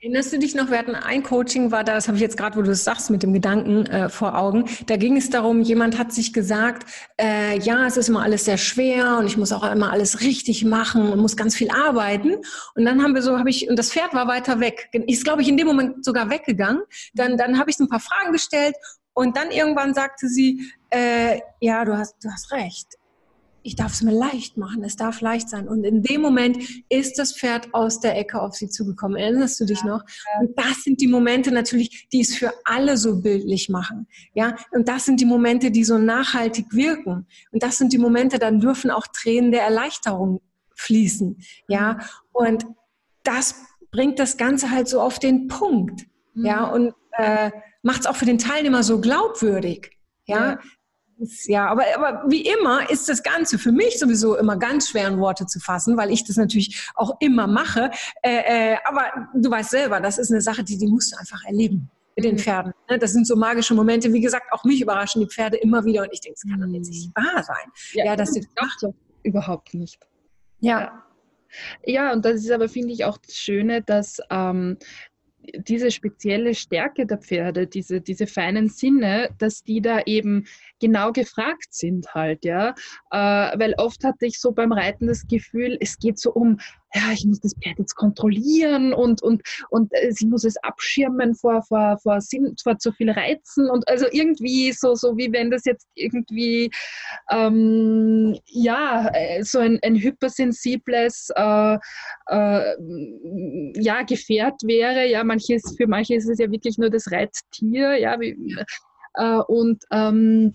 Erinnerst 0.00 0.32
du 0.32 0.38
dich 0.38 0.54
noch, 0.54 0.70
wir 0.70 0.78
hatten 0.78 0.94
ein 0.94 1.24
Coaching, 1.24 1.72
war 1.72 1.82
da, 1.82 1.94
das 1.94 2.06
habe 2.06 2.16
ich 2.16 2.22
jetzt 2.22 2.36
gerade, 2.36 2.56
wo 2.56 2.62
du 2.62 2.70
es 2.70 2.84
sagst, 2.84 3.10
mit 3.10 3.24
dem 3.24 3.32
Gedanken 3.32 3.84
äh, 3.86 4.08
vor 4.08 4.38
Augen. 4.38 4.66
Da 4.86 4.96
ging 4.96 5.16
es 5.16 5.28
darum, 5.28 5.60
jemand 5.60 5.98
hat 5.98 6.12
sich 6.12 6.32
gesagt, 6.32 6.88
äh, 7.20 7.58
ja, 7.58 7.84
es 7.84 7.96
ist 7.96 8.08
immer 8.08 8.22
alles 8.22 8.44
sehr 8.44 8.58
schwer 8.58 9.16
und 9.18 9.26
ich 9.26 9.36
muss 9.36 9.50
auch 9.50 9.68
immer 9.68 9.90
alles 9.90 10.20
richtig 10.20 10.64
machen 10.64 11.10
und 11.10 11.18
muss 11.18 11.36
ganz 11.36 11.56
viel 11.56 11.68
arbeiten. 11.72 12.36
Und 12.76 12.84
dann 12.84 13.02
haben 13.02 13.12
wir 13.12 13.22
so, 13.22 13.40
habe 13.40 13.50
ich, 13.50 13.68
und 13.68 13.76
das 13.76 13.90
Pferd 13.90 14.14
war 14.14 14.28
weiter 14.28 14.60
weg. 14.60 14.88
Ist, 14.92 15.24
glaube 15.24 15.42
ich, 15.42 15.48
in 15.48 15.56
dem 15.56 15.66
Moment 15.66 16.04
sogar 16.04 16.30
weggegangen. 16.30 16.82
Dann, 17.14 17.36
dann 17.36 17.58
habe 17.58 17.70
ich 17.70 17.76
so 17.76 17.82
ein 17.82 17.88
paar 17.88 17.98
Fragen 17.98 18.30
gestellt 18.30 18.76
und 19.14 19.36
dann 19.36 19.50
irgendwann 19.50 19.94
sagte 19.94 20.28
sie, 20.28 20.70
äh, 20.90 21.40
ja, 21.60 21.84
du 21.84 21.98
hast, 21.98 22.14
du 22.22 22.30
hast 22.30 22.52
recht 22.52 22.86
ich 23.68 23.76
darf 23.76 23.92
es 23.92 24.02
mir 24.02 24.12
leicht 24.12 24.56
machen, 24.56 24.82
es 24.82 24.96
darf 24.96 25.20
leicht 25.20 25.50
sein. 25.50 25.68
Und 25.68 25.84
in 25.84 26.02
dem 26.02 26.22
Moment 26.22 26.56
ist 26.88 27.18
das 27.18 27.36
Pferd 27.36 27.74
aus 27.74 28.00
der 28.00 28.16
Ecke 28.16 28.40
auf 28.40 28.54
sie 28.54 28.70
zugekommen. 28.70 29.18
Erinnerst 29.18 29.60
du 29.60 29.66
dich 29.66 29.84
noch? 29.84 30.02
Und 30.40 30.58
das 30.58 30.84
sind 30.84 31.02
die 31.02 31.06
Momente 31.06 31.52
natürlich, 31.52 32.08
die 32.10 32.22
es 32.22 32.34
für 32.34 32.50
alle 32.64 32.96
so 32.96 33.20
bildlich 33.20 33.68
machen. 33.68 34.06
Ja, 34.32 34.56
und 34.72 34.88
das 34.88 35.04
sind 35.04 35.20
die 35.20 35.26
Momente, 35.26 35.70
die 35.70 35.84
so 35.84 35.98
nachhaltig 35.98 36.72
wirken. 36.72 37.26
Und 37.52 37.62
das 37.62 37.76
sind 37.76 37.92
die 37.92 37.98
Momente, 37.98 38.38
dann 38.38 38.58
dürfen 38.58 38.90
auch 38.90 39.06
Tränen 39.06 39.52
der 39.52 39.64
Erleichterung 39.64 40.40
fließen. 40.74 41.36
Ja, 41.68 41.98
und 42.32 42.64
das 43.22 43.54
bringt 43.90 44.18
das 44.18 44.38
Ganze 44.38 44.70
halt 44.70 44.88
so 44.88 45.02
auf 45.02 45.18
den 45.18 45.46
Punkt. 45.46 46.06
Ja, 46.34 46.68
mhm. 46.68 46.72
und 46.72 46.94
äh, 47.18 47.50
macht 47.82 48.00
es 48.00 48.06
auch 48.06 48.16
für 48.16 48.24
den 48.24 48.38
Teilnehmer 48.38 48.82
so 48.82 48.98
glaubwürdig. 48.98 49.90
Ja, 50.24 50.52
ja, 50.52 50.58
aber, 51.66 51.82
aber 51.96 52.30
wie 52.30 52.42
immer 52.42 52.88
ist 52.90 53.08
das 53.08 53.22
Ganze 53.22 53.58
für 53.58 53.72
mich 53.72 53.98
sowieso 53.98 54.36
immer 54.36 54.56
ganz 54.56 54.90
schwer 54.90 55.08
in 55.08 55.18
Worte 55.18 55.46
zu 55.46 55.58
fassen, 55.60 55.96
weil 55.96 56.10
ich 56.10 56.24
das 56.24 56.36
natürlich 56.36 56.90
auch 56.94 57.16
immer 57.20 57.46
mache. 57.46 57.90
Äh, 58.22 58.72
äh, 58.72 58.76
aber 58.84 59.28
du 59.34 59.50
weißt 59.50 59.70
selber, 59.70 60.00
das 60.00 60.18
ist 60.18 60.30
eine 60.30 60.40
Sache, 60.40 60.62
die, 60.62 60.78
die 60.78 60.86
musst 60.86 61.12
du 61.12 61.18
einfach 61.18 61.44
erleben 61.44 61.90
mit 62.16 62.24
den 62.24 62.34
mhm. 62.34 62.40
Pferden. 62.40 62.72
Ne? 62.90 62.98
Das 62.98 63.12
sind 63.12 63.26
so 63.26 63.36
magische 63.36 63.74
Momente. 63.74 64.12
Wie 64.12 64.20
gesagt, 64.20 64.52
auch 64.52 64.64
mich 64.64 64.80
überraschen 64.80 65.20
die 65.20 65.28
Pferde 65.28 65.56
immer 65.56 65.84
wieder 65.84 66.02
und 66.02 66.12
ich 66.12 66.20
denke, 66.20 66.38
es 66.42 66.50
kann 66.50 66.60
doch 66.60 66.68
jetzt 66.68 66.90
nicht 66.90 67.10
wahr 67.14 67.42
sein. 67.42 67.72
Ja, 67.92 68.06
ja 68.06 68.16
dass 68.16 68.32
das 68.32 68.44
macht 68.60 68.94
überhaupt 69.22 69.74
nicht. 69.74 70.00
Ja. 70.60 71.04
Ja, 71.84 72.12
und 72.12 72.24
das 72.24 72.42
ist 72.42 72.50
aber, 72.50 72.68
finde 72.68 72.92
ich, 72.92 73.04
auch 73.04 73.16
das 73.18 73.36
Schöne, 73.36 73.82
dass 73.82 74.20
ähm, 74.30 74.76
diese 75.54 75.90
spezielle 75.90 76.54
Stärke 76.54 77.06
der 77.06 77.18
Pferde, 77.18 77.66
diese, 77.66 78.00
diese 78.00 78.26
feinen 78.26 78.68
Sinne, 78.68 79.30
dass 79.38 79.62
die 79.62 79.80
da 79.80 80.00
eben 80.02 80.46
genau 80.80 81.12
gefragt 81.12 81.68
sind 81.70 82.14
halt, 82.14 82.44
ja. 82.44 82.74
Äh, 83.10 83.58
weil 83.58 83.74
oft 83.78 84.02
hatte 84.04 84.26
ich 84.26 84.40
so 84.40 84.52
beim 84.52 84.72
Reiten 84.72 85.06
das 85.06 85.26
Gefühl, 85.26 85.76
es 85.80 85.98
geht 85.98 86.18
so 86.18 86.32
um 86.32 86.58
ja, 86.94 87.12
ich 87.12 87.24
muss 87.26 87.40
das 87.40 87.54
Pferd 87.62 87.78
jetzt 87.78 87.94
kontrollieren 87.94 88.94
und, 88.94 89.22
und, 89.22 89.42
und 89.68 89.92
äh, 89.92 90.10
sie 90.10 90.26
muss 90.26 90.44
es 90.44 90.56
abschirmen 90.58 91.34
vor, 91.34 91.62
vor, 91.62 91.98
vor, 92.02 92.18
vor 92.62 92.78
zu 92.78 92.92
viel 92.92 93.10
Reizen 93.10 93.68
und 93.68 93.86
also 93.88 94.06
irgendwie 94.10 94.72
so, 94.72 94.94
so 94.94 95.16
wie 95.16 95.30
wenn 95.32 95.50
das 95.50 95.64
jetzt 95.66 95.86
irgendwie 95.94 96.70
ähm, 97.30 98.38
ja, 98.46 99.10
äh, 99.12 99.42
so 99.42 99.58
ein, 99.58 99.78
ein 99.82 99.96
hypersensibles 99.96 101.28
äh, 101.36 101.78
äh, 102.28 102.74
ja, 103.80 104.02
Gefährt 104.02 104.62
wäre. 104.64 105.06
Ja, 105.06 105.24
manches, 105.24 105.74
für 105.76 105.86
manche 105.86 106.14
ist 106.14 106.28
es 106.28 106.38
ja 106.38 106.50
wirklich 106.50 106.78
nur 106.78 106.90
das 106.90 107.10
Reittier, 107.10 107.96
ja, 107.98 108.18
wie, 108.18 108.36
äh, 109.14 109.40
und, 109.46 109.84
ähm, 109.92 110.54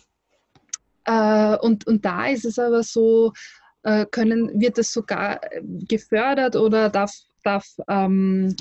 äh, 1.06 1.58
und, 1.58 1.88
und 1.88 2.06
da 2.06 2.28
ist 2.28 2.46
es 2.46 2.60
aber 2.60 2.84
so, 2.84 3.34
äh, 3.84 4.06
können, 4.06 4.60
wird 4.60 4.78
es 4.78 4.92
sogar 4.92 5.44
äh, 5.44 5.62
gefördert 5.88 6.56
oder 6.56 6.90
darf, 6.90 7.12
darf, 7.44 7.66
ähm, 7.90 8.56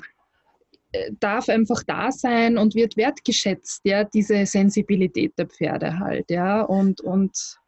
äh, 0.92 1.12
darf 1.20 1.48
einfach 1.48 1.82
da 1.84 2.10
sein 2.10 2.58
und 2.58 2.74
wird 2.74 2.96
wertgeschätzt, 2.96 3.82
ja, 3.84 4.04
diese 4.04 4.44
Sensibilität 4.46 5.32
der 5.38 5.46
Pferde 5.46 5.98
halt, 5.98 6.30
ja, 6.30 6.62
und, 6.62 7.00
und 7.00 7.58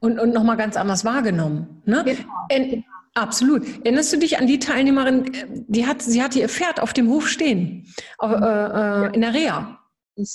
und, 0.00 0.18
und 0.18 0.34
nochmal 0.34 0.56
ganz 0.56 0.76
anders 0.76 1.04
wahrgenommen. 1.04 1.80
Ne? 1.84 2.02
Genau. 2.04 2.18
In, 2.50 2.84
absolut. 3.14 3.64
Erinnerst 3.84 4.12
du 4.12 4.18
dich 4.18 4.36
an 4.36 4.48
die 4.48 4.58
Teilnehmerin, 4.58 5.30
die 5.68 5.86
hat, 5.86 6.02
sie 6.02 6.20
hatte 6.20 6.40
ihr 6.40 6.48
Pferd 6.48 6.80
auf 6.80 6.92
dem 6.92 7.08
Hof 7.08 7.28
stehen, 7.28 7.86
auf, 8.18 8.32
äh, 8.32 9.06
äh, 9.06 9.14
in 9.14 9.20
der 9.20 9.32
Reha. 9.32 9.78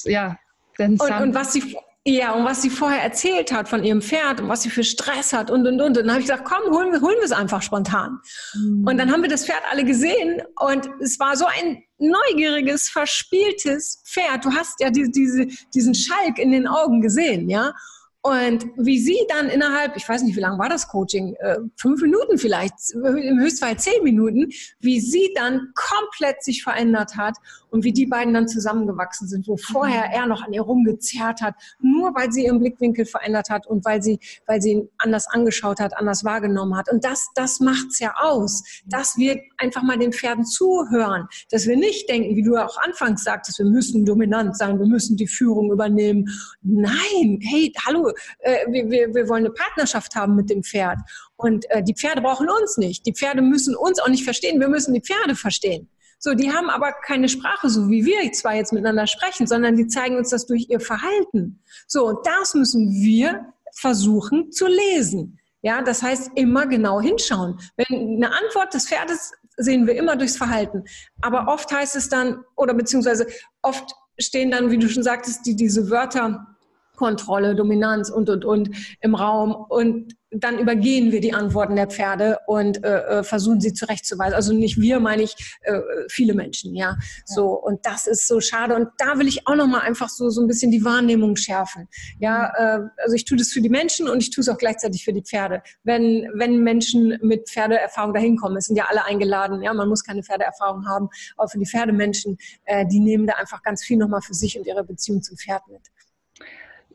ja. 0.06 0.38
Und, 0.80 1.02
und, 1.02 1.36
was 1.36 1.52
sie 1.52 1.76
ja, 2.10 2.32
und 2.32 2.46
was 2.46 2.62
sie 2.62 2.70
vorher 2.70 3.04
erzählt 3.04 3.52
hat 3.52 3.68
von 3.68 3.84
ihrem 3.84 4.02
Pferd 4.02 4.40
und 4.40 4.48
was 4.48 4.62
sie 4.62 4.70
für 4.70 4.86
Stress 4.86 5.34
hat 5.34 5.52
und 5.52 5.68
und 5.68 5.82
und. 5.82 5.98
Und 5.98 5.98
dann 5.98 6.12
habe 6.12 6.22
ich 6.22 6.28
gesagt, 6.28 6.46
komm, 6.46 6.74
holen 6.74 6.94
wir, 6.94 7.02
holen 7.02 7.18
wir 7.18 7.26
es 7.26 7.34
einfach 7.34 7.62
spontan. 7.62 8.20
Mhm. 8.56 8.88
Und 8.88 8.98
dann 8.98 9.12
haben 9.12 9.24
wir 9.24 9.30
das 9.30 9.46
Pferd 9.46 9.62
alle 9.70 9.84
gesehen 9.84 10.42
und 10.58 10.90
es 11.02 11.20
war 11.20 11.36
so 11.36 11.46
ein 11.46 11.84
neugieriges, 11.98 12.88
verspieltes 12.88 14.04
Pferd. 14.06 14.46
Du 14.46 14.54
hast 14.54 14.80
ja 14.80 14.90
diese, 14.90 15.12
diese, 15.12 15.48
diesen 15.76 15.94
Schalk 15.94 16.40
in 16.40 16.52
den 16.52 16.66
Augen 16.66 17.02
gesehen, 17.02 17.50
ja. 17.50 17.74
Und 18.22 18.66
wie 18.78 19.00
sie 19.00 19.20
dann 19.30 19.48
innerhalb, 19.48 19.96
ich 19.96 20.08
weiß 20.08 20.24
nicht, 20.24 20.36
wie 20.36 20.42
lange 20.42 20.60
war 20.60 20.70
das 20.70 20.88
Coaching, 20.88 21.36
äh, 21.40 21.58
fünf 21.78 22.02
Minuten 22.02 22.38
vielleicht, 22.38 22.74
im 22.94 23.40
Höchstfall 23.40 23.78
zehn 23.78 24.04
Minuten, 24.04 24.50
wie 24.80 25.00
sie 25.00 25.32
dann 25.36 25.74
komplett 25.76 26.44
sich 26.44 26.64
verändert 26.64 27.16
hat 27.16 27.36
und 27.70 27.84
wie 27.84 27.94
die 27.94 28.06
beiden 28.06 28.34
dann 28.34 28.48
zusammengewachsen 28.48 29.28
sind, 29.28 29.48
wo 29.48 29.58
vorher 29.58 30.08
mhm. 30.08 30.14
er 30.14 30.26
noch 30.28 30.44
an 30.44 30.54
ihr 30.54 30.62
rumgezerrt 30.62 31.42
hat, 31.42 31.56
nur 31.80 32.14
weil 32.16 32.32
sie 32.32 32.46
ihren 32.46 32.60
Blickwinkel 32.60 33.06
verändert 33.06 33.50
hat 33.50 33.68
und 33.68 33.86
weil 33.86 34.02
sie, 34.02 34.20
weil 34.46 34.62
sie 34.62 34.72
ihn 34.72 34.90
anders 34.98 35.28
angeschaut 35.28 35.80
hat, 35.80 35.98
anders 35.98 36.24
wahrgenommen 36.24 36.76
hat. 36.78 36.92
Und 36.92 37.04
das, 37.04 37.28
das 37.36 37.60
macht's 37.60 38.00
ja 38.00 38.14
aus, 38.18 38.64
dass 38.86 39.18
wir 39.18 39.40
einfach 39.58 39.84
mal 39.84 39.98
den 39.98 40.14
Pferden 40.14 40.46
zuhören, 40.46 41.28
dass 41.52 41.68
wir 41.68 41.78
nicht 41.78 42.10
denken, 42.10 42.36
wie 42.36 42.44
du 42.44 42.56
auch 42.58 42.78
anfangs 42.82 43.24
sagtest, 43.24 43.60
wir 43.60 43.66
müssen 43.66 44.06
dominant 44.06 44.58
sein, 44.58 44.80
wir 44.80 44.88
müssen 44.88 45.18
die 45.18 45.28
Führung 45.28 45.72
übernehmen. 45.72 46.30
Nein, 46.62 47.40
hey, 47.42 47.72
hallo, 47.86 48.12
äh, 48.40 48.66
wir, 48.72 48.90
wir, 48.90 49.14
wir 49.14 49.30
wollen 49.30 49.46
eine 49.46 49.54
Partnerschaft 49.54 50.16
haben 50.16 50.36
mit 50.36 50.50
dem 50.50 50.64
Pferd. 50.64 51.00
Und 51.36 51.70
äh, 51.70 51.84
die 51.84 51.94
Pferde 51.94 52.22
brauchen 52.22 52.50
uns 52.50 52.78
nicht. 52.78 53.06
Die 53.06 53.14
Pferde 53.14 53.42
müssen 53.42 53.76
uns 53.76 54.00
auch 54.00 54.10
nicht 54.10 54.24
verstehen. 54.24 54.60
Wir 54.60 54.70
müssen 54.70 54.94
die 54.94 55.02
Pferde 55.02 55.36
verstehen. 55.36 55.88
So, 56.20 56.34
die 56.34 56.52
haben 56.52 56.70
aber 56.70 56.94
keine 57.06 57.30
Sprache, 57.30 57.70
so 57.70 57.90
wie 57.90 58.06
wir 58.06 58.32
zwar 58.32 58.56
jetzt 58.56 58.74
miteinander 58.74 59.08
sprechen, 59.08 59.48
sondern 59.48 59.76
die 59.76 59.88
zeigen 59.88 60.18
uns 60.18 60.30
das 60.30 60.46
durch 60.46 60.68
ihr 60.70 60.80
Verhalten. 60.80 61.62
So, 61.88 62.08
und 62.08 62.26
das 62.26 62.54
müssen 62.54 62.92
wir 62.92 63.54
versuchen 63.74 64.52
zu 64.52 64.68
lesen. 64.68 65.40
Ja, 65.62 65.82
das 65.82 66.02
heißt, 66.02 66.32
immer 66.36 66.66
genau 66.66 67.02
hinschauen. 67.02 67.60
Wenn 67.76 68.24
eine 68.24 68.32
Antwort 68.32 68.74
des 68.74 68.88
Pferdes 68.88 69.32
sehen 69.58 69.88
wir 69.88 69.96
immer 69.96 70.16
durchs 70.16 70.38
Verhalten. 70.38 70.84
Aber 71.22 71.52
oft 71.52 71.72
heißt 71.72 71.96
es 71.96 72.10
dann, 72.10 72.44
oder 72.56 72.74
beziehungsweise 72.74 73.28
oft 73.62 73.92
stehen 74.20 74.52
dann, 74.52 74.72
wie 74.72 74.78
du 74.78 74.88
schon 74.88 75.04
sagtest, 75.04 75.46
die, 75.46 75.56
diese 75.56 75.90
Wörter 75.90 76.48
Kontrolle, 76.96 77.56
Dominanz 77.56 78.10
und, 78.10 78.30
und, 78.30 78.44
und 78.44 78.70
im 79.02 79.16
Raum. 79.16 79.54
Und 79.54 80.17
dann 80.32 80.60
übergehen 80.60 81.12
wir 81.12 81.22
die 81.22 81.34
Antworten 81.34 81.76
der 81.76 81.88
Pferde 81.88 82.40
und 82.48 82.84
äh, 82.84 83.20
äh, 83.20 83.24
versuchen 83.24 83.62
sie 83.62 83.74
zurechtzuweisen. 83.74 84.34
Also 84.34 84.54
nicht 84.54 84.80
wir, 84.80 85.00
meine 85.00 85.24
ich 85.24 85.36
äh, 85.62 85.80
viele 86.10 86.34
Menschen, 86.34 86.76
ja. 86.76 86.98
So 87.26 87.52
und 87.54 87.86
das 87.86 88.08
ist 88.08 88.28
so 88.28 88.42
schade. 88.42 88.76
Und 88.76 88.90
da 88.98 89.18
will 89.20 89.28
ich 89.28 89.48
auch 89.48 89.56
noch 89.56 89.68
mal 89.68 89.80
einfach 89.80 90.10
so 90.10 90.30
so 90.30 90.42
ein 90.42 90.48
bisschen 90.48 90.72
die 90.72 90.84
Wahrnehmung 90.84 91.36
schärfen. 91.36 91.88
Ja, 92.20 92.52
äh, 92.58 92.80
also 93.04 93.16
ich 93.16 93.26
tue 93.26 93.38
das 93.38 93.50
für 93.50 93.62
die 93.62 93.70
Menschen 93.70 94.10
und 94.10 94.22
ich 94.22 94.32
tue 94.32 94.42
es 94.42 94.50
auch 94.50 94.58
gleichzeitig 94.58 95.06
für 95.06 95.14
die 95.14 95.24
Pferde. 95.24 95.62
Wenn 95.84 96.30
wenn 96.36 96.62
Menschen 96.62 97.18
mit 97.22 97.50
Pferdeerfahrung 97.50 98.14
dahin 98.14 98.38
kommen, 98.38 98.58
es 98.58 98.66
sind 98.66 98.76
ja 98.76 98.86
alle 98.90 99.06
eingeladen. 99.06 99.62
Ja, 99.62 99.74
man 99.74 99.88
muss 99.88 100.04
keine 100.04 100.24
Pferdeerfahrung 100.24 100.88
haben, 100.88 101.10
aber 101.38 101.48
für 101.48 101.60
die 101.60 101.66
Pferdemenschen, 101.66 102.38
äh, 102.66 102.86
die 102.86 103.00
nehmen 103.00 103.28
da 103.28 103.34
einfach 103.36 103.64
ganz 103.64 103.84
viel 103.84 103.98
noch 103.98 104.10
mal 104.10 104.22
für 104.22 104.34
sich 104.34 104.58
und 104.60 104.68
ihre 104.68 104.84
Beziehung 104.84 105.22
zum 105.22 105.38
Pferd 105.38 105.68
mit. 105.70 105.82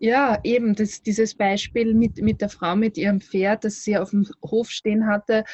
Ja, 0.05 0.41
eben, 0.43 0.75
das, 0.75 1.01
dieses 1.01 1.37
Beispiel 1.37 1.95
mit, 1.95 2.21
mit 2.21 2.41
der 2.41 2.49
Frau 2.49 2.75
mit 2.75 2.99
ihrem 2.99 3.21
Pferd, 3.21 3.63
das 3.63 3.85
sie 3.85 3.97
auf 3.97 4.11
dem 4.11 4.27
Hof 4.45 4.69
stehen 4.69 5.07
hatte, 5.07 5.45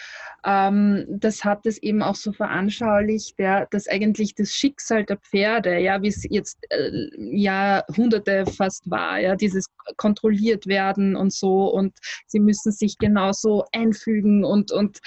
ähm, 0.43 1.05
das 1.07 1.45
hat 1.45 1.67
es 1.67 1.77
eben 1.83 2.03
auch 2.03 2.15
so 2.15 2.33
veranschaulicht, 2.33 3.39
ja, 3.39 3.67
dass 3.67 3.87
eigentlich 3.89 4.35
das 4.35 4.53
Schicksal 4.53 5.05
der 5.05 5.19
Pferde, 5.19 5.79
ja, 5.81 6.01
wie 6.01 6.09
es 6.09 6.25
jetzt 6.31 6.57
äh, 6.71 6.91
Jahrhunderte 7.19 8.47
fast 8.47 8.91
war, 8.91 9.19
ja, 9.19 9.37
dieses 9.37 9.67
kontrolliert 9.99 10.67
werden 10.67 11.15
und 11.15 11.35
so 11.35 11.71
und 11.71 11.99
sie 12.27 12.41
müssen 12.41 12.73
sich 12.73 12.97
genauso 12.97 13.67
einfügen 13.73 14.47
und, 14.47 14.73
und 14.73 15.01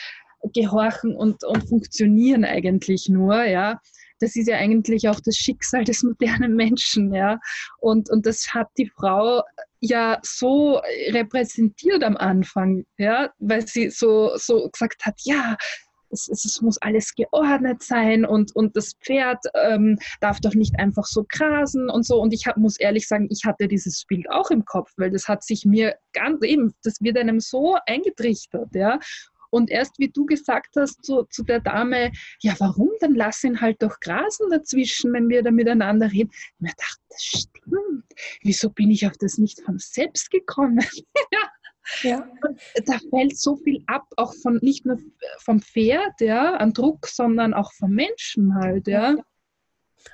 gehorchen 0.53 1.15
und, 1.15 1.43
und 1.43 1.67
funktionieren 1.67 2.45
eigentlich 2.45 3.09
nur, 3.09 3.43
ja 3.45 3.81
das 4.21 4.35
ist 4.35 4.47
ja 4.47 4.57
eigentlich 4.57 5.09
auch 5.09 5.19
das 5.19 5.35
Schicksal 5.35 5.83
des 5.83 6.03
modernen 6.03 6.55
Menschen, 6.55 7.13
ja. 7.13 7.39
Und, 7.79 8.09
und 8.09 8.25
das 8.25 8.53
hat 8.53 8.67
die 8.77 8.87
Frau 8.87 9.43
ja 9.79 10.19
so 10.23 10.79
repräsentiert 11.09 12.03
am 12.03 12.15
Anfang, 12.15 12.85
ja, 12.97 13.31
weil 13.39 13.67
sie 13.67 13.89
so, 13.89 14.31
so 14.35 14.69
gesagt 14.69 15.05
hat, 15.05 15.15
ja, 15.23 15.57
es, 16.11 16.27
es, 16.27 16.61
muss 16.61 16.77
alles 16.79 17.15
geordnet 17.15 17.81
sein 17.81 18.25
und, 18.25 18.55
und 18.55 18.75
das 18.75 18.93
Pferd 19.01 19.39
ähm, 19.63 19.97
darf 20.19 20.39
doch 20.39 20.53
nicht 20.53 20.77
einfach 20.77 21.05
so 21.05 21.25
grasen 21.27 21.89
und 21.89 22.05
so. 22.05 22.21
Und 22.21 22.33
ich 22.33 22.47
hab, 22.47 22.57
muss 22.57 22.79
ehrlich 22.79 23.07
sagen, 23.07 23.27
ich 23.31 23.45
hatte 23.45 23.67
dieses 23.67 24.05
Bild 24.05 24.29
auch 24.29 24.51
im 24.51 24.65
Kopf, 24.65 24.91
weil 24.97 25.11
das 25.11 25.27
hat 25.27 25.43
sich 25.43 25.65
mir 25.65 25.95
ganz 26.13 26.43
eben, 26.43 26.73
das 26.83 27.01
wird 27.01 27.17
einem 27.17 27.39
so 27.39 27.77
eingetrichtert, 27.87 28.69
ja. 28.73 28.99
Und 29.51 29.69
erst 29.69 29.99
wie 29.99 30.09
du 30.09 30.25
gesagt 30.25 30.75
hast 30.75 31.03
zu, 31.05 31.23
zu 31.29 31.43
der 31.43 31.59
Dame, 31.59 32.11
ja, 32.41 32.55
warum? 32.59 32.89
Dann 32.99 33.13
lass 33.13 33.43
ihn 33.43 33.61
halt 33.61 33.81
doch 33.83 33.99
grasen 33.99 34.49
dazwischen, 34.49 35.13
wenn 35.13 35.29
wir 35.29 35.43
da 35.43 35.51
miteinander 35.51 36.11
reden. 36.11 36.31
Ich 36.33 36.59
mir 36.59 36.69
dachte, 36.69 37.01
das 37.09 37.23
stimmt. 37.23 38.05
Wieso 38.41 38.69
bin 38.69 38.89
ich 38.89 39.05
auf 39.05 39.17
das 39.19 39.37
nicht 39.37 39.61
von 39.61 39.77
selbst 39.77 40.31
gekommen? 40.31 40.79
ja. 41.31 41.49
Ja. 42.03 42.27
Da 42.85 42.99
fällt 43.09 43.37
so 43.37 43.57
viel 43.57 43.83
ab, 43.87 44.05
auch 44.15 44.33
von 44.41 44.59
nicht 44.61 44.85
nur 44.85 44.97
vom 45.39 45.61
Pferd, 45.61 46.21
ja, 46.21 46.55
an 46.55 46.73
Druck, 46.73 47.07
sondern 47.07 47.53
auch 47.53 47.73
vom 47.73 47.91
Menschen 47.91 48.55
halt, 48.55 48.87
ja. 48.87 49.15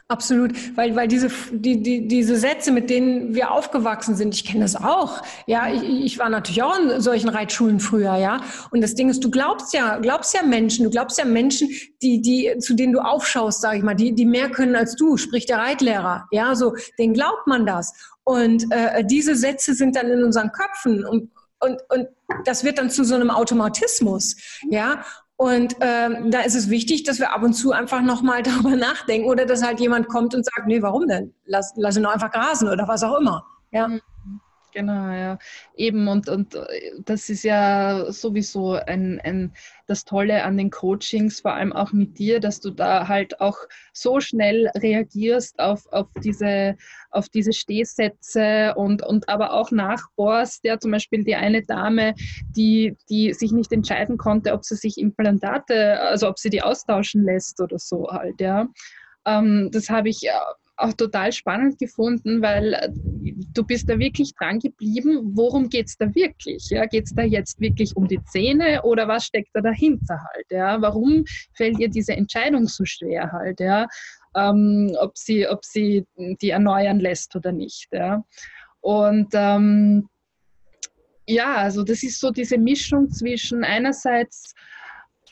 Absolut, 0.09 0.53
weil, 0.77 0.95
weil 0.95 1.09
diese, 1.09 1.29
die, 1.51 1.83
die, 1.83 2.07
diese 2.07 2.37
Sätze, 2.37 2.71
mit 2.71 2.89
denen 2.89 3.35
wir 3.35 3.51
aufgewachsen 3.51 4.15
sind, 4.15 4.33
ich 4.33 4.45
kenne 4.45 4.61
das 4.61 4.77
auch. 4.77 5.21
Ja, 5.47 5.69
ich, 5.69 5.83
ich 5.83 6.17
war 6.17 6.29
natürlich 6.29 6.63
auch 6.63 6.79
in 6.79 7.01
solchen 7.01 7.27
Reitschulen 7.27 7.81
früher, 7.81 8.15
ja. 8.15 8.39
Und 8.71 8.79
das 8.79 8.95
Ding 8.95 9.09
ist, 9.09 9.21
du 9.23 9.29
glaubst 9.29 9.73
ja, 9.73 9.97
glaubst 9.97 10.33
ja 10.33 10.43
Menschen, 10.43 10.85
du 10.85 10.89
glaubst 10.89 11.17
ja 11.17 11.25
Menschen, 11.25 11.69
die, 12.01 12.21
die, 12.21 12.57
zu 12.59 12.73
denen 12.73 12.93
du 12.93 12.99
aufschaust, 12.99 13.59
sage 13.59 13.79
ich 13.79 13.83
mal, 13.83 13.95
die, 13.95 14.15
die 14.15 14.25
mehr 14.25 14.49
können 14.49 14.77
als 14.77 14.95
du, 14.95 15.17
sprich 15.17 15.45
der 15.45 15.57
Reitlehrer. 15.57 16.25
Ja, 16.31 16.55
so, 16.55 16.73
denen 16.97 17.13
glaubt 17.13 17.45
man 17.45 17.65
das. 17.65 17.93
Und 18.23 18.65
äh, 18.71 19.03
diese 19.05 19.35
Sätze 19.35 19.73
sind 19.73 19.97
dann 19.97 20.09
in 20.09 20.23
unseren 20.23 20.53
Köpfen 20.53 21.05
und, 21.05 21.31
und, 21.59 21.81
und 21.89 22.07
das 22.45 22.63
wird 22.63 22.77
dann 22.77 22.89
zu 22.89 23.03
so 23.03 23.15
einem 23.15 23.29
Automatismus, 23.29 24.37
ja. 24.69 25.03
Und 25.37 25.75
ähm, 25.81 26.31
da 26.31 26.41
ist 26.41 26.55
es 26.55 26.69
wichtig, 26.69 27.03
dass 27.03 27.19
wir 27.19 27.31
ab 27.31 27.43
und 27.43 27.53
zu 27.53 27.71
einfach 27.71 28.01
nochmal 28.01 28.41
darüber 28.43 28.75
nachdenken 28.75 29.29
oder 29.29 29.45
dass 29.45 29.63
halt 29.63 29.79
jemand 29.79 30.07
kommt 30.07 30.33
und 30.35 30.43
sagt, 30.43 30.67
nee, 30.67 30.81
warum 30.81 31.07
denn? 31.07 31.33
Lass, 31.45 31.73
lass 31.75 31.95
ihn 31.95 32.03
doch 32.03 32.13
einfach 32.13 32.31
grasen 32.31 32.67
oder 32.67 32.87
was 32.87 33.03
auch 33.03 33.19
immer. 33.19 33.45
Ja. 33.71 33.89
Genau, 34.77 35.09
ja. 35.11 35.39
Eben, 35.75 36.07
und, 36.07 36.29
und 36.29 36.53
äh, 36.53 36.91
das 37.03 37.29
ist 37.29 37.43
ja 37.43 38.11
sowieso 38.11 38.73
ein, 38.73 39.19
ein, 39.23 39.51
das 39.87 40.05
Tolle 40.05 40.43
an 40.43 40.55
den 40.55 40.69
Coachings, 40.69 41.39
vor 41.39 41.55
allem 41.55 41.73
auch 41.73 41.93
mit 41.93 42.19
dir, 42.19 42.39
dass 42.39 42.59
du 42.59 42.69
da 42.69 43.07
halt 43.07 43.41
auch 43.41 43.57
so 43.91 44.19
schnell 44.19 44.69
reagierst 44.75 45.57
auf, 45.57 45.91
auf, 45.91 46.09
diese, 46.23 46.75
auf 47.09 47.27
diese 47.27 47.53
Stehsätze 47.53 48.75
und, 48.75 49.03
und 49.03 49.27
aber 49.29 49.53
auch 49.53 49.71
nachbohrst. 49.71 50.63
Ja, 50.63 50.79
zum 50.79 50.91
Beispiel 50.91 51.23
die 51.23 51.35
eine 51.35 51.63
Dame, 51.63 52.13
die, 52.55 52.95
die 53.09 53.33
sich 53.33 53.51
nicht 53.53 53.71
entscheiden 53.71 54.19
konnte, 54.19 54.53
ob 54.53 54.63
sie 54.63 54.75
sich 54.75 54.99
Implantate, 54.99 55.99
also 56.01 56.27
ob 56.29 56.37
sie 56.37 56.51
die 56.51 56.61
austauschen 56.61 57.23
lässt 57.23 57.59
oder 57.61 57.79
so 57.79 58.09
halt, 58.11 58.39
ja. 58.39 58.67
Ähm, 59.25 59.69
das 59.71 59.89
habe 59.89 60.09
ich 60.09 60.29
auch 60.77 60.93
total 60.93 61.31
spannend 61.31 61.79
gefunden, 61.79 62.41
weil 62.41 62.73
äh, 62.73 62.89
du 63.53 63.63
bist 63.63 63.89
da 63.89 63.97
wirklich 63.97 64.33
dran 64.35 64.59
geblieben. 64.59 65.31
Worum 65.35 65.69
geht 65.69 65.87
es 65.87 65.97
da 65.97 66.13
wirklich? 66.13 66.69
Ja, 66.69 66.85
geht 66.85 67.05
es 67.05 67.15
da 67.15 67.23
jetzt 67.23 67.59
wirklich 67.59 67.95
um 67.95 68.07
die 68.07 68.23
Zähne 68.25 68.83
oder 68.83 69.07
was 69.07 69.25
steckt 69.25 69.49
da 69.53 69.61
dahinter 69.61 70.19
halt? 70.33 70.45
Ja? 70.51 70.81
Warum 70.81 71.25
fällt 71.55 71.79
ihr 71.79 71.89
diese 71.89 72.13
Entscheidung 72.13 72.67
so 72.67 72.85
schwer 72.85 73.31
halt? 73.31 73.59
Ja? 73.59 73.87
Ähm, 74.35 74.95
ob, 74.99 75.17
sie, 75.17 75.47
ob 75.47 75.65
sie 75.65 76.05
die 76.15 76.51
erneuern 76.51 76.99
lässt 76.99 77.35
oder 77.35 77.51
nicht. 77.51 77.87
Ja? 77.91 78.23
Und 78.81 79.29
ähm, 79.33 80.07
ja, 81.25 81.55
also 81.55 81.83
das 81.83 82.03
ist 82.03 82.19
so 82.19 82.31
diese 82.31 82.57
Mischung 82.57 83.09
zwischen 83.09 83.63
einerseits 83.63 84.53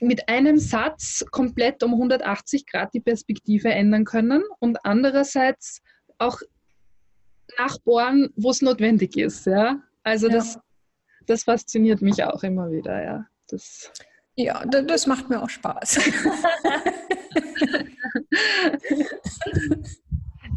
mit 0.02 0.28
einem 0.30 0.58
Satz 0.58 1.24
komplett 1.32 1.84
um 1.84 1.94
180 1.94 2.66
Grad 2.66 2.94
die 2.94 3.00
Perspektive 3.00 3.70
ändern 3.70 4.06
können 4.06 4.44
und 4.60 4.84
andererseits 4.84 5.82
auch 6.18 6.40
nachbohren, 7.58 8.32
wo 8.36 8.50
es 8.50 8.62
notwendig 8.62 9.18
ist. 9.18 9.46
Ja? 9.46 9.82
Also 10.04 10.28
ja. 10.28 10.36
Das, 10.36 10.60
das 11.26 11.44
fasziniert 11.44 12.02
mich 12.02 12.24
auch 12.24 12.44
immer 12.44 12.72
wieder. 12.72 13.04
Ja, 13.04 13.26
das, 13.48 13.92
ja, 14.36 14.66
das 14.66 15.08
macht 15.08 15.30
mir 15.30 15.42
auch 15.42 15.50
Spaß. 15.50 16.00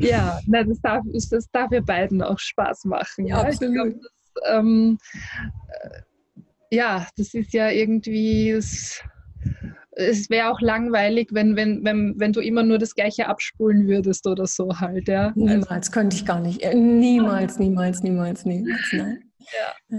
ja, 0.00 0.40
na, 0.46 0.64
das, 0.64 0.80
darf, 0.80 1.04
das 1.12 1.50
darf 1.50 1.70
wir 1.70 1.82
beiden 1.82 2.22
auch 2.22 2.38
Spaß 2.38 2.84
machen. 2.86 3.26
Ja, 3.26 3.42
ja. 3.42 3.48
absolut. 3.48 3.74
Glaub, 3.74 3.88
das, 4.00 4.12
ähm, 4.46 4.98
äh, 5.68 6.00
ja, 6.70 7.06
das 7.16 7.34
ist 7.34 7.52
ja 7.52 7.70
irgendwie... 7.70 8.52
Das, 8.52 9.02
es 9.98 10.30
wäre 10.30 10.50
auch 10.50 10.60
langweilig, 10.60 11.28
wenn, 11.32 11.56
wenn, 11.56 11.84
wenn, 11.84 12.14
wenn 12.18 12.32
du 12.32 12.40
immer 12.40 12.62
nur 12.62 12.78
das 12.78 12.94
Gleiche 12.94 13.26
abspulen 13.26 13.88
würdest 13.88 14.26
oder 14.26 14.46
so 14.46 14.78
halt, 14.78 15.08
ja. 15.08 15.32
Niemals, 15.34 15.68
also, 15.68 15.90
könnte 15.90 16.16
ich 16.16 16.24
gar 16.24 16.40
nicht. 16.40 16.62
Äh, 16.62 16.74
niemals, 16.74 17.58
niemals, 17.58 18.02
niemals, 18.02 18.44
niemals, 18.44 18.80
nein. 18.92 19.24
Ja. 19.90 19.98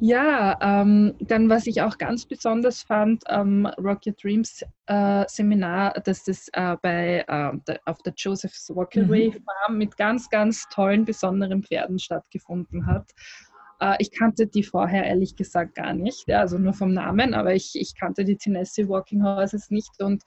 Ja, 0.00 0.58
ähm, 0.60 1.14
dann 1.20 1.48
was 1.48 1.66
ich 1.66 1.80
auch 1.80 1.98
ganz 1.98 2.26
besonders 2.26 2.82
fand 2.82 3.28
am 3.30 3.66
ähm, 3.66 3.72
Rock 3.78 4.00
Your 4.06 4.14
Dreams 4.20 4.62
äh, 4.86 5.24
Seminar, 5.28 5.94
dass 6.04 6.24
das 6.24 6.48
äh, 6.52 6.76
bei, 6.82 7.24
äh, 7.26 7.52
der, 7.66 7.80
auf 7.86 8.02
der 8.02 8.12
Joseph's 8.16 8.70
Walkaway 8.74 9.28
mhm. 9.28 9.44
Farm 9.44 9.78
mit 9.78 9.96
ganz, 9.96 10.28
ganz 10.28 10.66
tollen, 10.72 11.04
besonderen 11.04 11.62
Pferden 11.62 11.98
stattgefunden 11.98 12.86
hat. 12.86 13.12
Äh, 13.80 13.96
ich 13.98 14.10
kannte 14.10 14.46
die 14.46 14.62
vorher 14.62 15.04
ehrlich 15.04 15.36
gesagt 15.36 15.74
gar 15.74 15.92
nicht, 15.92 16.30
also 16.30 16.58
nur 16.58 16.72
vom 16.72 16.92
Namen, 16.92 17.34
aber 17.34 17.54
ich, 17.54 17.72
ich 17.74 17.94
kannte 17.94 18.24
die 18.24 18.36
Tennessee 18.36 18.88
Walking 18.88 19.22
Horses 19.22 19.70
nicht. 19.70 20.00
Und 20.00 20.22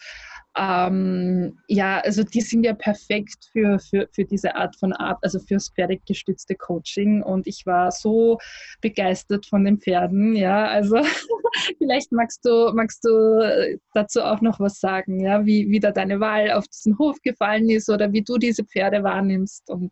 ähm, 0.58 1.58
ja, 1.68 2.00
also 2.00 2.24
die 2.24 2.42
sind 2.42 2.64
ja 2.64 2.74
perfekt 2.74 3.50
für, 3.52 3.80
für, 3.80 4.08
für 4.12 4.26
diese 4.26 4.56
Art 4.56 4.76
von 4.76 4.94
Art, 4.94 5.20
also 5.22 5.40
fürs 5.40 5.70
pferdegestützte 5.70 6.56
Coaching. 6.56 7.24
Und 7.24 7.48
ich 7.48 7.66
war 7.66 7.92
so 7.92 8.38
begeistert 8.82 9.46
von 9.46 9.66
den 9.66 9.80
Pferden, 9.80 10.36
ja, 10.36 10.66
also 10.68 10.98
vielleicht 11.78 12.12
magst 12.12 12.46
du, 12.46 12.72
magst 12.74 13.04
du 13.06 13.78
dazu 13.94 14.22
auch 14.22 14.42
noch 14.42 14.60
was 14.60 14.80
sagen, 14.80 15.20
ja, 15.22 15.46
wie, 15.46 15.70
wie 15.70 15.80
da 15.80 15.92
deine 15.92 16.20
Wahl 16.20 16.52
auf 16.52 16.68
diesen 16.68 16.98
Hof 16.98 17.18
gefallen 17.22 17.70
ist 17.70 17.90
oder 17.90 18.12
wie 18.12 18.24
du 18.24 18.38
diese 18.38 18.64
Pferde 18.64 19.04
wahrnimmst 19.04 19.70
und 19.70 19.92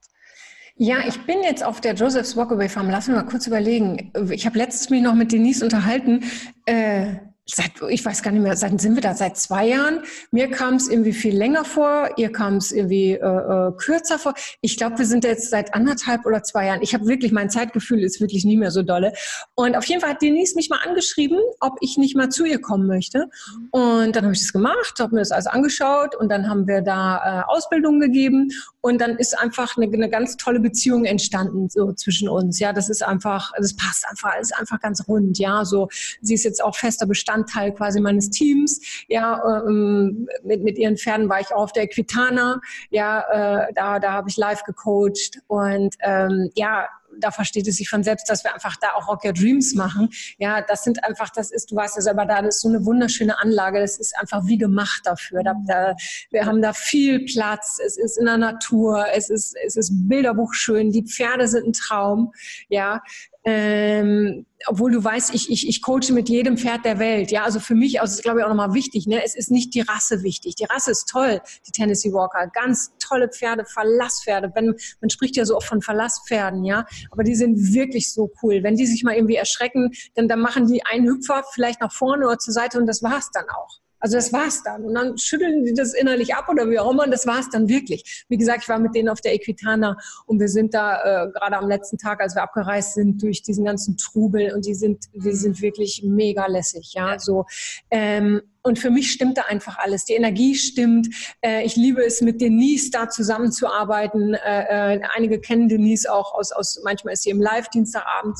ja, 0.77 0.97
ich 1.07 1.19
bin 1.21 1.41
jetzt 1.43 1.63
auf 1.63 1.81
der 1.81 1.93
Joseph's 1.93 2.37
Walkaway 2.37 2.69
Farm. 2.69 2.89
Lass 2.89 3.07
mich 3.07 3.15
mal 3.15 3.23
kurz 3.23 3.47
überlegen. 3.47 4.11
Ich 4.29 4.45
habe 4.45 4.57
letztens 4.57 4.89
mich 4.89 5.01
noch 5.01 5.15
mit 5.15 5.31
Denise 5.31 5.63
unterhalten. 5.63 6.23
Äh, 6.65 7.15
seit, 7.47 7.71
ich 7.89 8.03
weiß 8.03 8.21
gar 8.21 8.31
nicht 8.31 8.43
mehr, 8.43 8.55
seit 8.55 8.79
sind 8.79 8.95
wir 8.95 9.01
da? 9.01 9.15
Seit 9.15 9.37
zwei 9.37 9.67
Jahren. 9.67 10.01
Mir 10.31 10.51
kam 10.51 10.75
es 10.75 10.87
irgendwie 10.87 11.13
viel 11.13 11.35
länger 11.35 11.65
vor, 11.65 12.09
ihr 12.17 12.31
kam 12.31 12.57
es 12.57 12.71
irgendwie 12.71 13.13
äh, 13.13 13.17
äh, 13.17 13.71
kürzer 13.77 14.19
vor. 14.19 14.33
Ich 14.61 14.77
glaube, 14.77 14.99
wir 14.99 15.05
sind 15.05 15.23
jetzt 15.23 15.49
seit 15.49 15.73
anderthalb 15.73 16.25
oder 16.25 16.43
zwei 16.43 16.67
Jahren. 16.67 16.81
Ich 16.81 16.93
habe 16.93 17.07
wirklich, 17.07 17.31
mein 17.31 17.49
Zeitgefühl 17.49 18.03
ist 18.03 18.21
wirklich 18.21 18.45
nie 18.45 18.57
mehr 18.57 18.71
so 18.71 18.83
dolle. 18.83 19.13
Und 19.55 19.75
auf 19.77 19.85
jeden 19.85 20.01
Fall 20.01 20.11
hat 20.11 20.21
Denise 20.21 20.55
mich 20.55 20.69
mal 20.69 20.79
angeschrieben, 20.85 21.39
ob 21.59 21.77
ich 21.81 21.97
nicht 21.97 22.15
mal 22.15 22.29
zu 22.29 22.45
ihr 22.45 22.59
kommen 22.59 22.85
möchte. 22.87 23.29
Und 23.71 24.15
dann 24.15 24.25
habe 24.25 24.33
ich 24.33 24.41
das 24.41 24.53
gemacht, 24.53 24.99
habe 24.99 25.15
mir 25.15 25.21
das 25.21 25.31
alles 25.31 25.47
angeschaut 25.47 26.15
und 26.15 26.29
dann 26.29 26.49
haben 26.49 26.67
wir 26.67 26.81
da 26.81 27.41
äh, 27.47 27.51
Ausbildung 27.51 27.99
gegeben 27.99 28.49
und 28.87 28.99
dann 28.99 29.17
ist 29.17 29.37
einfach 29.37 29.77
eine, 29.77 29.91
eine 29.91 30.09
ganz 30.09 30.37
tolle 30.37 30.59
Beziehung 30.59 31.05
entstanden 31.05 31.69
so 31.69 31.93
zwischen 31.93 32.29
uns. 32.29 32.59
Ja, 32.59 32.73
das 32.73 32.89
ist 32.89 33.03
einfach, 33.03 33.51
das 33.57 33.75
passt 33.75 34.05
einfach, 34.09 34.37
ist 34.39 34.57
einfach 34.57 34.79
ganz 34.79 35.07
rund. 35.07 35.37
Ja, 35.39 35.65
so 35.65 35.87
sie 36.21 36.33
ist 36.33 36.43
jetzt 36.43 36.63
auch 36.63 36.75
fester 36.75 37.05
Bestand 37.05 37.27
Bestandteil 37.27 37.73
quasi 37.73 37.99
meines 37.99 38.29
Teams. 38.29 38.79
Ja, 39.07 39.41
ähm, 39.67 40.27
mit, 40.43 40.63
mit 40.63 40.77
ihren 40.77 40.97
Pferden 40.97 41.29
war 41.29 41.41
ich 41.41 41.53
auch 41.53 41.63
auf 41.63 41.73
der 41.73 41.83
Equitana. 41.83 42.61
Ja, 42.89 43.67
äh, 43.67 43.73
da, 43.73 43.99
da 43.99 44.13
habe 44.13 44.29
ich 44.29 44.37
live 44.37 44.63
gecoacht 44.63 45.39
und 45.47 45.95
ähm, 46.01 46.49
ja, 46.55 46.87
da 47.19 47.31
versteht 47.31 47.67
es 47.67 47.77
sich 47.77 47.89
von 47.89 48.03
selbst, 48.03 48.29
dass 48.29 48.43
wir 48.43 48.53
einfach 48.53 48.75
da 48.77 48.93
auch 48.95 49.07
Rock 49.07 49.25
Your 49.25 49.33
Dreams 49.33 49.73
machen. 49.75 50.09
Ja, 50.37 50.61
das 50.61 50.83
sind 50.83 51.03
einfach, 51.03 51.29
das 51.29 51.51
ist, 51.51 51.71
du 51.71 51.75
weißt 51.75 51.95
ja 51.95 52.01
selber 52.01 52.25
da, 52.25 52.39
ist 52.39 52.61
so 52.61 52.69
eine 52.69 52.85
wunderschöne 52.85 53.37
Anlage. 53.39 53.79
Das 53.79 53.97
ist 53.97 54.17
einfach 54.17 54.45
wie 54.45 54.57
gemacht 54.57 55.01
dafür. 55.05 55.43
Da, 55.43 55.55
da, 55.65 55.95
wir 56.31 56.45
haben 56.45 56.61
da 56.61 56.73
viel 56.73 57.25
Platz. 57.25 57.79
Es 57.85 57.97
ist 57.97 58.17
in 58.17 58.25
der 58.25 58.37
Natur. 58.37 59.05
Es 59.13 59.29
ist, 59.29 59.55
es 59.65 59.75
ist 59.75 59.91
Bilderbuch 60.07 60.53
schön. 60.53 60.91
Die 60.91 61.03
Pferde 61.03 61.47
sind 61.47 61.67
ein 61.67 61.73
Traum. 61.73 62.31
Ja, 62.69 63.01
ähm, 63.49 64.45
obwohl 64.65 64.91
du 64.91 65.01
weißt, 65.01 65.33
ich, 65.33 65.49
ich, 65.49 65.69
ich 65.69 65.81
coache 65.81 66.11
mit 66.11 66.27
jedem 66.27 66.57
Pferd 66.57 66.83
der 66.83 66.99
Welt. 66.99 67.31
Ja, 67.31 67.45
also 67.45 67.61
für 67.61 67.75
mich, 67.75 68.01
also 68.01 68.13
ist 68.15 68.21
glaube 68.21 68.39
ich 68.39 68.43
auch 68.43 68.49
nochmal 68.49 68.73
wichtig, 68.73 69.07
ne? 69.07 69.23
es 69.23 69.37
ist 69.37 69.49
nicht 69.51 69.73
die 69.73 69.79
Rasse 69.79 70.21
wichtig. 70.21 70.55
Die 70.55 70.65
Rasse 70.65 70.91
ist 70.91 71.07
toll, 71.07 71.39
die 71.65 71.71
Tennessee 71.71 72.11
Walker. 72.11 72.47
Ganz 72.47 72.91
tolle 72.99 73.29
Pferde, 73.29 73.63
Verlasspferde. 73.63 74.51
Wenn, 74.53 74.75
man 74.99 75.09
spricht 75.09 75.37
ja 75.37 75.45
so 75.45 75.55
oft 75.55 75.65
von 75.65 75.81
Verlasspferden, 75.81 76.65
ja. 76.65 76.85
Aber 77.09 77.23
die 77.23 77.35
sind 77.35 77.73
wirklich 77.73 78.11
so 78.11 78.33
cool. 78.43 78.63
Wenn 78.63 78.75
die 78.75 78.85
sich 78.85 79.03
mal 79.03 79.15
irgendwie 79.15 79.35
erschrecken, 79.35 79.91
dann, 80.15 80.27
dann 80.27 80.41
machen 80.41 80.67
die 80.67 80.85
einen 80.85 81.07
Hüpfer 81.07 81.45
vielleicht 81.53 81.79
nach 81.79 81.93
vorne 81.93 82.25
oder 82.25 82.39
zur 82.39 82.53
Seite 82.53 82.77
und 82.79 82.85
das 82.85 83.01
war's 83.01 83.31
dann 83.31 83.45
auch. 83.49 83.79
Also 83.99 84.17
das 84.17 84.31
war's 84.33 84.63
dann. 84.63 84.85
Und 84.85 84.93
dann 84.93 85.17
schütteln 85.17 85.63
die 85.63 85.73
das 85.73 85.93
innerlich 85.93 86.35
ab 86.35 86.49
oder 86.49 86.69
wie 86.69 86.79
auch 86.79 86.91
immer 86.91 87.03
und 87.03 87.11
das 87.11 87.25
war's 87.25 87.49
dann 87.49 87.67
wirklich. 87.67 88.25
Wie 88.29 88.37
gesagt, 88.37 88.63
ich 88.63 88.69
war 88.69 88.79
mit 88.79 88.95
denen 88.95 89.09
auf 89.09 89.21
der 89.21 89.33
Equitana 89.33 89.97
und 90.25 90.39
wir 90.39 90.49
sind 90.49 90.73
da 90.73 91.25
äh, 91.25 91.31
gerade 91.31 91.57
am 91.57 91.67
letzten 91.67 91.97
Tag, 91.97 92.21
als 92.21 92.35
wir 92.35 92.43
abgereist 92.43 92.93
sind, 92.93 93.21
durch 93.21 93.41
diesen 93.41 93.65
ganzen 93.65 93.97
Trubel 93.97 94.53
und 94.53 94.65
die 94.65 94.75
sind, 94.75 95.05
die 95.13 95.31
sind 95.33 95.61
wirklich 95.61 96.03
mega 96.03 96.45
lässig, 96.47 96.93
ja. 96.93 97.17
So, 97.19 97.45
ähm, 97.89 98.41
Und 98.61 98.79
für 98.79 98.89
mich 98.89 99.11
stimmt 99.11 99.37
da 99.37 99.43
einfach 99.43 99.77
alles. 99.77 100.05
Die 100.05 100.13
Energie 100.13 100.55
stimmt. 100.55 101.07
Äh, 101.41 101.63
ich 101.65 101.75
liebe 101.75 102.03
es, 102.03 102.21
mit 102.21 102.41
Denise 102.41 102.91
da 102.91 103.09
zusammenzuarbeiten. 103.09 104.33
Äh, 104.33 104.95
äh, 104.95 105.01
einige 105.15 105.39
kennen 105.39 105.69
Denise 105.69 106.05
auch 106.07 106.33
aus, 106.33 106.51
aus 106.51 106.81
manchmal 106.83 107.13
ist 107.13 107.23
sie 107.23 107.29
im 107.29 107.41
Live-Dienstagabend 107.41 108.37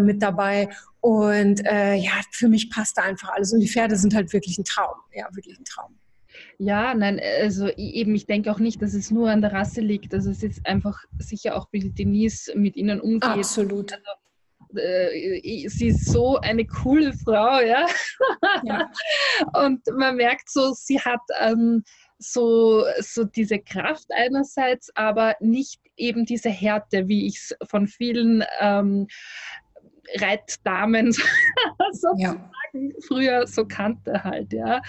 mit 0.00 0.22
dabei. 0.22 0.68
Und 1.00 1.60
ja, 1.60 2.12
für 2.30 2.48
mich 2.48 2.70
passt 2.70 2.98
da 2.98 3.02
einfach 3.02 3.30
alles. 3.30 3.52
Und 3.52 3.60
die 3.60 3.68
Pferde 3.68 3.96
sind 3.96 4.14
halt 4.14 4.32
wirklich 4.32 4.58
ein 4.58 4.64
Traum. 4.64 4.96
Ja, 5.12 5.26
wirklich 5.32 5.58
ein 5.58 5.64
Traum. 5.64 5.98
Ja, 6.58 6.94
nein, 6.94 7.20
also 7.40 7.68
eben, 7.68 8.14
ich 8.14 8.26
denke 8.26 8.52
auch 8.52 8.58
nicht, 8.58 8.82
dass 8.82 8.94
es 8.94 9.10
nur 9.10 9.30
an 9.30 9.40
der 9.40 9.52
Rasse 9.52 9.80
liegt. 9.80 10.12
Also 10.14 10.30
es 10.30 10.42
ist 10.42 10.66
einfach 10.66 11.04
sicher 11.18 11.56
auch, 11.56 11.68
wie 11.72 11.90
Denise 11.90 12.52
mit 12.54 12.76
ihnen 12.76 13.00
umgeht. 13.00 13.24
Absolut. 13.24 13.92
Also, 13.92 14.04
äh, 14.76 15.68
sie 15.68 15.88
ist 15.88 16.06
so 16.06 16.38
eine 16.38 16.64
coole 16.64 17.12
Frau, 17.12 17.60
ja. 17.60 17.86
ja. 18.64 18.90
Und 19.54 19.80
man 19.96 20.16
merkt 20.16 20.50
so, 20.50 20.72
sie 20.74 21.00
hat 21.00 21.20
ähm, 21.40 21.82
so, 22.18 22.84
so 23.00 23.24
diese 23.24 23.58
Kraft 23.58 24.06
einerseits, 24.10 24.90
aber 24.94 25.36
nicht 25.40 25.80
eben 25.96 26.24
diese 26.26 26.50
Härte, 26.50 27.08
wie 27.08 27.26
ich 27.26 27.36
es 27.36 27.56
von 27.68 27.86
vielen 27.86 28.44
ähm, 28.60 29.06
Reitdamen 30.18 31.12
sozusagen 31.92 32.18
ja. 32.18 32.50
früher 33.06 33.46
so 33.46 33.64
kannte 33.66 34.22
halt, 34.24 34.52
ja. 34.52 34.80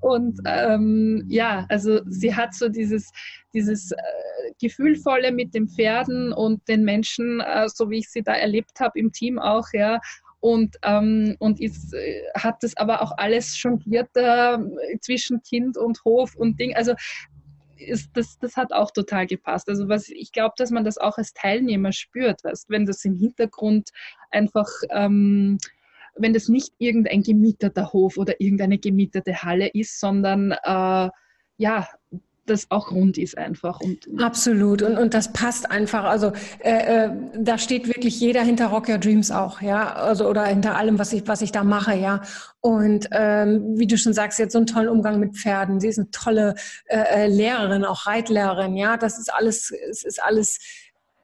Und 0.00 0.38
ähm, 0.46 1.24
ja, 1.28 1.66
also 1.68 2.00
sie 2.06 2.34
hat 2.34 2.54
so 2.54 2.68
dieses, 2.68 3.10
dieses 3.52 3.92
äh, 3.92 3.96
Gefühlvolle 4.60 5.32
mit 5.32 5.54
den 5.54 5.68
Pferden 5.68 6.32
und 6.32 6.66
den 6.68 6.84
Menschen, 6.84 7.40
äh, 7.40 7.68
so 7.68 7.90
wie 7.90 7.98
ich 7.98 8.10
sie 8.10 8.22
da 8.22 8.34
erlebt 8.34 8.80
habe 8.80 8.98
im 8.98 9.12
Team 9.12 9.38
auch, 9.38 9.66
ja. 9.72 10.00
Und, 10.40 10.76
ähm, 10.82 11.36
und 11.38 11.58
ist, 11.58 11.94
äh, 11.94 12.22
hat 12.36 12.62
das 12.62 12.76
aber 12.76 13.00
auch 13.00 13.12
alles 13.16 13.60
jongliert 13.62 14.10
äh, 14.14 14.58
zwischen 15.00 15.42
Kind 15.42 15.78
und 15.78 16.04
Hof 16.04 16.34
und 16.36 16.60
Ding. 16.60 16.76
Also 16.76 16.94
ist, 17.76 18.10
das, 18.14 18.38
das 18.38 18.56
hat 18.56 18.72
auch 18.72 18.90
total 18.90 19.26
gepasst. 19.26 19.68
Also 19.68 19.88
was 19.88 20.08
ich 20.08 20.32
glaube, 20.32 20.54
dass 20.56 20.70
man 20.70 20.84
das 20.84 20.98
auch 20.98 21.18
als 21.18 21.32
Teilnehmer 21.32 21.92
spürt, 21.92 22.44
weißt, 22.44 22.70
wenn 22.70 22.86
das 22.86 23.04
im 23.04 23.14
Hintergrund 23.14 23.90
einfach, 24.30 24.68
ähm, 24.90 25.58
wenn 26.16 26.32
das 26.32 26.48
nicht 26.48 26.72
irgendein 26.78 27.22
gemieteter 27.22 27.92
Hof 27.92 28.16
oder 28.16 28.40
irgendeine 28.40 28.78
gemietete 28.78 29.42
Halle 29.42 29.68
ist, 29.68 29.98
sondern 30.00 30.52
äh, 30.52 31.10
ja, 31.56 31.88
das 32.46 32.70
auch 32.70 32.90
rund 32.90 33.18
ist 33.18 33.38
einfach. 33.38 33.80
Und, 33.80 34.06
Absolut. 34.18 34.82
Und, 34.82 34.98
und 34.98 35.14
das 35.14 35.32
passt 35.32 35.70
einfach. 35.70 36.04
Also 36.04 36.32
äh, 36.60 37.06
äh, 37.06 37.10
da 37.38 37.58
steht 37.58 37.86
wirklich 37.88 38.20
jeder 38.20 38.42
hinter 38.42 38.66
Rock 38.66 38.88
Your 38.88 38.98
Dreams 38.98 39.30
auch, 39.30 39.60
ja. 39.60 39.94
Also 39.94 40.28
oder 40.28 40.44
hinter 40.44 40.76
allem, 40.76 40.98
was 40.98 41.12
ich, 41.12 41.26
was 41.26 41.42
ich 41.42 41.52
da 41.52 41.64
mache, 41.64 41.94
ja. 41.94 42.20
Und 42.60 43.08
ähm, 43.12 43.78
wie 43.78 43.86
du 43.86 43.96
schon 43.96 44.12
sagst, 44.12 44.38
jetzt 44.38 44.52
so 44.52 44.58
einen 44.58 44.66
tollen 44.66 44.88
Umgang 44.88 45.18
mit 45.20 45.36
Pferden. 45.36 45.80
Sie 45.80 45.88
ist 45.88 45.98
eine 45.98 46.10
tolle 46.10 46.54
äh, 46.86 47.24
äh 47.24 47.26
Lehrerin, 47.26 47.84
auch 47.84 48.06
Reitlehrerin, 48.06 48.76
ja. 48.76 48.96
Das 48.96 49.18
ist 49.18 49.32
alles, 49.32 49.72
es 49.90 50.04
ist 50.04 50.22
alles 50.22 50.58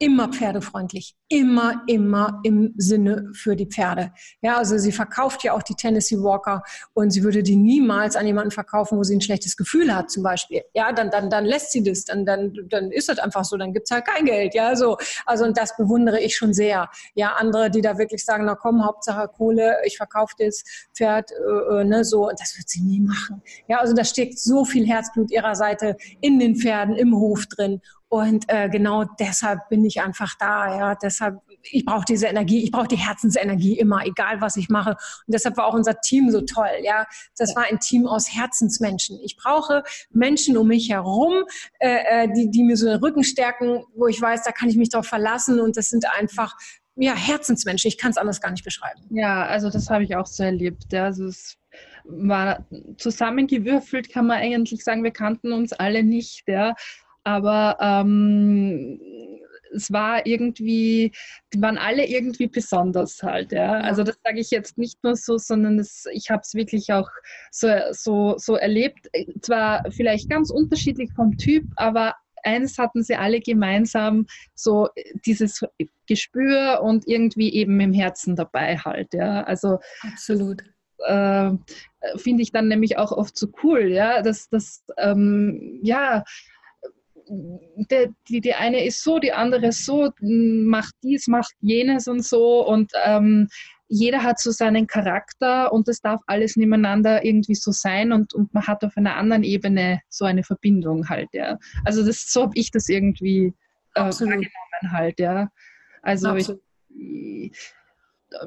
immer 0.00 0.28
pferdefreundlich, 0.28 1.14
immer, 1.28 1.82
immer 1.86 2.40
im 2.42 2.72
Sinne 2.78 3.28
für 3.34 3.54
die 3.54 3.66
Pferde. 3.66 4.12
Ja, 4.40 4.56
also 4.56 4.78
sie 4.78 4.92
verkauft 4.92 5.44
ja 5.44 5.52
auch 5.52 5.62
die 5.62 5.74
Tennessee 5.74 6.16
Walker 6.16 6.62
und 6.94 7.10
sie 7.10 7.22
würde 7.22 7.42
die 7.42 7.54
niemals 7.54 8.16
an 8.16 8.26
jemanden 8.26 8.50
verkaufen, 8.50 8.96
wo 8.96 9.02
sie 9.04 9.14
ein 9.14 9.20
schlechtes 9.20 9.58
Gefühl 9.58 9.94
hat, 9.94 10.10
zum 10.10 10.22
Beispiel. 10.22 10.62
Ja, 10.72 10.90
dann, 10.92 11.10
dann, 11.10 11.28
dann 11.28 11.44
lässt 11.44 11.72
sie 11.72 11.82
das, 11.82 12.06
dann, 12.06 12.24
dann, 12.24 12.54
dann 12.70 12.90
ist 12.90 13.10
das 13.10 13.18
einfach 13.18 13.44
so, 13.44 13.58
dann 13.58 13.74
gibt's 13.74 13.90
halt 13.90 14.06
kein 14.06 14.24
Geld. 14.24 14.54
Ja, 14.54 14.74
so. 14.74 14.96
Also, 15.26 15.44
und 15.44 15.58
das 15.58 15.76
bewundere 15.76 16.18
ich 16.18 16.34
schon 16.34 16.54
sehr. 16.54 16.88
Ja, 17.14 17.34
andere, 17.34 17.70
die 17.70 17.82
da 17.82 17.98
wirklich 17.98 18.24
sagen, 18.24 18.46
na 18.46 18.54
komm, 18.54 18.82
Hauptsache 18.82 19.28
Kohle, 19.28 19.76
ich 19.84 19.98
verkaufe 19.98 20.34
das 20.38 20.64
Pferd, 20.94 21.30
äh, 21.30 21.80
äh, 21.80 21.84
ne, 21.84 22.04
so, 22.04 22.26
und 22.26 22.40
das 22.40 22.56
wird 22.56 22.70
sie 22.70 22.80
nie 22.80 23.00
machen. 23.00 23.42
Ja, 23.68 23.80
also 23.80 23.94
da 23.94 24.04
steckt 24.04 24.38
so 24.38 24.64
viel 24.64 24.86
Herzblut 24.86 25.30
ihrer 25.30 25.54
Seite 25.54 25.98
in 26.22 26.38
den 26.38 26.56
Pferden, 26.56 26.96
im 26.96 27.14
Hof 27.14 27.44
drin. 27.44 27.82
Und 28.10 28.46
äh, 28.48 28.68
genau 28.68 29.04
deshalb 29.04 29.68
bin 29.68 29.84
ich 29.84 30.02
einfach 30.02 30.34
da. 30.36 30.76
Ja, 30.76 30.94
deshalb 30.96 31.38
ich 31.62 31.84
brauche 31.84 32.04
diese 32.04 32.26
Energie, 32.26 32.64
ich 32.64 32.72
brauche 32.72 32.88
die 32.88 32.96
Herzensenergie 32.96 33.78
immer, 33.78 34.04
egal 34.04 34.40
was 34.40 34.56
ich 34.56 34.68
mache. 34.68 34.90
Und 34.90 35.32
deshalb 35.32 35.56
war 35.56 35.66
auch 35.66 35.74
unser 35.74 36.00
Team 36.00 36.28
so 36.30 36.40
toll. 36.40 36.70
Ja, 36.82 37.06
das 37.38 37.54
war 37.54 37.66
ein 37.70 37.78
Team 37.78 38.08
aus 38.08 38.34
Herzensmenschen. 38.34 39.20
Ich 39.22 39.36
brauche 39.36 39.84
Menschen 40.10 40.56
um 40.56 40.66
mich 40.66 40.90
herum, 40.90 41.44
äh, 41.78 42.24
äh 42.24 42.28
die 42.34 42.50
die 42.50 42.64
mir 42.64 42.76
so 42.76 42.86
den 42.86 42.98
Rücken 42.98 43.22
stärken, 43.22 43.84
wo 43.94 44.08
ich 44.08 44.20
weiß, 44.20 44.42
da 44.42 44.50
kann 44.50 44.68
ich 44.68 44.76
mich 44.76 44.88
drauf 44.88 45.06
verlassen. 45.06 45.60
Und 45.60 45.76
das 45.76 45.88
sind 45.88 46.04
einfach 46.18 46.56
ja 46.96 47.14
Herzensmenschen. 47.14 47.88
Ich 47.88 47.96
kann 47.96 48.10
es 48.10 48.18
anders 48.18 48.40
gar 48.40 48.50
nicht 48.50 48.64
beschreiben. 48.64 49.02
Ja, 49.10 49.46
also 49.46 49.70
das 49.70 49.88
habe 49.88 50.02
ich 50.02 50.16
auch 50.16 50.26
so 50.26 50.42
erlebt. 50.42 50.92
Ja, 50.92 51.04
also 51.04 51.26
es 51.26 51.58
war 52.02 52.66
zusammengewürfelt, 52.96 54.12
kann 54.12 54.26
man 54.26 54.38
eigentlich 54.38 54.82
sagen. 54.82 55.04
Wir 55.04 55.12
kannten 55.12 55.52
uns 55.52 55.72
alle 55.72 56.02
nicht. 56.02 56.48
Ja 56.48 56.74
aber 57.24 57.76
ähm, 57.80 59.00
es 59.72 59.92
war 59.92 60.26
irgendwie, 60.26 61.12
die 61.52 61.62
waren 61.62 61.78
alle 61.78 62.06
irgendwie 62.06 62.48
besonders 62.48 63.22
halt. 63.22 63.52
Ja? 63.52 63.80
Also 63.80 64.02
das 64.02 64.18
sage 64.24 64.40
ich 64.40 64.50
jetzt 64.50 64.78
nicht 64.78 65.02
nur 65.02 65.16
so, 65.16 65.38
sondern 65.38 65.78
es, 65.78 66.06
ich 66.12 66.30
habe 66.30 66.42
es 66.42 66.54
wirklich 66.54 66.92
auch 66.92 67.08
so, 67.50 67.68
so, 67.92 68.34
so 68.38 68.56
erlebt. 68.56 69.08
Zwar 69.42 69.84
vielleicht 69.90 70.28
ganz 70.28 70.50
unterschiedlich 70.50 71.10
vom 71.14 71.36
Typ, 71.36 71.64
aber 71.76 72.14
eines 72.42 72.78
hatten 72.78 73.02
sie 73.02 73.16
alle 73.16 73.40
gemeinsam, 73.40 74.26
so 74.54 74.88
dieses 75.26 75.64
Gespür 76.06 76.80
und 76.82 77.06
irgendwie 77.06 77.52
eben 77.52 77.78
im 77.80 77.92
Herzen 77.92 78.36
dabei 78.36 78.78
halt. 78.78 79.12
Ja? 79.14 79.42
Also 79.44 79.78
absolut. 80.02 80.62
Äh, 81.06 81.52
Finde 82.16 82.42
ich 82.42 82.52
dann 82.52 82.68
nämlich 82.68 82.98
auch 82.98 83.12
oft 83.12 83.38
so 83.38 83.48
cool, 83.62 83.88
ja, 83.88 84.22
dass 84.22 84.48
das, 84.48 84.82
ähm, 84.98 85.80
ja, 85.82 86.24
der, 87.90 88.08
die, 88.28 88.40
die 88.40 88.54
eine 88.54 88.84
ist 88.84 89.02
so, 89.02 89.18
die 89.18 89.32
andere 89.32 89.72
so, 89.72 90.10
macht 90.20 90.94
dies, 91.02 91.28
macht 91.28 91.54
jenes 91.60 92.08
und 92.08 92.24
so 92.24 92.66
und 92.66 92.92
ähm, 93.04 93.48
jeder 93.88 94.22
hat 94.22 94.38
so 94.38 94.50
seinen 94.50 94.86
Charakter 94.86 95.72
und 95.72 95.88
es 95.88 96.00
darf 96.00 96.20
alles 96.26 96.56
nebeneinander 96.56 97.24
irgendwie 97.24 97.56
so 97.56 97.72
sein 97.72 98.12
und, 98.12 98.34
und 98.34 98.54
man 98.54 98.66
hat 98.66 98.84
auf 98.84 98.96
einer 98.96 99.16
anderen 99.16 99.42
Ebene 99.42 100.00
so 100.08 100.24
eine 100.24 100.44
Verbindung 100.44 101.08
halt, 101.08 101.28
ja. 101.32 101.58
Also 101.84 102.04
das, 102.04 102.32
so 102.32 102.42
habe 102.42 102.52
ich 102.54 102.70
das 102.70 102.88
irgendwie 102.88 103.52
äh, 103.94 104.00
wahrgenommen 104.00 104.92
halt, 104.92 105.18
ja. 105.18 105.50
Also 106.02 106.34
ich, 106.36 106.50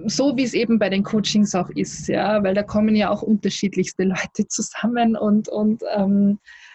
so 0.05 0.37
wie 0.37 0.43
es 0.43 0.53
eben 0.53 0.79
bei 0.79 0.89
den 0.89 1.03
Coachings 1.03 1.55
auch 1.55 1.69
ist, 1.69 2.07
ja, 2.07 2.41
weil 2.43 2.53
da 2.53 2.63
kommen 2.63 2.95
ja 2.95 3.09
auch 3.09 3.21
unterschiedlichste 3.21 4.03
Leute 4.03 4.47
zusammen 4.47 5.17
und, 5.17 5.49
und 5.49 5.83
ähm, 5.93 6.39
äh, 6.41 6.72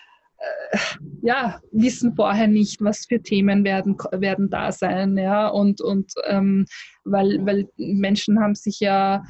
ja, 1.22 1.60
wissen 1.72 2.14
vorher 2.14 2.46
nicht, 2.46 2.80
was 2.80 3.06
für 3.06 3.20
Themen 3.20 3.64
werden, 3.64 3.96
werden 4.12 4.50
da 4.50 4.72
sein, 4.72 5.16
ja, 5.16 5.48
und, 5.48 5.80
und 5.80 6.12
ähm, 6.26 6.66
weil, 7.04 7.44
weil 7.44 7.68
Menschen 7.76 8.40
haben 8.40 8.54
sich 8.54 8.80
ja, 8.80 9.24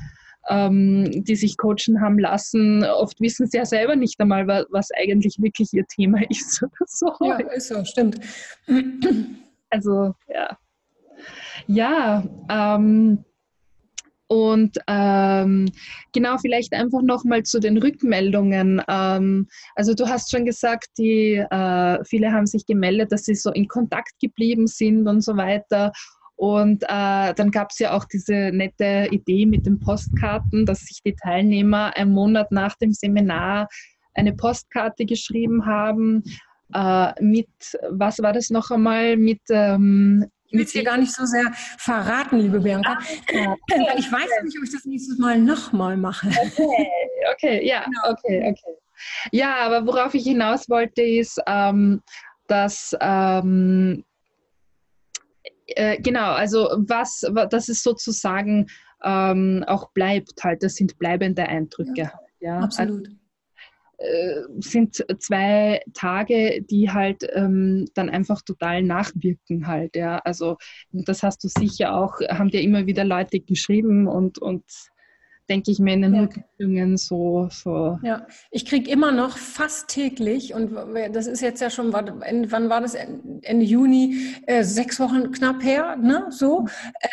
ähm, 0.49 1.25
die 1.25 1.37
sich 1.37 1.57
coachen 1.57 2.01
haben 2.01 2.19
lassen, 2.19 2.85
oft 2.85 3.21
wissen 3.21 3.47
sie 3.47 3.59
ja 3.59 3.65
selber 3.65 3.97
nicht 3.97 4.21
einmal, 4.21 4.47
was, 4.47 4.67
was 4.71 4.89
eigentlich 4.99 5.37
wirklich 5.39 5.73
ihr 5.73 5.87
Thema 5.87 6.21
ist 6.29 6.63
oder 6.63 6.87
so. 6.87 7.13
Ja, 7.21 7.39
ist 7.39 7.69
so, 7.69 7.85
stimmt. 7.85 8.21
Also, 9.71 10.15
ja. 10.29 10.59
Ja, 11.67 12.25
ähm, 12.49 13.25
und 14.29 14.79
ähm, 14.87 15.71
genau, 16.13 16.37
vielleicht 16.37 16.75
einfach 16.75 17.01
nochmal 17.03 17.43
zu 17.45 17.61
den 17.61 17.79
Rückmeldungen. 17.79 18.83
Ähm, 18.87 19.49
also 19.75 19.95
du 19.95 20.07
hast 20.07 20.31
schon 20.31 20.45
gesagt, 20.45 20.89
die, 20.99 21.37
äh, 21.37 22.05
viele 22.05 22.31
haben 22.33 22.47
sich 22.47 22.67
gemeldet, 22.67 23.11
dass 23.11 23.25
sie 23.25 23.35
so 23.35 23.51
in 23.51 23.69
Kontakt 23.69 24.13
geblieben 24.21 24.67
sind 24.67 25.09
und 25.09 25.23
so 25.23 25.37
weiter. 25.37 25.93
Und 26.37 26.85
äh, 26.85 27.35
dann 27.35 27.51
gab 27.51 27.71
es 27.71 27.79
ja 27.79 27.97
auch 27.97 28.05
diese 28.05 28.53
nette 28.53 29.09
Idee 29.11 29.47
mit 29.47 29.67
den 29.67 29.81
Postkarten, 29.81 30.67
dass 30.67 30.81
sich 30.81 31.01
die 31.05 31.15
Teilnehmer 31.15 31.97
einen 31.97 32.13
Monat 32.13 32.53
nach 32.53 32.77
dem 32.77 32.93
Seminar 32.93 33.67
eine 34.15 34.35
Postkarte 34.35 35.07
geschrieben 35.07 35.65
haben. 35.65 36.23
Äh, 36.75 37.13
mit, 37.23 37.49
was 37.91 38.19
war 38.19 38.35
das 38.35 38.51
noch 38.51 38.71
einmal, 38.71 39.17
mit 39.17 39.41
ähm, 39.51 40.27
will 40.51 40.63
es 40.63 40.73
dir 40.73 40.85
gar 40.85 40.97
nicht 40.97 41.15
so 41.15 41.25
sehr 41.27 41.53
verraten, 41.79 42.39
liebe 42.39 42.61
Bianca. 42.61 42.99
Ah, 42.99 43.57
ich 43.97 44.11
weiß 44.11 44.43
nicht, 44.45 44.57
ob 44.59 44.65
ich 44.65 44.73
das 44.73 44.85
nächstes 44.85 45.19
Mal 45.19 45.39
nochmal 45.39 45.97
mache. 45.97 46.29
Okay, 46.29 46.89
okay, 47.33 47.67
ja, 47.67 47.85
genau. 47.85 48.01
okay, 48.11 48.51
okay. 48.51 48.77
Ja, 49.31 49.57
aber 49.57 49.87
worauf 49.87 50.15
ich 50.15 50.25
hinaus 50.25 50.69
wollte, 50.69 51.03
ist, 51.03 51.41
ähm, 51.47 52.03
dass 52.47 52.97
ähm, 53.01 54.05
äh, 55.67 56.01
genau, 56.01 56.33
also 56.33 56.69
was, 56.89 57.25
das 57.51 57.69
ist 57.69 57.83
sozusagen 57.83 58.67
ähm, 59.05 59.65
auch 59.67 59.91
bleibt 59.93 60.43
halt, 60.43 60.63
das 60.63 60.75
sind 60.75 60.99
bleibende 60.99 61.47
Eindrücke. 61.47 61.93
Ja, 61.95 62.13
ja. 62.41 62.59
absolut. 62.61 63.07
Also, 63.07 63.13
äh, 63.13 63.18
sind 64.61 65.05
zwei 65.19 65.83
Tage, 65.93 66.63
die 66.63 66.91
halt 66.91 67.29
ähm, 67.33 67.87
dann 67.95 68.09
einfach 68.09 68.43
total 68.43 68.83
nachwirken 68.83 69.67
halt. 69.67 69.97
Ja. 69.97 70.19
Also 70.19 70.57
das 70.93 71.23
hast 71.23 71.43
du 71.43 71.49
sicher 71.49 71.95
auch, 71.95 72.21
haben 72.29 72.51
dir 72.51 72.63
immer 72.63 72.87
wieder 72.87 73.05
Leute 73.05 73.41
geschrieben 73.41 74.07
und, 74.07 74.39
und 74.39 74.63
denke 75.49 75.71
ich 75.71 75.79
mir, 75.79 75.95
in 75.95 76.03
den 76.03 76.15
ja. 76.15 76.21
Rückmeldungen 76.23 76.97
so, 76.97 77.49
so. 77.51 77.99
Ja, 78.03 78.27
ich 78.51 78.67
kriege 78.67 78.91
immer 78.91 79.13
noch 79.13 79.37
fast 79.37 79.89
täglich, 79.89 80.55
und 80.55 80.73
das 81.13 81.27
ist 81.27 81.41
jetzt 81.41 81.61
ja 81.61 81.71
schon, 81.71 81.93
wann 81.93 82.69
war 82.69 82.81
das? 82.81 82.95
Ende 82.95 83.65
Juni, 83.65 84.35
äh, 84.47 84.63
sechs 84.63 85.01
Wochen 85.01 85.33
knapp 85.33 85.63
her, 85.63 85.97
ne? 85.97 86.27
So. 86.31 86.67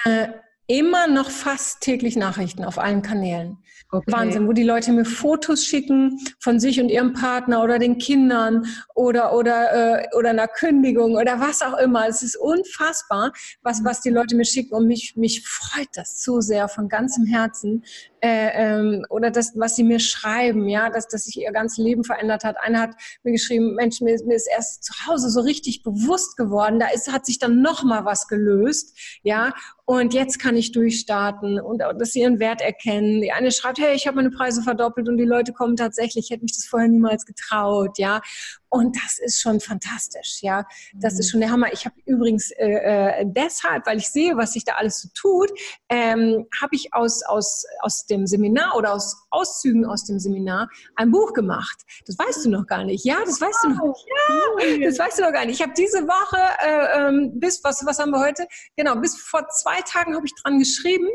Äh, 0.03 0.27
immer 0.67 1.07
noch 1.07 1.29
fast 1.29 1.81
täglich 1.81 2.15
Nachrichten 2.15 2.63
auf 2.63 2.77
allen 2.77 3.01
Kanälen. 3.01 3.57
Okay. 3.91 4.11
Wahnsinn, 4.11 4.47
wo 4.47 4.53
die 4.53 4.63
Leute 4.63 4.91
mir 4.91 5.05
Fotos 5.05 5.63
schicken 5.63 6.19
von 6.39 6.59
sich 6.59 6.81
und 6.81 6.89
ihrem 6.89 7.13
Partner 7.13 7.63
oder 7.63 7.77
den 7.77 7.97
Kindern 7.97 8.65
oder 8.95 9.33
oder 9.33 10.01
äh, 10.01 10.07
oder 10.17 10.31
einer 10.31 10.47
Kündigung 10.47 11.15
oder 11.15 11.39
was 11.39 11.61
auch 11.61 11.77
immer. 11.77 12.07
Es 12.07 12.23
ist 12.23 12.35
unfassbar, 12.35 13.31
was 13.61 13.83
was 13.83 14.01
die 14.01 14.09
Leute 14.09 14.35
mir 14.35 14.45
schicken 14.45 14.73
und 14.73 14.87
mich 14.87 15.13
mich 15.15 15.47
freut 15.47 15.87
das 15.93 16.23
so 16.23 16.41
sehr 16.41 16.67
von 16.67 16.89
ganzem 16.89 17.25
Herzen, 17.25 17.85
äh, 18.25 18.49
ähm, 18.55 19.05
oder 19.09 19.29
das, 19.29 19.51
was 19.55 19.75
sie 19.75 19.83
mir 19.83 19.99
schreiben, 19.99 20.67
ja, 20.67 20.89
dass, 20.89 21.07
dass 21.07 21.25
sich 21.25 21.37
ihr 21.37 21.51
ganzes 21.51 21.77
Leben 21.77 22.03
verändert 22.03 22.43
hat. 22.43 22.55
Einer 22.59 22.81
hat 22.81 22.95
mir 23.21 23.33
geschrieben, 23.33 23.75
Mensch, 23.75 24.01
mir, 24.01 24.17
mir 24.25 24.35
ist 24.35 24.49
erst 24.51 24.83
zu 24.83 24.93
Hause 25.05 25.29
so 25.29 25.41
richtig 25.41 25.83
bewusst 25.83 26.35
geworden, 26.35 26.79
da 26.79 26.87
ist, 26.87 27.11
hat 27.11 27.27
sich 27.27 27.37
dann 27.37 27.61
noch 27.61 27.83
mal 27.83 28.03
was 28.03 28.27
gelöst, 28.27 28.97
ja, 29.21 29.53
und 29.85 30.15
jetzt 30.15 30.39
kann 30.39 30.57
ich 30.57 30.71
durchstarten 30.71 31.59
und 31.59 31.83
dass 31.99 32.13
sie 32.13 32.21
ihren 32.21 32.39
Wert 32.39 32.61
erkennen. 32.61 33.21
Die 33.21 33.31
eine 33.31 33.51
schreibt, 33.51 33.77
hey, 33.77 33.93
ich 33.93 34.07
habe 34.07 34.15
meine 34.15 34.31
Preise 34.31 34.63
verdoppelt 34.63 35.07
und 35.07 35.17
die 35.17 35.25
Leute 35.25 35.53
kommen 35.53 35.75
tatsächlich, 35.75 36.25
ich 36.25 36.31
hätte 36.31 36.41
mich 36.41 36.55
das 36.55 36.65
vorher 36.65 36.89
niemals 36.89 37.27
getraut, 37.27 37.99
ja. 37.99 38.21
Und 38.69 38.95
das 38.95 39.19
ist 39.19 39.41
schon 39.41 39.59
fantastisch, 39.59 40.39
ja. 40.41 40.65
Das 40.93 41.13
mhm. 41.13 41.19
ist 41.19 41.31
schon 41.31 41.39
der 41.39 41.51
Hammer. 41.51 41.71
Ich 41.71 41.85
habe 41.85 41.95
übrigens 42.05 42.51
äh, 42.51 43.21
äh, 43.21 43.25
deshalb, 43.25 43.85
weil 43.85 43.97
ich 43.97 44.09
sehe, 44.09 44.35
was 44.37 44.53
sich 44.53 44.65
da 44.65 44.73
alles 44.73 45.01
so 45.01 45.09
tut, 45.13 45.51
ähm, 45.89 46.47
habe 46.61 46.75
ich 46.75 46.93
aus, 46.93 47.23
aus, 47.23 47.63
aus 47.81 48.05
dem 48.05 48.27
Seminar 48.27 48.75
oder 48.75 48.93
aus 48.93 49.15
Auszügen 49.29 49.85
aus 49.85 50.05
dem 50.05 50.19
Seminar 50.19 50.69
ein 50.95 51.11
Buch 51.11 51.33
gemacht. 51.33 51.81
Das 52.05 52.17
weißt 52.17 52.45
du 52.45 52.49
noch 52.49 52.65
gar 52.67 52.83
nicht. 52.83 53.05
Ja, 53.05 53.17
das 53.25 53.39
weißt 53.39 53.63
du 53.63 53.69
noch 53.69 53.83
nicht. 53.83 54.05
Ja, 54.07 54.85
das 54.87 54.99
weißt 54.99 55.19
du 55.19 55.23
noch 55.23 55.33
gar 55.33 55.45
nicht. 55.45 55.55
Ich 55.55 55.61
habe 55.61 55.73
diese 55.77 56.07
Woche 56.07 56.37
äh, 56.65 57.07
ähm, 57.07 57.31
bis, 57.39 57.63
was, 57.63 57.85
was 57.85 57.99
haben 57.99 58.11
wir 58.11 58.19
heute? 58.19 58.47
Genau, 58.75 58.95
bis 58.95 59.17
vor 59.17 59.47
zwei 59.49 59.81
Tagen 59.81 60.15
habe 60.15 60.25
ich 60.25 60.33
dran 60.41 60.59
geschrieben. 60.59 61.07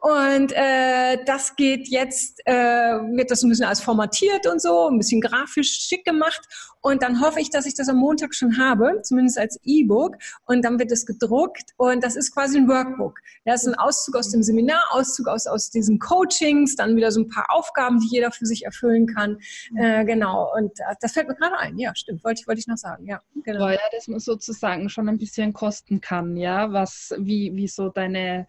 Und 0.00 0.52
äh, 0.52 1.22
das 1.24 1.56
geht 1.56 1.88
jetzt, 1.88 2.40
äh, 2.46 2.52
wird 2.52 3.30
das 3.30 3.42
ein 3.42 3.50
bisschen 3.50 3.66
als 3.66 3.80
formatiert 3.80 4.46
und 4.46 4.60
so, 4.60 4.88
ein 4.88 4.98
bisschen 4.98 5.20
grafisch 5.20 5.86
schick 5.88 6.04
gemacht. 6.04 6.40
Und 6.80 7.02
dann 7.02 7.20
hoffe 7.20 7.40
ich, 7.40 7.50
dass 7.50 7.66
ich 7.66 7.74
das 7.74 7.88
am 7.88 7.96
Montag 7.96 8.34
schon 8.34 8.58
habe, 8.58 9.00
zumindest 9.02 9.38
als 9.38 9.58
E-Book. 9.64 10.16
Und 10.46 10.64
dann 10.64 10.78
wird 10.78 10.90
es 10.92 11.06
gedruckt. 11.06 11.72
Und 11.76 12.02
das 12.02 12.16
ist 12.16 12.32
quasi 12.32 12.58
ein 12.58 12.68
Workbook. 12.68 13.18
Das 13.44 13.62
ist 13.62 13.68
ein 13.68 13.74
Auszug 13.74 14.16
aus 14.16 14.30
dem 14.30 14.42
Seminar, 14.42 14.82
Auszug 14.90 15.28
aus, 15.28 15.46
aus 15.46 15.70
diesen 15.70 15.98
Coachings, 15.98 16.76
dann 16.76 16.96
wieder 16.96 17.10
so 17.10 17.20
ein 17.20 17.28
paar 17.28 17.46
Aufgaben, 17.50 18.00
die 18.00 18.08
jeder 18.10 18.30
für 18.32 18.46
sich 18.46 18.64
erfüllen 18.64 19.06
kann. 19.06 19.38
Äh, 19.76 20.04
genau. 20.04 20.52
Und 20.56 20.72
das 21.00 21.12
fällt 21.12 21.28
mir 21.28 21.34
gerade 21.34 21.58
ein. 21.58 21.78
Ja, 21.78 21.94
stimmt. 21.94 22.24
Wollte 22.24 22.40
ich, 22.40 22.48
wollte 22.48 22.60
ich 22.60 22.66
noch 22.66 22.76
sagen. 22.76 23.06
Ja, 23.06 23.20
genau. 23.44 23.68
Ja, 23.68 23.78
dass 23.92 24.08
man 24.08 24.20
sozusagen 24.20 24.88
schon 24.88 25.08
ein 25.08 25.18
bisschen 25.18 25.52
kosten 25.52 26.00
kann. 26.00 26.36
Ja, 26.36 26.72
was, 26.72 27.14
wie, 27.18 27.54
wie 27.54 27.68
so 27.68 27.88
deine 27.88 28.46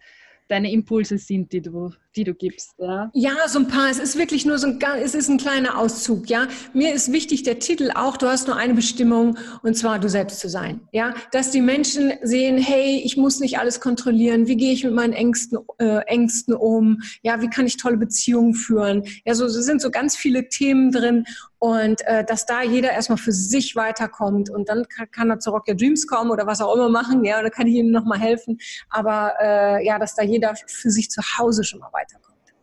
deine 0.52 0.70
Impulse 0.70 1.16
sind, 1.16 1.52
die 1.52 1.62
du, 1.62 1.92
die 2.16 2.24
du 2.24 2.34
gibst. 2.34 2.74
Ja? 2.78 3.10
ja, 3.14 3.48
so 3.48 3.58
ein 3.58 3.68
paar. 3.68 3.90
Es 3.90 3.98
ist 3.98 4.16
wirklich 4.16 4.44
nur 4.44 4.58
so 4.58 4.66
ein, 4.66 4.78
es 5.02 5.14
ist 5.14 5.28
ein 5.28 5.38
kleiner 5.38 5.78
Auszug. 5.78 6.28
Ja, 6.28 6.46
mir 6.72 6.92
ist 6.92 7.12
wichtig 7.12 7.42
der 7.42 7.58
Titel 7.58 7.90
auch. 7.94 8.16
Du 8.16 8.26
hast 8.26 8.46
nur 8.46 8.56
eine 8.56 8.74
Bestimmung 8.74 9.38
und 9.62 9.76
zwar 9.76 9.98
du 9.98 10.08
selbst 10.08 10.40
zu 10.40 10.48
sein. 10.48 10.80
Ja, 10.92 11.14
dass 11.32 11.50
die 11.50 11.60
Menschen 11.60 12.12
sehen, 12.22 12.58
hey, 12.58 13.02
ich 13.04 13.16
muss 13.16 13.40
nicht 13.40 13.58
alles 13.58 13.80
kontrollieren. 13.80 14.46
Wie 14.46 14.56
gehe 14.56 14.72
ich 14.72 14.84
mit 14.84 14.94
meinen 14.94 15.12
Ängsten, 15.12 15.58
äh, 15.78 15.98
Ängsten 16.06 16.54
um? 16.54 17.00
Ja, 17.22 17.40
wie 17.40 17.48
kann 17.48 17.66
ich 17.66 17.76
tolle 17.76 17.96
Beziehungen 17.96 18.54
führen? 18.54 19.04
Ja, 19.24 19.34
so, 19.34 19.48
so 19.48 19.60
sind 19.60 19.80
so 19.80 19.90
ganz 19.90 20.16
viele 20.16 20.48
Themen 20.48 20.90
drin 20.90 21.24
und 21.62 22.04
äh, 22.06 22.24
dass 22.24 22.44
da 22.44 22.62
jeder 22.62 22.90
erstmal 22.90 23.18
für 23.18 23.30
sich 23.30 23.76
weiterkommt 23.76 24.50
und 24.50 24.68
dann 24.68 24.88
kann, 24.88 25.08
kann, 25.12 25.30
er 25.30 25.38
zu 25.38 25.50
Rock 25.50 25.68
Your 25.68 25.76
Dreams 25.76 26.08
kommen 26.08 26.32
oder 26.32 26.44
was 26.44 26.60
auch 26.60 26.74
immer 26.74 26.88
machen, 26.88 27.24
ja, 27.24 27.38
oder 27.38 27.50
kann 27.50 27.68
ich 27.68 27.76
ihm 27.76 27.92
nochmal 27.92 28.18
helfen. 28.18 28.58
Aber 28.90 29.34
äh, 29.40 29.86
ja, 29.86 30.00
dass 30.00 30.16
da 30.16 30.24
jeder 30.24 30.54
für 30.66 30.90
sich 30.90 31.08
zu 31.08 31.22
Hause 31.38 31.62
schon 31.62 31.78
mal 31.78 31.86
weiterkommt. 31.92 32.01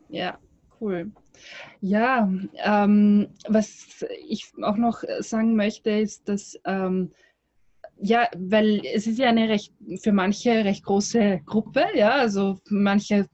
Ja, 0.09 0.37
cool. 0.81 1.11
Ja, 1.81 2.29
ähm, 2.63 3.27
was 3.47 4.03
ich 4.27 4.51
auch 4.61 4.77
noch 4.77 5.03
sagen 5.19 5.55
möchte, 5.55 5.91
ist, 5.91 6.27
dass 6.27 6.59
ähm, 6.65 7.11
ja, 8.01 8.29
weil 8.37 8.81
es 8.85 9.07
ist 9.07 9.19
ja 9.19 9.29
eine 9.29 9.49
recht, 9.49 9.73
für 10.01 10.13
manche 10.13 10.51
recht 10.63 10.85
große 10.85 11.41
Gruppe, 11.45 11.83
ja, 11.95 12.11
also 12.11 12.59
manche 12.69 13.27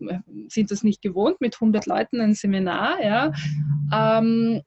sind 0.47 0.71
das 0.71 0.83
nicht 0.83 1.01
gewohnt 1.01 1.39
mit 1.39 1.55
100 1.55 1.85
Leuten 1.85 2.19
ein 2.19 2.33
Seminar, 2.33 3.03
ja. 3.03 3.31
Ähm, 3.93 4.63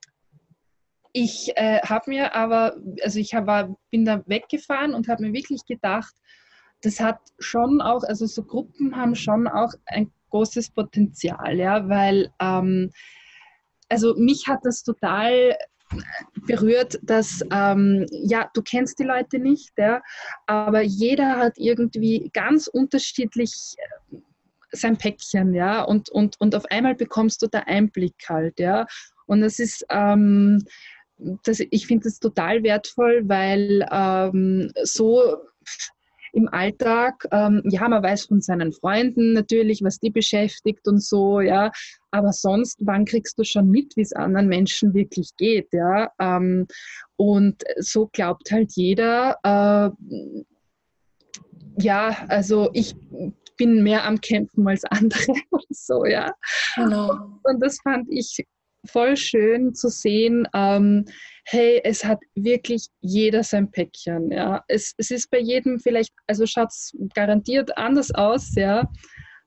ich 1.12 1.51
äh, 1.57 1.81
habe 1.81 2.11
mir 2.11 2.35
aber, 2.35 2.77
also 3.03 3.18
ich 3.18 3.35
hab, 3.35 3.74
bin 3.90 4.05
da 4.05 4.22
weggefahren 4.27 4.94
und 4.94 5.09
habe 5.09 5.24
mir 5.24 5.33
wirklich 5.33 5.64
gedacht, 5.66 6.14
das 6.83 7.01
hat 7.01 7.18
schon 7.40 7.81
auch, 7.81 8.05
also 8.05 8.27
so 8.27 8.44
Gruppen 8.44 8.94
haben 8.94 9.16
schon 9.16 9.48
auch 9.48 9.72
ein 9.87 10.12
großes 10.31 10.71
Potenzial, 10.71 11.57
ja, 11.57 11.88
weil, 11.88 12.31
ähm, 12.41 12.91
also 13.88 14.14
mich 14.17 14.47
hat 14.47 14.61
das 14.64 14.83
total 14.83 15.57
berührt, 16.47 16.99
dass, 17.03 17.43
ähm, 17.51 18.07
ja, 18.11 18.51
du 18.55 18.62
kennst 18.62 18.99
die 18.99 19.05
Leute 19.05 19.38
nicht, 19.38 19.73
ja, 19.77 20.03
aber 20.47 20.83
jeder 20.83 21.37
hat 21.37 21.55
irgendwie 21.57 22.31
ganz 22.33 22.67
unterschiedlich 22.67 23.75
äh, 23.79 24.17
sein 24.73 24.99
Päckchen, 24.99 25.55
ja, 25.55 25.83
und, 25.83 26.11
und, 26.11 26.38
und 26.41 26.55
auf 26.55 26.67
einmal 26.67 26.95
bekommst 26.95 27.41
du 27.43 27.47
da 27.47 27.61
Einblick 27.61 28.17
halt, 28.29 28.61
ja, 28.61 28.87
und 29.27 29.41
das 29.41 29.59
ist, 29.59 29.85
ähm, 29.91 30.64
das, 31.45 31.61
ich 31.71 31.87
finde 31.87 32.05
das 32.05 32.21
total 32.21 32.62
wertvoll, 32.62 33.23
weil 33.27 33.87
ähm, 33.91 34.71
so 34.83 35.37
im 36.33 36.49
Alltag, 36.49 37.27
ähm, 37.33 37.62
ja, 37.64 37.88
man 37.88 38.03
weiß 38.03 38.27
von 38.27 38.41
seinen 38.41 38.73
Freunden 38.73 39.33
natürlich, 39.33 39.83
was 39.83 39.99
die 39.99 40.11
beschäftigt 40.11 40.87
und 40.88 41.03
so, 41.03 41.41
ja, 41.41 41.71
aber 42.11 42.33
sonst, 42.33 42.79
wann 42.83 43.05
kriegst 43.05 43.38
du 43.38 43.45
schon 43.45 43.71
mit, 43.71 43.97
wie 43.97 44.03
es 44.03 44.12
anderen 44.12 44.49
Menschen 44.49 44.95
wirklich 44.95 45.31
geht, 45.37 45.69
ja, 45.73 46.11
ähm, 46.19 46.67
und 47.17 47.62
so 47.79 48.09
glaubt 48.12 48.51
halt 48.51 48.73
jeder, 48.73 49.37
äh, 49.43 49.91
ja, 51.81 52.17
also 52.29 52.71
ich 52.73 52.95
bin 53.57 53.83
mehr 53.83 54.05
am 54.05 54.21
Kämpfen 54.21 54.67
als 54.67 54.85
andere 54.85 55.33
oder 55.51 55.64
so, 55.71 56.05
ja. 56.05 56.33
Genau. 56.77 57.41
Und 57.43 57.61
das 57.61 57.79
fand 57.83 58.07
ich 58.11 58.45
voll 58.87 59.17
schön 59.17 59.75
zu 59.75 59.88
sehen, 59.88 60.49
ähm, 60.55 61.05
hey, 61.51 61.81
es 61.83 62.05
hat 62.05 62.21
wirklich 62.35 62.89
jeder 63.01 63.43
sein 63.43 63.71
Päckchen. 63.71 64.31
Ja. 64.31 64.63
Es, 64.69 64.93
es 64.99 65.11
ist 65.11 65.31
bei 65.31 65.39
jedem 65.39 65.79
vielleicht, 65.79 66.13
also 66.27 66.45
schaut 66.45 66.69
es 66.69 66.93
garantiert 67.15 67.77
anders 67.79 68.15
aus, 68.15 68.55
ja. 68.55 68.87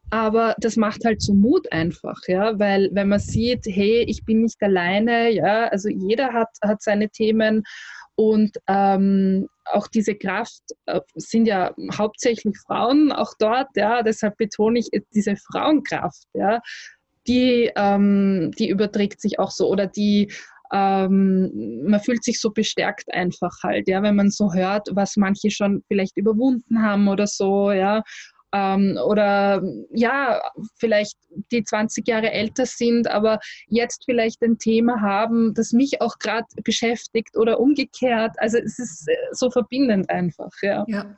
Aber 0.09 0.55
das 0.57 0.77
macht 0.77 1.05
halt 1.05 1.21
so 1.21 1.33
Mut 1.33 1.71
einfach, 1.71 2.17
ja, 2.27 2.57
weil 2.59 2.89
wenn 2.91 3.07
man 3.07 3.19
sieht, 3.19 3.65
hey, 3.65 4.03
ich 4.07 4.25
bin 4.25 4.41
nicht 4.41 4.61
alleine, 4.61 5.29
ja, 5.29 5.67
also 5.67 5.89
jeder 5.89 6.33
hat, 6.33 6.49
hat 6.61 6.81
seine 6.81 7.07
Themen 7.09 7.63
und 8.15 8.57
ähm, 8.67 9.47
auch 9.65 9.87
diese 9.87 10.15
Kraft 10.15 10.63
äh, 10.87 10.99
sind 11.15 11.45
ja 11.45 11.73
hauptsächlich 11.97 12.57
Frauen 12.65 13.13
auch 13.13 13.35
dort, 13.39 13.69
ja, 13.75 14.01
deshalb 14.01 14.35
betone 14.37 14.79
ich 14.79 14.89
diese 15.13 15.35
Frauenkraft, 15.37 16.27
ja, 16.33 16.61
die, 17.27 17.71
ähm, 17.77 18.51
die 18.57 18.69
überträgt 18.69 19.21
sich 19.21 19.39
auch 19.39 19.51
so 19.51 19.69
oder 19.69 19.87
die 19.87 20.33
ähm, 20.73 21.83
man 21.85 21.99
fühlt 21.99 22.23
sich 22.23 22.39
so 22.39 22.51
bestärkt 22.51 23.13
einfach 23.13 23.51
halt, 23.63 23.87
ja, 23.87 24.01
wenn 24.03 24.15
man 24.15 24.29
so 24.29 24.53
hört, 24.53 24.87
was 24.93 25.17
manche 25.17 25.51
schon 25.51 25.83
vielleicht 25.87 26.17
überwunden 26.17 26.81
haben 26.81 27.07
oder 27.07 27.27
so, 27.27 27.71
ja 27.71 28.01
ähm, 28.53 28.97
oder 29.05 29.63
ja, 29.91 30.41
vielleicht 30.77 31.17
die 31.51 31.63
20 31.63 32.07
Jahre 32.07 32.31
älter 32.31 32.65
sind, 32.65 33.07
aber 33.09 33.39
jetzt 33.67 34.03
vielleicht 34.05 34.41
ein 34.41 34.57
Thema 34.57 35.01
haben, 35.01 35.53
das 35.53 35.71
mich 35.71 36.01
auch 36.01 36.19
gerade 36.19 36.47
beschäftigt 36.63 37.37
oder 37.37 37.59
umgekehrt. 37.59 38.35
Also 38.37 38.57
es 38.57 38.79
ist 38.79 39.07
äh, 39.07 39.15
so 39.31 39.49
verbindend 39.49 40.09
einfach. 40.09 40.51
Ja, 40.61 40.85
ja. 40.87 41.15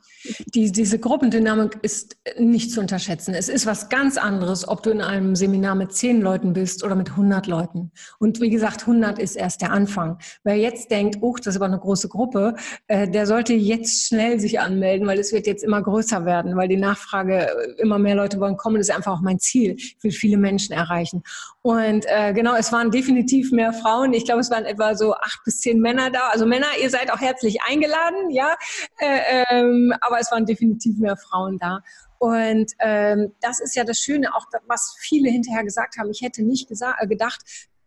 Die, 0.54 0.70
diese 0.70 0.98
Gruppendynamik 0.98 1.78
ist 1.82 2.16
nicht 2.38 2.70
zu 2.70 2.80
unterschätzen. 2.80 3.34
Es 3.34 3.48
ist 3.48 3.66
was 3.66 3.88
ganz 3.88 4.16
anderes, 4.16 4.66
ob 4.66 4.82
du 4.82 4.90
in 4.90 5.00
einem 5.00 5.36
Seminar 5.36 5.74
mit 5.74 5.92
10 5.92 6.20
Leuten 6.20 6.52
bist 6.52 6.84
oder 6.84 6.94
mit 6.94 7.10
100 7.10 7.46
Leuten. 7.46 7.90
Und 8.18 8.40
wie 8.40 8.50
gesagt, 8.50 8.82
100 8.82 9.18
ist 9.18 9.36
erst 9.36 9.62
der 9.62 9.72
Anfang. 9.72 10.18
Wer 10.44 10.56
jetzt 10.56 10.90
denkt, 10.90 11.18
oh, 11.20 11.34
das 11.36 11.48
ist 11.48 11.56
aber 11.56 11.66
eine 11.66 11.78
große 11.78 12.08
Gruppe, 12.08 12.54
äh, 12.86 13.08
der 13.08 13.26
sollte 13.26 13.54
jetzt 13.54 14.06
schnell 14.06 14.40
sich 14.40 14.60
anmelden, 14.60 15.06
weil 15.06 15.18
es 15.18 15.32
wird 15.32 15.46
jetzt 15.46 15.64
immer 15.64 15.82
größer 15.82 16.24
werden, 16.24 16.56
weil 16.56 16.68
die 16.68 16.76
Nachfrage 16.76 17.23
sage, 17.24 17.74
immer 17.78 17.98
mehr 17.98 18.14
Leute 18.14 18.40
wollen 18.40 18.56
kommen, 18.56 18.76
das 18.76 18.88
ist 18.88 18.94
einfach 18.94 19.12
auch 19.12 19.22
mein 19.22 19.38
Ziel. 19.38 19.74
Ich 19.76 19.96
will 20.00 20.10
viele 20.10 20.36
Menschen 20.36 20.72
erreichen. 20.72 21.22
Und 21.62 22.04
äh, 22.08 22.32
genau, 22.32 22.54
es 22.54 22.72
waren 22.72 22.90
definitiv 22.90 23.52
mehr 23.52 23.72
Frauen. 23.72 24.12
Ich 24.12 24.24
glaube, 24.24 24.40
es 24.40 24.50
waren 24.50 24.64
etwa 24.64 24.94
so 24.94 25.14
acht 25.14 25.40
bis 25.44 25.60
zehn 25.60 25.80
Männer 25.80 26.10
da. 26.10 26.28
Also 26.28 26.46
Männer, 26.46 26.66
ihr 26.82 26.90
seid 26.90 27.12
auch 27.12 27.20
herzlich 27.20 27.62
eingeladen, 27.62 28.30
ja. 28.30 28.56
Äh, 28.98 29.44
ähm, 29.50 29.92
aber 30.00 30.20
es 30.20 30.30
waren 30.30 30.46
definitiv 30.46 30.98
mehr 30.98 31.16
Frauen 31.16 31.58
da. 31.58 31.80
Und 32.18 32.72
ähm, 32.78 33.32
das 33.40 33.60
ist 33.60 33.76
ja 33.76 33.84
das 33.84 33.98
Schöne, 33.98 34.34
auch 34.34 34.46
was 34.66 34.96
viele 34.98 35.30
hinterher 35.30 35.64
gesagt 35.64 35.98
haben. 35.98 36.10
Ich 36.10 36.22
hätte 36.22 36.42
nicht 36.42 36.70
äh, 36.70 37.06
gedacht, 37.06 37.42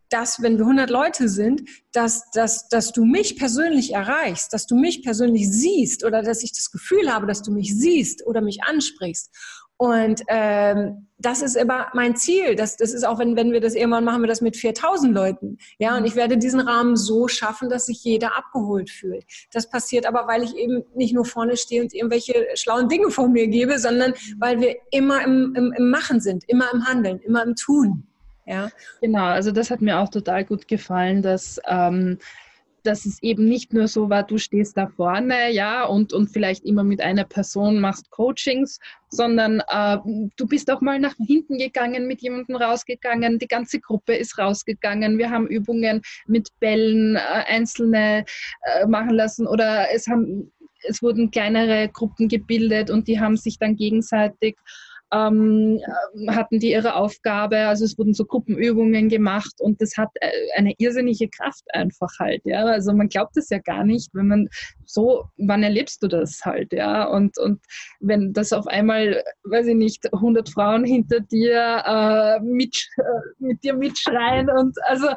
dass 0.10 0.42
wenn 0.42 0.58
wir 0.58 0.66
100 0.66 0.90
Leute 0.90 1.30
sind, 1.30 1.64
dass, 1.92 2.30
dass, 2.32 2.68
dass 2.70 2.92
du 2.92 3.06
mich 3.06 3.38
persönlich 3.38 3.94
erreichst, 3.94 4.54
dass 4.54 4.68
du 4.68 4.76
mich 4.76 5.04
persönlich 5.04 5.50
siehst 5.50 6.04
oder 6.06 6.22
dass 6.22 6.44
ich 6.44 6.54
das 6.54 6.72
Gefühl 6.72 7.14
habe, 7.14 7.28
dass 7.28 7.42
du 7.42 7.52
mich 7.52 7.76
siehst 7.76 8.26
oder 8.26 8.42
mich 8.42 8.64
ansprichst. 8.64 9.32
Und 9.80 10.24
ähm, 10.28 11.08
das 11.20 11.44
ist 11.44 11.56
immer 11.56 11.88
mein 11.94 12.16
Ziel. 12.16 12.56
Das, 12.56 12.78
das 12.78 12.94
ist 12.94 13.06
auch, 13.06 13.20
wenn, 13.20 13.36
wenn 13.36 13.52
wir 13.52 13.62
das 13.62 13.76
irgendwann 13.76 14.04
machen, 14.04 14.22
wir 14.22 14.28
das 14.28 14.42
mit 14.42 14.58
4000 14.58 15.14
Leuten. 15.14 15.60
Ja, 15.78 15.96
und 15.98 16.06
ich 16.06 16.16
werde 16.16 16.38
diesen 16.38 16.60
Rahmen 16.60 16.96
so 16.96 17.28
schaffen, 17.28 17.70
dass 17.70 17.86
sich 17.86 18.04
jeder 18.04 18.36
abgeholt 18.36 18.90
fühlt. 18.90 19.24
Das 19.52 19.70
passiert 19.70 20.08
aber, 20.08 20.28
weil 20.28 20.44
ich 20.44 20.56
eben 20.56 20.84
nicht 20.96 21.14
nur 21.14 21.26
vorne 21.26 21.58
stehe 21.58 21.84
und 21.84 21.94
irgendwelche 21.94 22.48
schlauen 22.56 22.90
Dinge 22.90 23.12
vor 23.12 23.28
mir 23.28 23.48
gebe, 23.48 23.78
sondern 23.78 24.14
weil 24.40 24.60
wir 24.60 24.76
immer 24.90 25.24
im, 25.24 25.54
im, 25.56 25.74
im 25.74 25.90
Machen 25.92 26.22
sind, 26.22 26.44
immer 26.48 26.74
im 26.74 26.88
Handeln, 26.88 27.20
immer 27.20 27.44
im 27.44 27.56
Tun. 27.56 28.08
Ja. 28.48 28.70
Genau, 29.02 29.26
also 29.26 29.52
das 29.52 29.70
hat 29.70 29.82
mir 29.82 30.00
auch 30.00 30.10
total 30.10 30.46
gut 30.46 30.68
gefallen, 30.70 31.22
dass, 31.22 31.60
ähm, 31.68 32.18
dass 32.84 33.06
es 33.06 33.22
eben 33.22 33.44
nicht 33.44 33.74
nur 33.74 33.90
so 33.90 34.10
war, 34.10 34.24
du 34.24 34.38
stehst 34.38 34.78
da 34.78 34.88
vorne, 34.88 35.52
ja, 35.52 35.84
und, 35.84 36.14
und 36.14 36.30
vielleicht 36.30 36.64
immer 36.64 36.86
mit 36.86 37.02
einer 37.02 37.26
Person 37.26 37.82
machst 37.82 38.10
Coachings, 38.10 38.80
sondern 39.10 39.62
äh, 39.68 39.98
du 40.38 40.48
bist 40.48 40.72
auch 40.72 40.80
mal 40.80 40.98
nach 40.98 41.16
hinten 41.18 41.58
gegangen, 41.58 42.08
mit 42.08 42.22
jemandem 42.22 42.56
rausgegangen, 42.56 43.38
die 43.38 43.50
ganze 43.50 43.82
Gruppe 43.82 44.16
ist 44.16 44.38
rausgegangen, 44.38 45.18
wir 45.18 45.30
haben 45.30 45.48
Übungen 45.48 46.02
mit 46.26 46.48
Bällen 46.62 47.18
äh, 47.18 47.20
einzelne 47.20 48.24
äh, 48.62 48.88
machen 48.88 49.14
lassen 49.14 49.46
oder 49.46 49.88
es 49.94 50.08
haben 50.08 50.52
es 50.84 51.02
wurden 51.02 51.32
kleinere 51.32 51.90
Gruppen 51.90 52.30
gebildet 52.30 52.90
und 52.90 53.08
die 53.08 53.20
haben 53.20 53.36
sich 53.36 53.58
dann 53.60 53.76
gegenseitig 53.76 54.58
ähm, 55.14 55.80
hatten 56.28 56.60
die 56.60 56.72
ihre 56.72 56.96
Aufgabe. 56.96 57.58
Also 57.68 57.86
es 57.86 57.98
wurden 57.98 58.14
so 58.14 58.26
Gruppenübungen 58.26 59.10
gemacht 59.10 59.54
und 59.60 59.82
das 59.82 59.98
hat 59.98 60.10
äh, 60.16 60.32
eine 60.56 60.74
irrsinnige 60.78 61.30
Kraft 61.30 61.64
einfach 61.74 62.12
halt. 62.20 62.42
Ja, 62.46 62.66
also 62.66 62.94
man 62.94 63.10
glaubt 63.10 63.38
es 63.38 63.50
ja 63.50 63.60
gar 63.60 63.84
nicht, 63.84 64.10
wenn 64.14 64.28
man 64.28 64.50
so, 64.86 65.26
wann 65.38 65.64
erlebst 65.64 66.04
du 66.04 66.08
das 66.08 66.42
halt, 66.44 66.74
ja? 66.74 67.06
Und, 67.06 67.38
und 67.38 67.62
wenn 68.00 68.34
das 68.34 68.54
auf 68.54 68.68
einmal, 68.68 69.24
weiß 69.44 69.68
ich 69.68 69.76
nicht, 69.76 70.14
100 70.14 70.50
Frauen 70.50 70.84
hinter 70.84 71.20
dir 71.20 71.84
äh, 71.86 72.40
mit, 72.42 72.76
äh, 72.98 73.04
mit 73.40 73.64
dir 73.64 73.74
mitschreien 73.74 74.50
und 74.50 74.76
also 74.84 75.08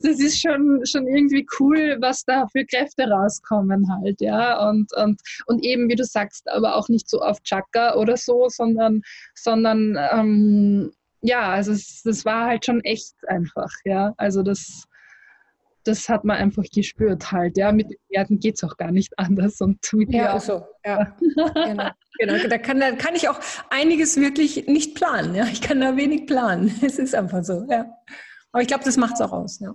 das 0.00 0.20
ist 0.20 0.40
schon, 0.40 0.84
schon 0.86 1.08
irgendwie 1.08 1.46
cool, 1.58 1.96
was 2.00 2.24
da 2.24 2.46
für 2.48 2.64
Kräfte 2.64 3.08
rauskommen 3.08 3.86
halt, 3.90 4.20
ja. 4.20 4.68
Und, 4.68 4.92
und, 4.94 5.20
und 5.46 5.64
eben, 5.64 5.88
wie 5.88 5.96
du 5.96 6.04
sagst, 6.04 6.48
aber 6.48 6.76
auch 6.76 6.88
nicht 6.88 7.08
so 7.08 7.20
auf 7.20 7.42
Chaka 7.42 7.96
oder 7.96 8.16
so, 8.16 8.48
sondern, 8.48 9.02
sondern 9.34 9.98
ähm, 10.12 10.92
ja, 11.20 11.50
also 11.50 11.72
es, 11.72 12.02
das 12.04 12.24
war 12.24 12.46
halt 12.46 12.64
schon 12.64 12.80
echt 12.84 13.14
einfach, 13.26 13.70
ja. 13.84 14.14
Also 14.18 14.44
das, 14.44 14.84
das 15.82 16.08
hat 16.08 16.24
man 16.24 16.36
einfach 16.36 16.64
gespürt 16.72 17.32
halt, 17.32 17.56
ja. 17.56 17.72
Mit 17.72 17.90
den 17.90 17.98
Pferden 18.12 18.38
geht 18.38 18.54
es 18.54 18.62
auch 18.62 18.76
gar 18.76 18.92
nicht 18.92 19.18
anders. 19.18 19.60
Und 19.60 19.80
mit 19.94 20.14
ja, 20.14 20.38
so, 20.38 20.64
ja. 20.84 21.16
genau. 21.54 21.90
genau. 22.20 22.48
Da, 22.48 22.58
kann, 22.58 22.78
da 22.78 22.92
kann 22.92 23.16
ich 23.16 23.28
auch 23.28 23.40
einiges 23.70 24.16
wirklich 24.16 24.68
nicht 24.68 24.94
planen, 24.94 25.34
ja. 25.34 25.46
Ich 25.46 25.60
kann 25.60 25.80
da 25.80 25.96
wenig 25.96 26.26
planen. 26.26 26.72
Es 26.82 27.00
ist 27.00 27.16
einfach 27.16 27.42
so, 27.42 27.66
ja. 27.68 27.92
Aber 28.52 28.62
ich 28.62 28.68
glaube, 28.68 28.84
das 28.84 28.96
macht 28.96 29.14
es 29.14 29.20
auch 29.20 29.32
aus, 29.32 29.58
ja 29.58 29.74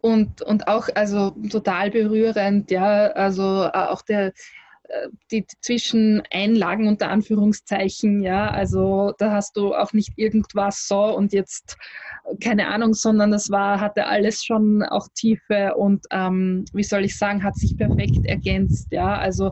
und, 0.00 0.42
und 0.42 0.68
auch 0.68 0.88
also 0.94 1.30
total 1.50 1.90
berührend, 1.90 2.70
ja, 2.70 3.08
also 3.08 3.64
äh, 3.64 3.70
auch 3.70 4.02
der 4.02 4.32
äh, 4.90 5.08
die 5.30 5.46
Zwischeneinlagen 5.60 6.88
unter 6.88 7.10
Anführungszeichen, 7.10 8.22
ja, 8.22 8.50
also 8.50 9.12
da 9.18 9.32
hast 9.32 9.56
du 9.56 9.74
auch 9.74 9.92
nicht 9.92 10.12
irgendwas 10.16 10.86
so 10.88 11.16
und 11.16 11.32
jetzt 11.32 11.76
keine 12.42 12.68
Ahnung, 12.68 12.94
sondern 12.94 13.30
das 13.30 13.50
war, 13.50 13.80
hatte 13.80 14.06
alles 14.06 14.44
schon 14.44 14.82
auch 14.82 15.08
Tiefe 15.14 15.74
und 15.76 16.06
ähm, 16.10 16.64
wie 16.72 16.82
soll 16.82 17.04
ich 17.04 17.16
sagen, 17.16 17.42
hat 17.42 17.56
sich 17.56 17.76
perfekt 17.76 18.24
ergänzt, 18.26 18.88
ja, 18.90 19.16
also 19.16 19.50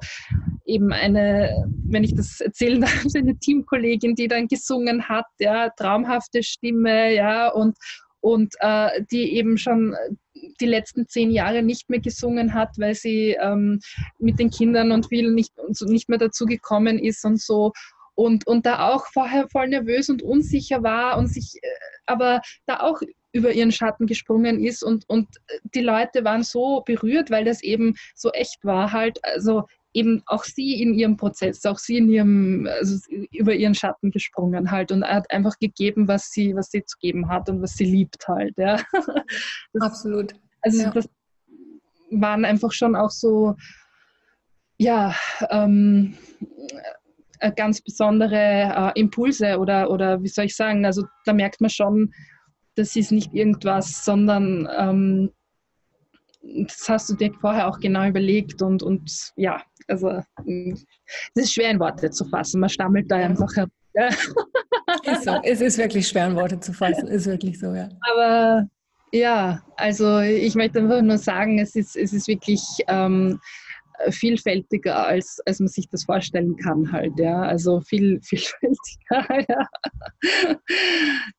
eben 0.65 0.93
eine, 0.93 1.67
wenn 1.87 2.05
ich 2.05 2.15
das 2.15 2.41
erzählen 2.41 2.81
darf, 2.81 3.05
eine 3.15 3.37
Teamkollegin, 3.37 4.15
die 4.15 4.29
dann 4.29 4.49
gesungen 4.49 5.09
hat, 5.09 5.27
ja, 5.39 5.71
traumhafte 5.71 6.43
Stimme, 6.43 7.15
ja, 7.15 7.49
und 7.49 7.77
und 8.21 8.55
äh, 8.61 9.03
die 9.11 9.35
eben 9.37 9.59
schon 9.59 9.95
die 10.61 10.67
letzten 10.67 11.09
zehn 11.09 11.31
Jahre 11.31 11.63
nicht 11.63 11.91
mehr 11.91 12.01
gesungen 12.01 12.55
hat, 12.55 12.79
weil 12.79 12.95
sie 12.95 13.37
ähm, 13.41 13.81
mit 14.19 14.39
den 14.39 14.51
Kindern 14.51 14.93
und 14.93 15.09
vielen 15.09 15.35
nicht, 15.35 15.53
nicht 15.87 16.09
mehr 16.09 16.19
dazu 16.19 16.47
gekommen 16.47 16.99
ist 16.99 17.25
und 17.25 17.41
so. 17.41 17.73
Und, 18.15 18.47
und 18.47 18.67
da 18.67 18.89
auch 18.89 19.07
vorher 19.13 19.49
voll 19.49 19.69
nervös 19.69 20.09
und 20.09 20.23
unsicher 20.23 20.83
war 20.83 21.19
und 21.19 21.29
sich 21.29 21.55
äh, 21.63 21.69
aber 22.09 22.41
da 22.67 22.81
auch 22.81 23.01
über 23.33 23.53
ihren 23.53 23.71
Schatten 23.73 24.07
gesprungen 24.07 24.65
ist 24.65 24.83
und, 24.83 25.09
und 25.09 25.29
die 25.75 25.83
Leute 25.83 26.25
waren 26.25 26.43
so 26.43 26.83
berührt, 26.85 27.31
weil 27.31 27.45
das 27.45 27.63
eben 27.63 27.95
so 28.15 28.31
echt 28.31 28.65
war 28.65 28.93
halt. 28.93 29.23
Also 29.23 29.65
eben 29.95 30.23
auch 30.27 30.45
sie 30.45 30.83
in 30.83 30.95
ihrem 30.95 31.17
Prozess, 31.17 31.65
auch 31.65 31.79
sie 31.79 31.99
in 31.99 32.09
ihrem, 32.09 32.69
also 32.79 32.99
über 33.33 33.55
ihren 33.55 33.75
Schatten 33.75 34.11
gesprungen 34.11 34.71
halt 34.71 34.93
und 34.93 35.05
hat 35.05 35.31
einfach 35.31 35.59
gegeben, 35.59 36.09
was 36.09 36.31
sie, 36.31 36.55
was 36.55 36.71
sie 36.71 36.85
zu 36.85 36.97
geben 37.01 37.29
hat 37.29 37.49
und 37.49 37.63
was 37.63 37.75
sie 37.75 37.85
liebt 37.85 38.27
halt, 38.29 38.55
ja. 38.57 38.81
Das, 39.73 39.83
Absolut. 39.83 40.35
Also 40.63 40.83
ja. 40.83 40.91
das 40.91 41.09
waren 42.11 42.45
einfach 42.45 42.73
schon 42.73 42.97
auch 42.97 43.11
so, 43.11 43.55
ja, 44.79 45.15
ähm, 45.51 46.17
äh, 47.41 47.53
ganz 47.53 47.81
besondere 47.81 48.93
äh, 48.95 49.01
Impulse 49.01 49.59
oder, 49.59 49.91
oder 49.91 50.23
wie 50.23 50.29
soll 50.29 50.47
ich 50.47 50.57
sagen, 50.57 50.85
also 50.85 51.05
da 51.25 51.33
merkt 51.33 51.61
man 51.61 51.71
schon, 51.71 52.13
das 52.75 52.95
ist 52.97 53.13
nicht 53.13 53.35
irgendwas, 53.35 54.05
sondern 54.05 54.69
ähm, 54.77 55.31
das 56.41 56.89
hast 56.89 57.09
du 57.11 57.15
dir 57.15 57.33
vorher 57.41 57.69
auch 57.69 57.79
genau 57.79 58.07
überlegt 58.07 58.63
und, 58.63 58.83
und 58.83 59.33
ja, 59.37 59.63
also 59.89 60.23
es 60.47 60.87
ist 61.35 61.55
schwer 61.55 61.71
in 61.71 61.81
Worte 61.81 62.11
zu 62.11 62.25
fassen. 62.27 62.61
Man 62.61 62.71
stammelt 62.71 63.11
da 63.11 63.17
einfach 63.17 63.55
herum. 63.57 63.71
Ja. 63.95 64.09
Ist 65.05 65.25
so. 65.25 65.39
Es 65.43 65.61
ist 65.61 65.77
wirklich 65.77 66.09
schwer 66.09 66.29
in 66.29 66.37
Worte 66.37 66.61
zu 66.61 66.73
fassen, 66.73 67.09
ist 67.09 67.27
wirklich 67.27 67.59
so, 67.59 67.75
ja. 67.75 67.89
Aber 68.11 68.67
ja, 69.13 69.63
also 69.77 70.21
ich 70.21 70.55
möchte 70.55 70.79
einfach 70.79 71.03
nur 71.03 71.19
sagen, 71.19 71.59
es 71.59 71.75
ist, 71.75 71.97
es 71.97 72.13
ist 72.13 72.27
wirklich 72.29 72.61
ähm, 72.87 73.39
vielfältiger, 74.11 75.07
als, 75.07 75.41
als 75.47 75.61
man 75.61 75.69
sich 75.69 75.89
das 75.89 76.05
vorstellen 76.05 76.57
kann 76.57 76.91
halt, 76.91 77.19
ja. 77.19 77.43
Also 77.43 77.81
viel 77.81 78.21
vielfältiger, 78.23 79.45
ja. 79.49 79.69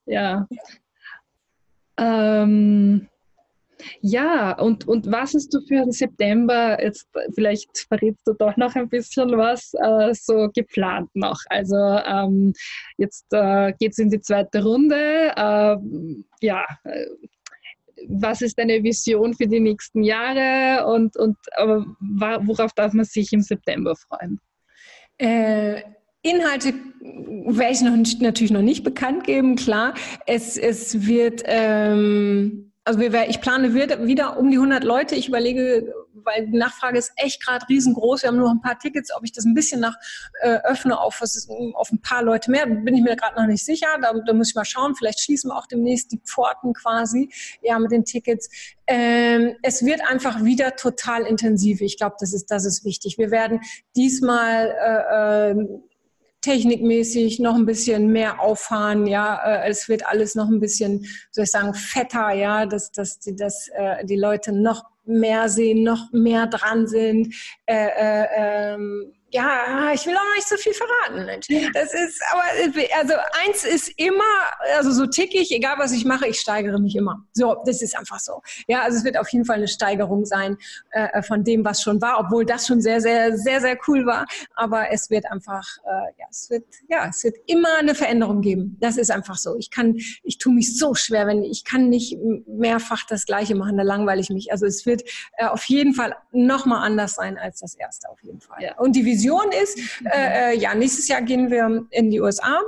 ja. 0.05 0.47
Ähm, 1.97 3.07
ja, 4.01 4.57
und, 4.59 4.87
und 4.87 5.11
was 5.11 5.33
hast 5.33 5.53
du 5.53 5.61
für 5.61 5.75
den 5.75 5.91
September, 5.91 6.81
jetzt 6.81 7.07
vielleicht 7.33 7.69
verrätst 7.87 8.25
du 8.27 8.33
doch 8.33 8.55
noch 8.57 8.75
ein 8.75 8.89
bisschen 8.89 9.37
was, 9.37 9.73
äh, 9.73 10.13
so 10.13 10.49
geplant 10.53 11.09
noch? 11.13 11.39
Also 11.49 11.75
ähm, 11.75 12.53
jetzt 12.97 13.25
äh, 13.31 13.73
geht 13.79 13.93
es 13.93 13.99
in 13.99 14.09
die 14.09 14.21
zweite 14.21 14.63
Runde. 14.63 15.31
Äh, 15.35 15.77
ja, 16.41 16.65
äh, 16.83 17.05
was 18.07 18.41
ist 18.41 18.57
deine 18.57 18.81
Vision 18.83 19.33
für 19.33 19.47
die 19.47 19.59
nächsten 19.59 20.03
Jahre 20.03 20.85
und, 20.87 21.17
und 21.17 21.37
aber 21.57 21.85
worauf 21.99 22.71
darf 22.73 22.93
man 22.93 23.05
sich 23.05 23.33
im 23.33 23.41
September 23.41 23.95
freuen? 23.95 24.39
Äh, 25.17 25.81
Inhalte 26.21 26.73
werde 27.01 27.71
ich 27.71 27.81
noch, 27.81 28.21
natürlich 28.21 28.51
noch 28.51 28.61
nicht 28.61 28.83
bekannt 28.83 29.23
geben, 29.25 29.55
klar. 29.55 29.93
Es, 30.25 30.57
es 30.57 31.07
wird... 31.07 31.43
Ähm 31.45 32.68
also 32.89 32.99
wir, 33.01 33.29
ich 33.29 33.39
plane 33.39 33.75
wieder 33.75 34.39
um 34.39 34.49
die 34.49 34.57
100 34.57 34.83
Leute. 34.83 35.13
Ich 35.13 35.27
überlege, 35.27 35.93
weil 36.13 36.47
die 36.47 36.57
Nachfrage 36.57 36.97
ist 36.97 37.11
echt 37.17 37.45
gerade 37.45 37.63
riesengroß. 37.69 38.23
Wir 38.23 38.29
haben 38.29 38.37
nur 38.37 38.49
ein 38.49 38.61
paar 38.61 38.79
Tickets, 38.79 39.15
ob 39.15 39.23
ich 39.23 39.31
das 39.31 39.45
ein 39.45 39.53
bisschen 39.53 39.79
nach 39.79 39.93
äh, 40.41 40.57
öffne 40.63 40.99
auf, 40.99 41.21
ist, 41.21 41.47
auf 41.75 41.91
ein 41.91 42.01
paar 42.01 42.23
Leute 42.23 42.49
mehr, 42.49 42.65
bin 42.65 42.95
ich 42.95 43.03
mir 43.03 43.15
gerade 43.15 43.39
noch 43.39 43.45
nicht 43.45 43.63
sicher. 43.63 43.85
Da, 44.01 44.11
da, 44.25 44.33
muss 44.33 44.49
ich 44.49 44.55
mal 44.55 44.65
schauen. 44.65 44.95
Vielleicht 44.95 45.21
schließen 45.21 45.51
wir 45.51 45.55
auch 45.55 45.67
demnächst 45.67 46.11
die 46.11 46.19
Pforten 46.25 46.73
quasi, 46.73 47.29
ja, 47.61 47.77
mit 47.77 47.91
den 47.91 48.05
Tickets. 48.05 48.49
Ähm, 48.87 49.55
es 49.61 49.85
wird 49.85 50.01
einfach 50.09 50.43
wieder 50.43 50.75
total 50.75 51.27
intensiv. 51.27 51.81
Ich 51.81 51.95
glaube, 51.95 52.15
das 52.19 52.33
ist, 52.33 52.49
das 52.49 52.65
ist 52.65 52.85
wichtig. 52.85 53.19
Wir 53.19 53.29
werden 53.29 53.61
diesmal 53.95 54.73
äh, 54.81 55.51
äh, 55.51 55.79
technikmäßig 56.41 57.39
noch 57.39 57.55
ein 57.55 57.65
bisschen 57.65 58.11
mehr 58.11 58.39
auffahren, 58.39 59.05
ja, 59.05 59.39
äh, 59.43 59.69
es 59.69 59.89
wird 59.89 60.05
alles 60.05 60.35
noch 60.35 60.47
ein 60.47 60.59
bisschen, 60.59 61.05
soll 61.31 61.43
ich 61.43 61.51
sagen, 61.51 61.73
fetter, 61.73 62.31
ja, 62.31 62.65
dass, 62.65 62.91
dass, 62.91 63.19
die, 63.19 63.35
dass 63.35 63.69
äh, 63.69 64.05
die 64.05 64.15
Leute 64.15 64.51
noch 64.51 64.85
mehr 65.05 65.49
sehen, 65.49 65.83
noch 65.83 66.11
mehr 66.11 66.47
dran 66.47 66.87
sind. 66.87 67.33
Äh, 67.65 67.87
äh, 67.97 68.27
ähm, 68.35 69.13
ja, 69.31 69.91
ich 69.93 70.05
will 70.05 70.15
auch 70.15 70.35
nicht 70.35 70.47
so 70.47 70.57
viel 70.57 70.73
verraten, 70.73 71.25
Mensch. 71.25 71.47
Das 71.73 71.93
ist, 71.93 72.21
aber, 72.31 72.43
also 72.97 73.13
eins 73.45 73.63
ist 73.63 73.89
immer, 73.97 74.23
also 74.75 74.91
so 74.91 75.05
tickig, 75.05 75.51
egal 75.51 75.75
was 75.77 75.91
ich 75.91 76.05
mache, 76.05 76.27
ich 76.27 76.39
steigere 76.39 76.79
mich 76.79 76.95
immer. 76.95 77.23
So, 77.33 77.57
das 77.65 77.81
ist 77.81 77.97
einfach 77.97 78.19
so. 78.19 78.41
Ja, 78.67 78.81
also 78.81 78.97
es 78.97 79.03
wird 79.03 79.17
auf 79.17 79.29
jeden 79.29 79.45
Fall 79.45 79.57
eine 79.57 79.67
Steigerung 79.67 80.25
sein 80.25 80.57
äh, 80.91 81.21
von 81.21 81.43
dem, 81.43 81.63
was 81.63 81.81
schon 81.81 82.01
war, 82.01 82.19
obwohl 82.19 82.45
das 82.45 82.65
schon 82.65 82.81
sehr, 82.81 83.01
sehr, 83.01 83.37
sehr, 83.37 83.61
sehr 83.61 83.77
cool 83.87 84.05
war. 84.05 84.25
Aber 84.55 84.91
es 84.91 85.09
wird 85.09 85.31
einfach, 85.31 85.65
äh, 85.85 86.11
ja, 86.17 86.25
es 86.29 86.49
wird, 86.49 86.65
ja, 86.87 87.07
es 87.09 87.23
wird 87.23 87.37
immer 87.45 87.77
eine 87.77 87.95
Veränderung 87.95 88.41
geben. 88.41 88.77
Das 88.79 88.97
ist 88.97 89.11
einfach 89.11 89.37
so. 89.37 89.55
Ich 89.57 89.69
kann, 89.69 89.95
ich 90.23 90.37
tue 90.39 90.53
mich 90.53 90.77
so 90.77 90.95
schwer, 90.95 91.27
wenn 91.27 91.43
ich 91.43 91.65
kann 91.65 91.89
nicht 91.89 92.17
mehrfach 92.47 93.05
das 93.07 93.25
Gleiche 93.25 93.55
machen, 93.55 93.77
da 93.77 93.83
langweile 93.83 94.21
ich 94.21 94.29
mich. 94.29 94.51
Also 94.51 94.65
es 94.65 94.85
wird 94.85 95.03
äh, 95.37 95.45
auf 95.45 95.63
jeden 95.65 95.93
Fall 95.93 96.15
nochmal 96.31 96.85
anders 96.85 97.15
sein 97.15 97.37
als 97.37 97.59
das 97.59 97.75
erste, 97.75 98.09
auf 98.09 98.21
jeden 98.23 98.41
Fall. 98.41 98.61
Ja. 98.61 98.77
Und 98.77 98.95
die 98.95 99.05
Vision 99.05 99.18
ist, 99.61 99.79
äh, 100.05 100.53
äh, 100.53 100.57
ja, 100.57 100.73
nächstes 100.75 101.07
Jahr 101.07 101.21
gehen 101.21 101.49
wir 101.49 101.85
in 101.91 102.09
die 102.09 102.21
USA. 102.21 102.61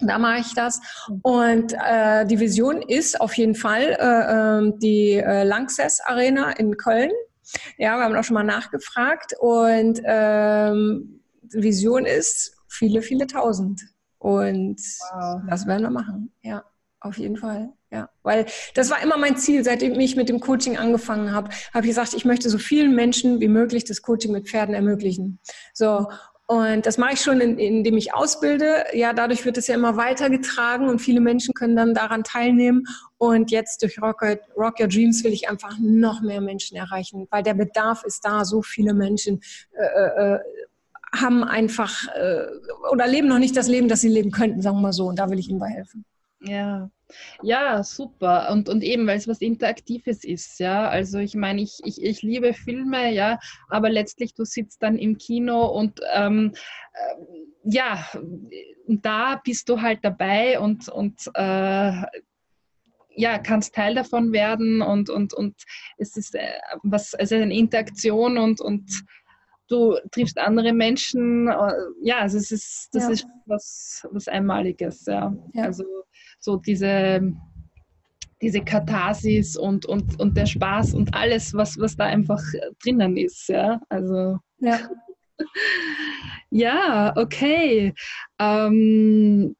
Da 0.00 0.18
mache 0.18 0.40
ich 0.40 0.54
das. 0.54 0.80
Und 1.22 1.74
äh, 1.74 2.24
die 2.26 2.38
Vision 2.38 2.82
ist 2.82 3.20
auf 3.20 3.34
jeden 3.34 3.54
Fall 3.54 3.96
äh, 3.98 4.58
ähm, 4.58 4.78
die 4.78 5.14
äh, 5.14 5.42
Lanxess 5.42 6.00
Arena 6.00 6.52
in 6.52 6.76
Köln. 6.76 7.10
Ja, 7.78 7.96
wir 7.96 8.04
haben 8.04 8.16
auch 8.16 8.24
schon 8.24 8.34
mal 8.34 8.44
nachgefragt. 8.44 9.34
Und 9.40 10.00
ähm, 10.04 11.20
die 11.42 11.62
Vision 11.62 12.04
ist 12.04 12.56
viele, 12.68 13.02
viele 13.02 13.26
tausend. 13.26 13.82
Und 14.18 14.80
wow. 15.12 15.40
das 15.48 15.66
werden 15.66 15.82
wir 15.82 15.90
machen. 15.90 16.32
Ja, 16.42 16.64
auf 17.00 17.18
jeden 17.18 17.36
Fall. 17.36 17.70
Ja, 17.90 18.10
weil 18.22 18.44
das 18.74 18.90
war 18.90 19.02
immer 19.02 19.16
mein 19.16 19.38
Ziel, 19.38 19.64
seitdem 19.64 19.98
ich 19.98 20.14
mit 20.14 20.28
dem 20.28 20.40
Coaching 20.40 20.76
angefangen 20.76 21.32
habe, 21.32 21.50
habe 21.72 21.86
ich 21.86 21.90
gesagt, 21.90 22.12
ich 22.12 22.26
möchte 22.26 22.50
so 22.50 22.58
vielen 22.58 22.94
Menschen 22.94 23.40
wie 23.40 23.48
möglich 23.48 23.84
das 23.84 24.02
Coaching 24.02 24.32
mit 24.32 24.48
Pferden 24.48 24.74
ermöglichen. 24.74 25.38
So. 25.72 26.06
Und 26.50 26.86
das 26.86 26.96
mache 26.96 27.12
ich 27.12 27.20
schon, 27.20 27.40
indem 27.40 27.98
ich 27.98 28.14
ausbilde. 28.14 28.84
Ja, 28.94 29.12
dadurch 29.12 29.44
wird 29.44 29.58
es 29.58 29.66
ja 29.66 29.74
immer 29.74 29.98
weitergetragen 29.98 30.88
und 30.88 30.98
viele 30.98 31.20
Menschen 31.20 31.52
können 31.52 31.76
dann 31.76 31.92
daran 31.92 32.24
teilnehmen. 32.24 32.84
Und 33.18 33.50
jetzt 33.50 33.82
durch 33.82 34.00
Rock, 34.00 34.22
Rock 34.56 34.80
Your 34.80 34.88
Dreams 34.88 35.24
will 35.24 35.32
ich 35.34 35.50
einfach 35.50 35.76
noch 35.78 36.22
mehr 36.22 36.40
Menschen 36.40 36.76
erreichen, 36.78 37.26
weil 37.30 37.42
der 37.42 37.52
Bedarf 37.52 38.02
ist 38.04 38.24
da. 38.24 38.46
So 38.46 38.62
viele 38.62 38.94
Menschen 38.94 39.40
äh, 39.72 39.84
äh, 39.84 40.34
äh 40.34 40.38
haben 41.10 41.42
einfach 41.42 42.06
äh, 42.14 42.44
oder 42.92 43.06
leben 43.06 43.28
noch 43.28 43.38
nicht 43.38 43.56
das 43.56 43.66
Leben, 43.66 43.88
das 43.88 44.02
sie 44.02 44.10
leben 44.10 44.30
könnten, 44.30 44.60
sagen 44.60 44.76
wir 44.76 44.82
mal 44.82 44.92
so. 44.92 45.06
Und 45.06 45.18
da 45.18 45.30
will 45.30 45.38
ich 45.38 45.48
ihnen 45.48 45.58
bei 45.58 45.68
helfen. 45.68 46.04
Ja, 46.40 46.90
ja, 47.42 47.82
super. 47.82 48.50
Und, 48.50 48.68
und 48.68 48.82
eben, 48.82 49.06
weil 49.06 49.16
es 49.16 49.28
was 49.28 49.40
Interaktives 49.40 50.24
ist, 50.24 50.58
ja. 50.60 50.88
Also 50.88 51.18
ich 51.18 51.34
meine, 51.34 51.62
ich, 51.62 51.78
ich, 51.84 52.02
ich 52.02 52.22
liebe 52.22 52.54
Filme, 52.54 53.12
ja, 53.12 53.38
aber 53.68 53.90
letztlich 53.90 54.34
du 54.34 54.44
sitzt 54.44 54.82
dann 54.82 54.96
im 54.96 55.18
Kino 55.18 55.66
und 55.66 56.00
ähm, 56.14 56.52
äh, 56.92 57.24
ja, 57.64 58.06
da 58.86 59.40
bist 59.44 59.68
du 59.68 59.80
halt 59.80 60.00
dabei 60.02 60.58
und, 60.58 60.88
und 60.88 61.30
äh, 61.34 61.92
ja, 63.18 63.38
kannst 63.38 63.74
Teil 63.74 63.94
davon 63.94 64.32
werden 64.32 64.80
und, 64.80 65.10
und, 65.10 65.34
und 65.34 65.56
es 65.96 66.16
ist 66.16 66.34
äh, 66.34 66.52
was, 66.84 67.14
also 67.14 67.34
eine 67.34 67.54
Interaktion 67.54 68.38
und, 68.38 68.60
und 68.60 69.04
du 69.68 69.98
triffst 70.12 70.38
andere 70.38 70.72
Menschen. 70.72 71.48
Äh, 71.48 71.72
ja, 72.02 72.18
also 72.18 72.38
es 72.38 72.50
ist, 72.52 72.88
das 72.92 73.04
ja. 73.04 73.10
ist 73.10 73.26
was, 73.46 74.06
was 74.12 74.28
Einmaliges, 74.28 75.04
ja. 75.06 75.34
ja. 75.52 75.64
Also 75.64 75.84
so 76.38 76.56
diese, 76.56 77.20
diese 78.40 78.60
Katharsis 78.60 79.56
und, 79.56 79.86
und, 79.86 80.20
und 80.20 80.36
der 80.36 80.46
Spaß 80.46 80.94
und 80.94 81.14
alles, 81.14 81.54
was, 81.54 81.78
was 81.78 81.96
da 81.96 82.04
einfach 82.04 82.42
drinnen 82.82 83.16
ist. 83.16 83.48
Ja, 83.48 83.80
also. 83.88 84.38
Ja. 84.58 84.80
ja, 86.50 87.12
okay. 87.16 87.94
Ähm, 88.38 89.56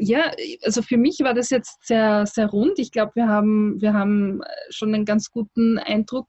ja, 0.00 0.30
also 0.62 0.82
für 0.82 0.96
mich 0.96 1.18
war 1.20 1.34
das 1.34 1.50
jetzt 1.50 1.86
sehr, 1.86 2.24
sehr 2.26 2.46
rund. 2.46 2.78
Ich 2.78 2.92
glaube, 2.92 3.12
wir 3.14 3.28
haben, 3.28 3.80
wir 3.80 3.92
haben 3.94 4.40
schon 4.70 4.94
einen 4.94 5.04
ganz 5.04 5.30
guten 5.30 5.78
Eindruck 5.78 6.28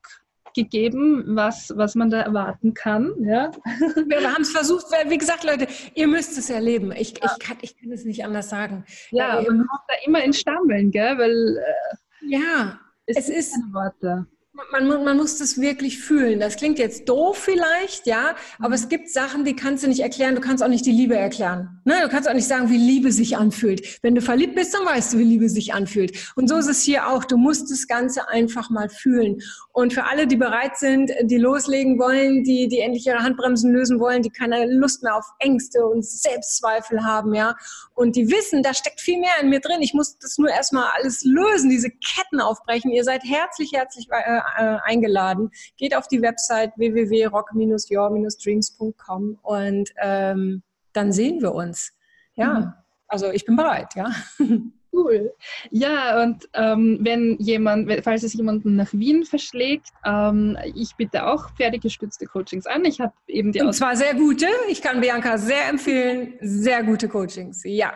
gegeben, 0.54 1.24
was, 1.28 1.74
was 1.76 1.95
man 1.95 2.10
da 2.10 2.22
erwarten 2.22 2.74
kann. 2.74 3.14
Ja. 3.20 3.52
Wir 4.08 4.34
haben 4.34 4.41
es 4.41 4.52
versucht, 4.52 4.86
weil, 4.91 5.10
wie 5.10 5.18
gesagt, 5.18 5.43
Leute, 5.43 5.68
ihr 5.95 6.08
müsst 6.08 6.38
es 6.38 6.50
erleben. 6.50 6.91
Ich, 6.91 7.14
ja. 7.18 7.32
ich, 7.32 7.45
kann, 7.45 7.58
ich 7.62 7.78
kann 7.78 7.91
es 7.91 8.06
nicht 8.06 8.24
anders 8.24 8.50
sagen. 8.50 8.86
Ja, 9.12 9.36
man 9.36 9.68
kommt 9.68 9.84
da 9.88 9.95
immer 10.06 10.24
in 10.24 10.34
Stammeln, 10.34 10.91
gell? 10.91 11.18
weil 11.18 11.58
äh, 11.58 11.95
ja, 12.28 12.80
es, 13.06 13.18
es 13.18 13.30
ist 13.30 13.56
Worte 13.72 14.28
man, 14.72 14.88
man 15.03 15.17
muss 15.17 15.38
das 15.38 15.59
wirklich 15.59 15.99
fühlen. 15.99 16.39
Das 16.39 16.55
klingt 16.55 16.80
jetzt 16.80 17.07
doof 17.09 17.38
vielleicht, 17.38 18.05
ja, 18.05 18.36
aber 18.59 18.76
es 18.76 18.89
gibt 18.89 19.09
Sachen, 19.09 19.43
die 19.43 19.55
kannst 19.55 19.84
du 19.84 19.88
nicht 19.88 20.01
erklären. 20.01 20.36
Du 20.36 20.41
kannst 20.41 20.63
auch 20.63 20.67
nicht 20.67 20.86
die 20.86 20.91
Liebe 20.91 21.15
erklären. 21.15 21.82
Ne? 21.86 21.95
Du 22.01 22.09
kannst 22.09 22.30
auch 22.30 22.34
nicht 22.34 22.47
sagen, 22.47 22.70
wie 22.70 22.78
Liebe 22.78 23.11
sich 23.11 23.38
anfühlt. 23.38 23.99
Wenn 24.03 24.15
du 24.15 24.22
verliebt 24.22 24.55
bist, 24.55 24.74
dann 24.74 24.86
weißt 24.86 25.13
du, 25.13 25.17
wie 25.17 25.24
Liebe 25.24 25.49
sich 25.49 25.74
anfühlt. 25.74 26.34
Und 26.36 26.47
so 26.47 26.57
ist 26.57 26.67
es 26.67 26.82
hier 26.82 27.07
auch. 27.07 27.26
Du 27.26 27.38
musst 27.38 27.72
das 27.72 27.88
Ganze 27.88 28.30
einfach 28.30 28.70
mal 28.70 28.89
fühlen. 28.89 29.41
Und 29.72 29.93
für 29.93 30.05
alle, 30.05 30.28
die 30.28 30.36
bereit 30.36 30.78
sind, 30.78 31.11
die 31.24 31.38
loslegen 31.38 31.97
wollen, 31.99 32.43
die, 32.43 32.67
die 32.67 32.80
endlich 32.80 33.07
ihre 33.07 33.20
Handbremsen 33.20 33.72
lösen 33.72 33.99
wollen, 33.99 34.22
die 34.22 34.30
keine 34.30 34.65
Lust 34.72 35.03
mehr 35.03 35.15
auf 35.15 35.26
Ängste 35.39 35.86
und 35.86 36.05
Selbstzweifel 36.05 37.03
haben, 37.03 37.34
ja, 37.34 37.55
und 37.95 38.15
die 38.15 38.30
wissen, 38.30 38.63
da 38.63 38.74
steckt 38.74 39.01
viel 39.01 39.20
mehr 39.20 39.34
in 39.41 39.49
mir 39.49 39.59
drin. 39.59 39.82
Ich 39.82 39.93
muss 39.93 40.17
das 40.20 40.38
nur 40.38 40.49
erstmal 40.49 40.89
alles 40.95 41.24
lösen, 41.24 41.70
diese 41.70 41.89
Ketten 41.89 42.39
aufbrechen. 42.39 42.91
Ihr 42.91 43.03
seid 43.03 43.24
herzlich, 43.24 43.74
herzlich 43.74 44.07
äh, 44.09 44.39
äh, 44.60 44.78
eingeladen. 44.84 45.49
Geht 45.78 45.95
auf 45.95 46.07
die 46.07 46.22
Website 46.22 46.74
www.rock-your-dreams.com 46.76 49.39
und 49.41 49.89
ähm, 50.01 50.62
dann 50.93 51.12
sehen 51.12 51.41
wir 51.41 51.53
uns. 51.53 51.91
Ja, 52.36 52.60
mhm. 52.60 52.74
also 53.07 53.32
ich 53.32 53.45
bin 53.45 53.55
bereit, 53.55 53.95
ja. 53.95 54.12
Cool. 54.91 55.32
Ja, 55.70 56.24
und 56.24 56.49
ähm, 56.53 56.97
wenn 57.01 57.38
jemand, 57.38 57.91
falls 58.03 58.24
es 58.24 58.34
jemanden 58.34 58.76
nach 58.76 58.91
Wien 58.91 59.24
verschlägt, 59.24 59.89
ähm, 60.03 60.57
ich 60.76 60.95
bitte 60.95 61.28
auch 61.28 61.51
pferdegestützte 61.55 62.26
Coachings 62.26 62.66
an. 62.66 62.84
Ich 62.86 62.99
habe 62.99 63.14
eben 63.28 63.51
die 63.51 63.62
Und 63.62 63.74
zwar 63.74 63.95
sehr 63.95 64.16
gute. 64.16 64.47
Ich 64.68 64.82
kann 64.82 64.99
Bianca 64.99 65.38
sehr 65.38 65.70
empfehlen. 65.70 66.39
Sehr 66.41 66.82
gute 66.84 67.07
Coachings. 67.07 67.62
Ja. 67.66 67.93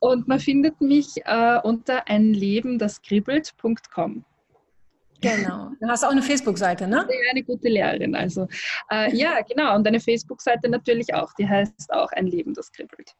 Und 0.00 0.28
man 0.28 0.38
findet 0.38 0.82
mich 0.82 1.16
äh, 1.24 1.58
unter 1.62 2.06
einlebendaskribelt.com. 2.08 4.26
Genau. 5.22 5.70
Du 5.80 5.88
hast 5.88 6.04
auch 6.04 6.10
eine 6.10 6.22
Facebook-Seite, 6.22 6.86
ne? 6.86 7.06
Ja, 7.08 7.30
eine 7.30 7.42
gute 7.42 7.68
Lehrerin. 7.68 8.14
Also 8.14 8.48
äh, 8.90 9.14
ja, 9.14 9.40
genau. 9.48 9.74
Und 9.74 9.86
eine 9.86 10.00
Facebook-Seite 10.00 10.68
natürlich 10.68 11.14
auch. 11.14 11.32
Die 11.34 11.48
heißt 11.48 11.90
auch 11.90 12.10
Ein 12.12 12.26
Leben, 12.26 12.52
das 12.54 12.70
kribbelt. 12.72 13.14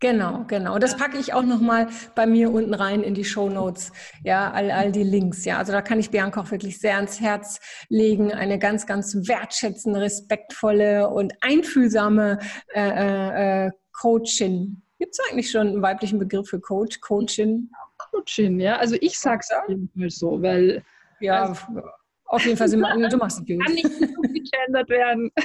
Genau, 0.00 0.44
genau. 0.48 0.78
Das 0.78 0.96
packe 0.96 1.16
ich 1.16 1.32
auch 1.32 1.44
nochmal 1.44 1.88
bei 2.14 2.26
mir 2.26 2.52
unten 2.52 2.74
rein 2.74 3.02
in 3.02 3.14
die 3.14 3.24
Show 3.24 3.48
Notes. 3.48 3.90
Ja, 4.22 4.50
all, 4.50 4.70
all 4.70 4.92
die 4.92 5.04
Links. 5.04 5.46
Ja, 5.46 5.56
also 5.56 5.72
da 5.72 5.80
kann 5.80 5.98
ich 5.98 6.10
Bianca 6.10 6.42
auch 6.42 6.50
wirklich 6.50 6.78
sehr 6.78 6.96
ans 6.96 7.20
Herz 7.20 7.58
legen. 7.88 8.32
Eine 8.32 8.58
ganz, 8.58 8.86
ganz 8.86 9.14
wertschätzende, 9.14 10.00
respektvolle 10.00 11.08
und 11.08 11.32
einfühlsame 11.40 12.38
äh, 12.74 12.80
äh, 12.80 13.66
äh 13.66 13.70
Coachin. 13.92 14.82
Gibt 14.98 15.12
es 15.12 15.20
eigentlich 15.30 15.50
schon 15.50 15.68
einen 15.68 15.82
weiblichen 15.82 16.18
Begriff 16.18 16.48
für 16.48 16.60
Coach, 16.60 17.00
Coachin? 17.00 17.70
Coachin, 17.96 18.60
ja. 18.60 18.76
Also 18.76 18.96
ich 19.00 19.18
sage 19.18 19.40
es 19.40 19.50
auf 19.50 19.68
jeden 19.68 19.88
Fall 19.96 20.10
so, 20.10 20.42
weil 20.42 20.82
ja, 21.24 21.42
also, 21.42 21.82
auf 22.26 22.44
jeden 22.44 22.56
Fall 22.56 22.68
sind 22.68 22.80
wir, 22.80 23.08
du 23.08 23.16
machst 23.16 23.40
es 23.40 23.46
gut. 23.46 23.64
Kann 23.64 23.74
nicht 23.74 23.90
gegendert 23.90 24.88
werden. 24.88 25.30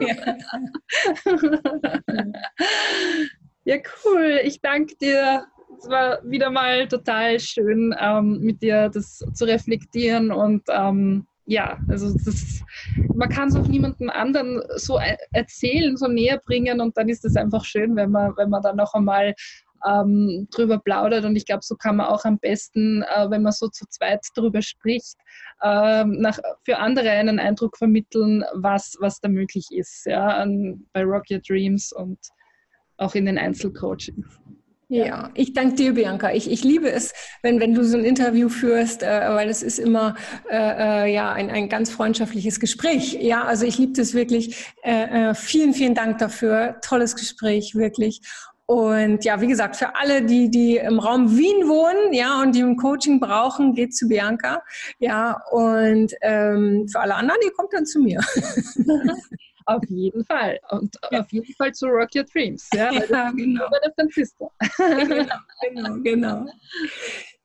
Ja. 0.00 0.14
ja, 3.64 3.76
cool. 4.04 4.38
Ich 4.44 4.60
danke 4.60 4.94
dir. 4.94 5.44
Es 5.76 5.88
war 5.88 6.20
wieder 6.22 6.50
mal 6.50 6.86
total 6.86 7.40
schön, 7.40 7.92
ähm, 7.98 8.38
mit 8.38 8.62
dir 8.62 8.90
das 8.90 9.18
zu 9.34 9.44
reflektieren 9.44 10.30
und 10.30 10.62
ähm, 10.68 11.26
ja, 11.46 11.78
also 11.88 12.12
das, 12.24 12.62
man 13.14 13.28
kann 13.28 13.48
es 13.48 13.56
auch 13.56 13.66
niemandem 13.66 14.10
anderen 14.10 14.62
so 14.76 15.00
e-, 15.00 15.16
erzählen, 15.32 15.96
so 15.96 16.06
näher 16.06 16.40
bringen 16.44 16.80
und 16.80 16.96
dann 16.96 17.08
ist 17.08 17.24
es 17.24 17.36
einfach 17.36 17.64
schön, 17.64 17.96
wenn 17.96 18.10
man, 18.10 18.36
wenn 18.36 18.50
man 18.50 18.62
dann 18.62 18.76
noch 18.76 18.94
einmal 18.94 19.34
ähm, 19.86 20.48
drüber 20.50 20.78
plaudert. 20.78 21.24
Und 21.24 21.36
ich 21.36 21.46
glaube, 21.46 21.62
so 21.62 21.76
kann 21.76 21.96
man 21.96 22.06
auch 22.06 22.24
am 22.24 22.38
besten, 22.38 23.02
äh, 23.02 23.30
wenn 23.30 23.42
man 23.42 23.52
so 23.52 23.68
zu 23.68 23.86
zweit 23.88 24.20
drüber 24.34 24.62
spricht, 24.62 25.16
ähm, 25.62 26.20
nach, 26.20 26.38
für 26.64 26.78
andere 26.78 27.10
einen 27.10 27.38
Eindruck 27.38 27.76
vermitteln, 27.76 28.44
was, 28.54 28.96
was 29.00 29.20
da 29.20 29.28
möglich 29.28 29.66
ist, 29.70 30.06
ja, 30.06 30.26
an, 30.26 30.86
bei 30.92 31.02
Rock 31.04 31.24
Your 31.30 31.40
Dreams 31.40 31.92
und 31.92 32.18
auch 32.96 33.14
in 33.14 33.26
den 33.26 33.38
Einzelcoachings. 33.38 34.26
Ja, 34.90 35.30
ich 35.34 35.52
danke 35.52 35.74
dir, 35.74 35.92
Bianca. 35.92 36.32
Ich, 36.32 36.50
ich 36.50 36.64
liebe 36.64 36.90
es, 36.90 37.12
wenn, 37.42 37.60
wenn 37.60 37.74
du 37.74 37.84
so 37.84 37.98
ein 37.98 38.04
Interview 38.04 38.48
führst, 38.48 39.02
äh, 39.02 39.06
weil 39.06 39.50
es 39.50 39.62
ist 39.62 39.78
immer 39.78 40.14
äh, 40.50 41.04
äh 41.04 41.12
ja 41.12 41.30
ein, 41.30 41.50
ein 41.50 41.68
ganz 41.68 41.90
freundschaftliches 41.90 42.58
Gespräch. 42.58 43.12
Ja, 43.20 43.44
also 43.44 43.66
ich 43.66 43.76
liebe 43.76 43.92
das 43.92 44.14
wirklich. 44.14 44.72
Äh, 44.82 45.30
äh, 45.30 45.34
vielen, 45.34 45.74
vielen 45.74 45.94
Dank 45.94 46.16
dafür. 46.18 46.78
Tolles 46.80 47.16
Gespräch, 47.16 47.74
wirklich. 47.74 48.22
Und 48.70 49.24
ja, 49.24 49.40
wie 49.40 49.46
gesagt, 49.46 49.76
für 49.76 49.96
alle, 49.96 50.22
die, 50.22 50.50
die 50.50 50.76
im 50.76 50.98
Raum 50.98 51.38
Wien 51.38 51.66
wohnen, 51.68 52.12
ja, 52.12 52.42
und 52.42 52.54
die 52.54 52.60
ein 52.60 52.76
Coaching 52.76 53.18
brauchen, 53.18 53.72
geht 53.72 53.96
zu 53.96 54.08
Bianca. 54.08 54.62
Ja, 54.98 55.42
und 55.50 56.12
ähm, 56.20 56.86
für 56.86 57.00
alle 57.00 57.14
anderen, 57.14 57.40
die 57.42 57.50
kommt 57.50 57.72
dann 57.72 57.86
zu 57.86 57.98
mir. 57.98 58.20
Auf 59.64 59.82
jeden 59.88 60.22
Fall. 60.26 60.58
Und 60.70 60.96
ja. 61.10 61.20
auf 61.20 61.30
jeden 61.30 61.54
Fall 61.54 61.72
zu 61.74 61.86
Rock 61.88 62.08
Your 62.14 62.24
Dreams. 62.24 62.68
Ja, 62.72 62.90
ja 62.90 63.30
genau. 63.32 63.68
Bei 63.70 63.78
der 63.84 63.92
Franziska. 63.92 64.46
genau, 64.78 65.36
genau, 65.60 65.96
genau. 66.02 66.46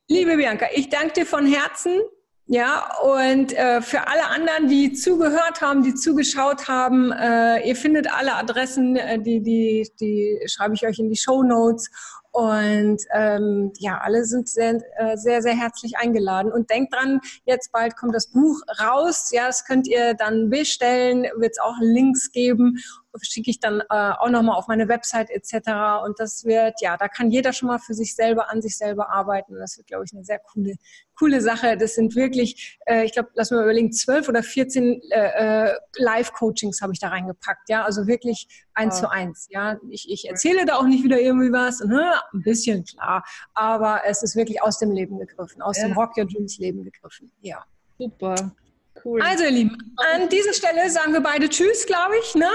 Liebe 0.07 0.37
Bianca, 0.37 0.67
ich 0.73 0.87
danke 0.87 1.13
dir 1.13 1.25
von 1.25 1.45
Herzen. 1.45 1.99
Ja, 2.45 2.97
und 3.01 3.53
äh, 3.53 3.81
für 3.81 4.07
alle 4.07 4.27
anderen, 4.27 4.67
die 4.67 4.91
zugehört 4.91 5.61
haben, 5.61 5.81
die 5.81 5.95
zugeschaut 5.95 6.67
haben, 6.67 7.13
äh, 7.13 7.65
ihr 7.65 7.75
findet 7.75 8.11
alle 8.13 8.35
Adressen, 8.35 8.97
äh, 8.97 9.17
die, 9.17 9.41
die, 9.41 9.89
die 9.99 10.39
schreibe 10.47 10.75
ich 10.75 10.85
euch 10.85 10.99
in 10.99 11.09
die 11.09 11.15
Show 11.15 11.41
Notes. 11.41 11.89
Und 12.31 13.01
ähm, 13.13 13.71
ja, 13.77 13.99
alle 13.99 14.25
sind 14.25 14.49
sehr, 14.49 14.81
äh, 14.97 15.15
sehr, 15.15 15.41
sehr 15.41 15.55
herzlich 15.55 15.97
eingeladen. 15.97 16.51
Und 16.51 16.69
denkt 16.69 16.93
dran, 16.93 17.21
jetzt 17.45 17.71
bald 17.71 17.95
kommt 17.95 18.13
das 18.13 18.27
Buch 18.27 18.59
raus. 18.81 19.29
Ja, 19.31 19.47
das 19.47 19.63
könnt 19.65 19.87
ihr 19.87 20.13
dann 20.13 20.49
bestellen, 20.49 21.23
wird 21.37 21.51
es 21.51 21.59
auch 21.59 21.75
Links 21.79 22.31
geben 22.31 22.77
schicke 23.21 23.49
ich 23.49 23.59
dann 23.59 23.81
äh, 23.81 23.85
auch 23.89 24.29
nochmal 24.29 24.57
auf 24.57 24.67
meine 24.67 24.87
Website 24.87 25.29
etc. 25.29 26.03
Und 26.05 26.19
das 26.19 26.45
wird, 26.45 26.81
ja, 26.81 26.97
da 26.97 27.07
kann 27.07 27.31
jeder 27.31 27.53
schon 27.53 27.67
mal 27.67 27.79
für 27.79 27.93
sich 27.93 28.15
selber, 28.15 28.49
an 28.49 28.61
sich 28.61 28.77
selber 28.77 29.09
arbeiten. 29.11 29.55
Das 29.55 29.77
wird, 29.77 29.87
glaube 29.87 30.05
ich, 30.05 30.13
eine 30.13 30.23
sehr 30.23 30.39
coole, 30.39 30.75
coole 31.17 31.41
Sache. 31.41 31.77
Das 31.77 31.95
sind 31.95 32.15
wirklich, 32.15 32.79
äh, 32.85 33.03
ich 33.05 33.13
glaube, 33.13 33.29
lass 33.35 33.51
mal 33.51 33.63
überlegen, 33.63 33.91
zwölf 33.91 34.27
oder 34.29 34.43
vierzehn 34.43 35.01
äh, 35.11 35.67
äh, 35.67 35.75
Live-Coachings 35.97 36.81
habe 36.81 36.93
ich 36.93 36.99
da 36.99 37.09
reingepackt. 37.09 37.69
Ja, 37.69 37.83
also 37.83 38.07
wirklich 38.07 38.47
eins 38.73 38.95
ja. 38.95 39.01
zu 39.01 39.11
eins. 39.11 39.47
Ja, 39.49 39.77
ich, 39.89 40.09
ich 40.09 40.27
erzähle 40.27 40.65
da 40.65 40.77
auch 40.77 40.85
nicht 40.85 41.03
wieder 41.03 41.19
irgendwie 41.19 41.51
was. 41.51 41.81
Ne? 41.81 42.13
Ein 42.33 42.41
bisschen 42.41 42.83
klar, 42.83 43.23
aber 43.53 44.01
es 44.05 44.23
ist 44.23 44.35
wirklich 44.35 44.61
aus 44.61 44.79
dem 44.79 44.91
Leben 44.91 45.19
gegriffen, 45.19 45.61
aus 45.61 45.77
ja. 45.77 45.87
dem 45.87 45.93
Rock 45.93 46.17
Your 46.17 46.25
Dreams 46.25 46.57
Leben 46.57 46.83
gegriffen. 46.83 47.31
Ja. 47.41 47.63
Super. 47.97 48.55
Cool. 49.03 49.21
Also, 49.21 49.43
ihr 49.43 49.51
Lieben, 49.51 49.95
an 50.13 50.29
dieser 50.29 50.53
Stelle 50.53 50.89
sagen 50.89 51.13
wir 51.13 51.21
beide 51.21 51.49
Tschüss, 51.49 51.85
glaube 51.85 52.15
ich. 52.21 52.35
Ne? 52.35 52.49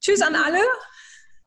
Tschüss 0.00 0.22
an 0.22 0.34
alle. 0.34 0.60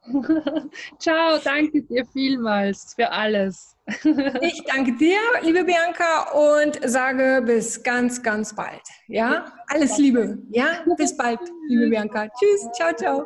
Ciao, 0.99 1.39
danke 1.43 1.81
dir 1.83 2.05
vielmals 2.11 2.93
für 2.95 3.09
alles. 3.09 3.75
ich 4.41 4.63
danke 4.65 4.95
dir, 4.95 5.19
liebe 5.41 5.63
Bianca, 5.63 6.31
und 6.31 6.79
sage 6.89 7.41
bis 7.45 7.81
ganz, 7.83 8.21
ganz 8.21 8.55
bald. 8.55 8.81
Ja, 9.07 9.51
alles 9.67 9.97
Liebe. 9.97 10.37
Ja, 10.51 10.83
bis 10.97 11.15
bald, 11.15 11.39
liebe 11.67 11.89
Bianca. 11.89 12.27
Tschüss, 12.27 12.69
ciao, 12.73 12.93
ciao. 12.93 13.25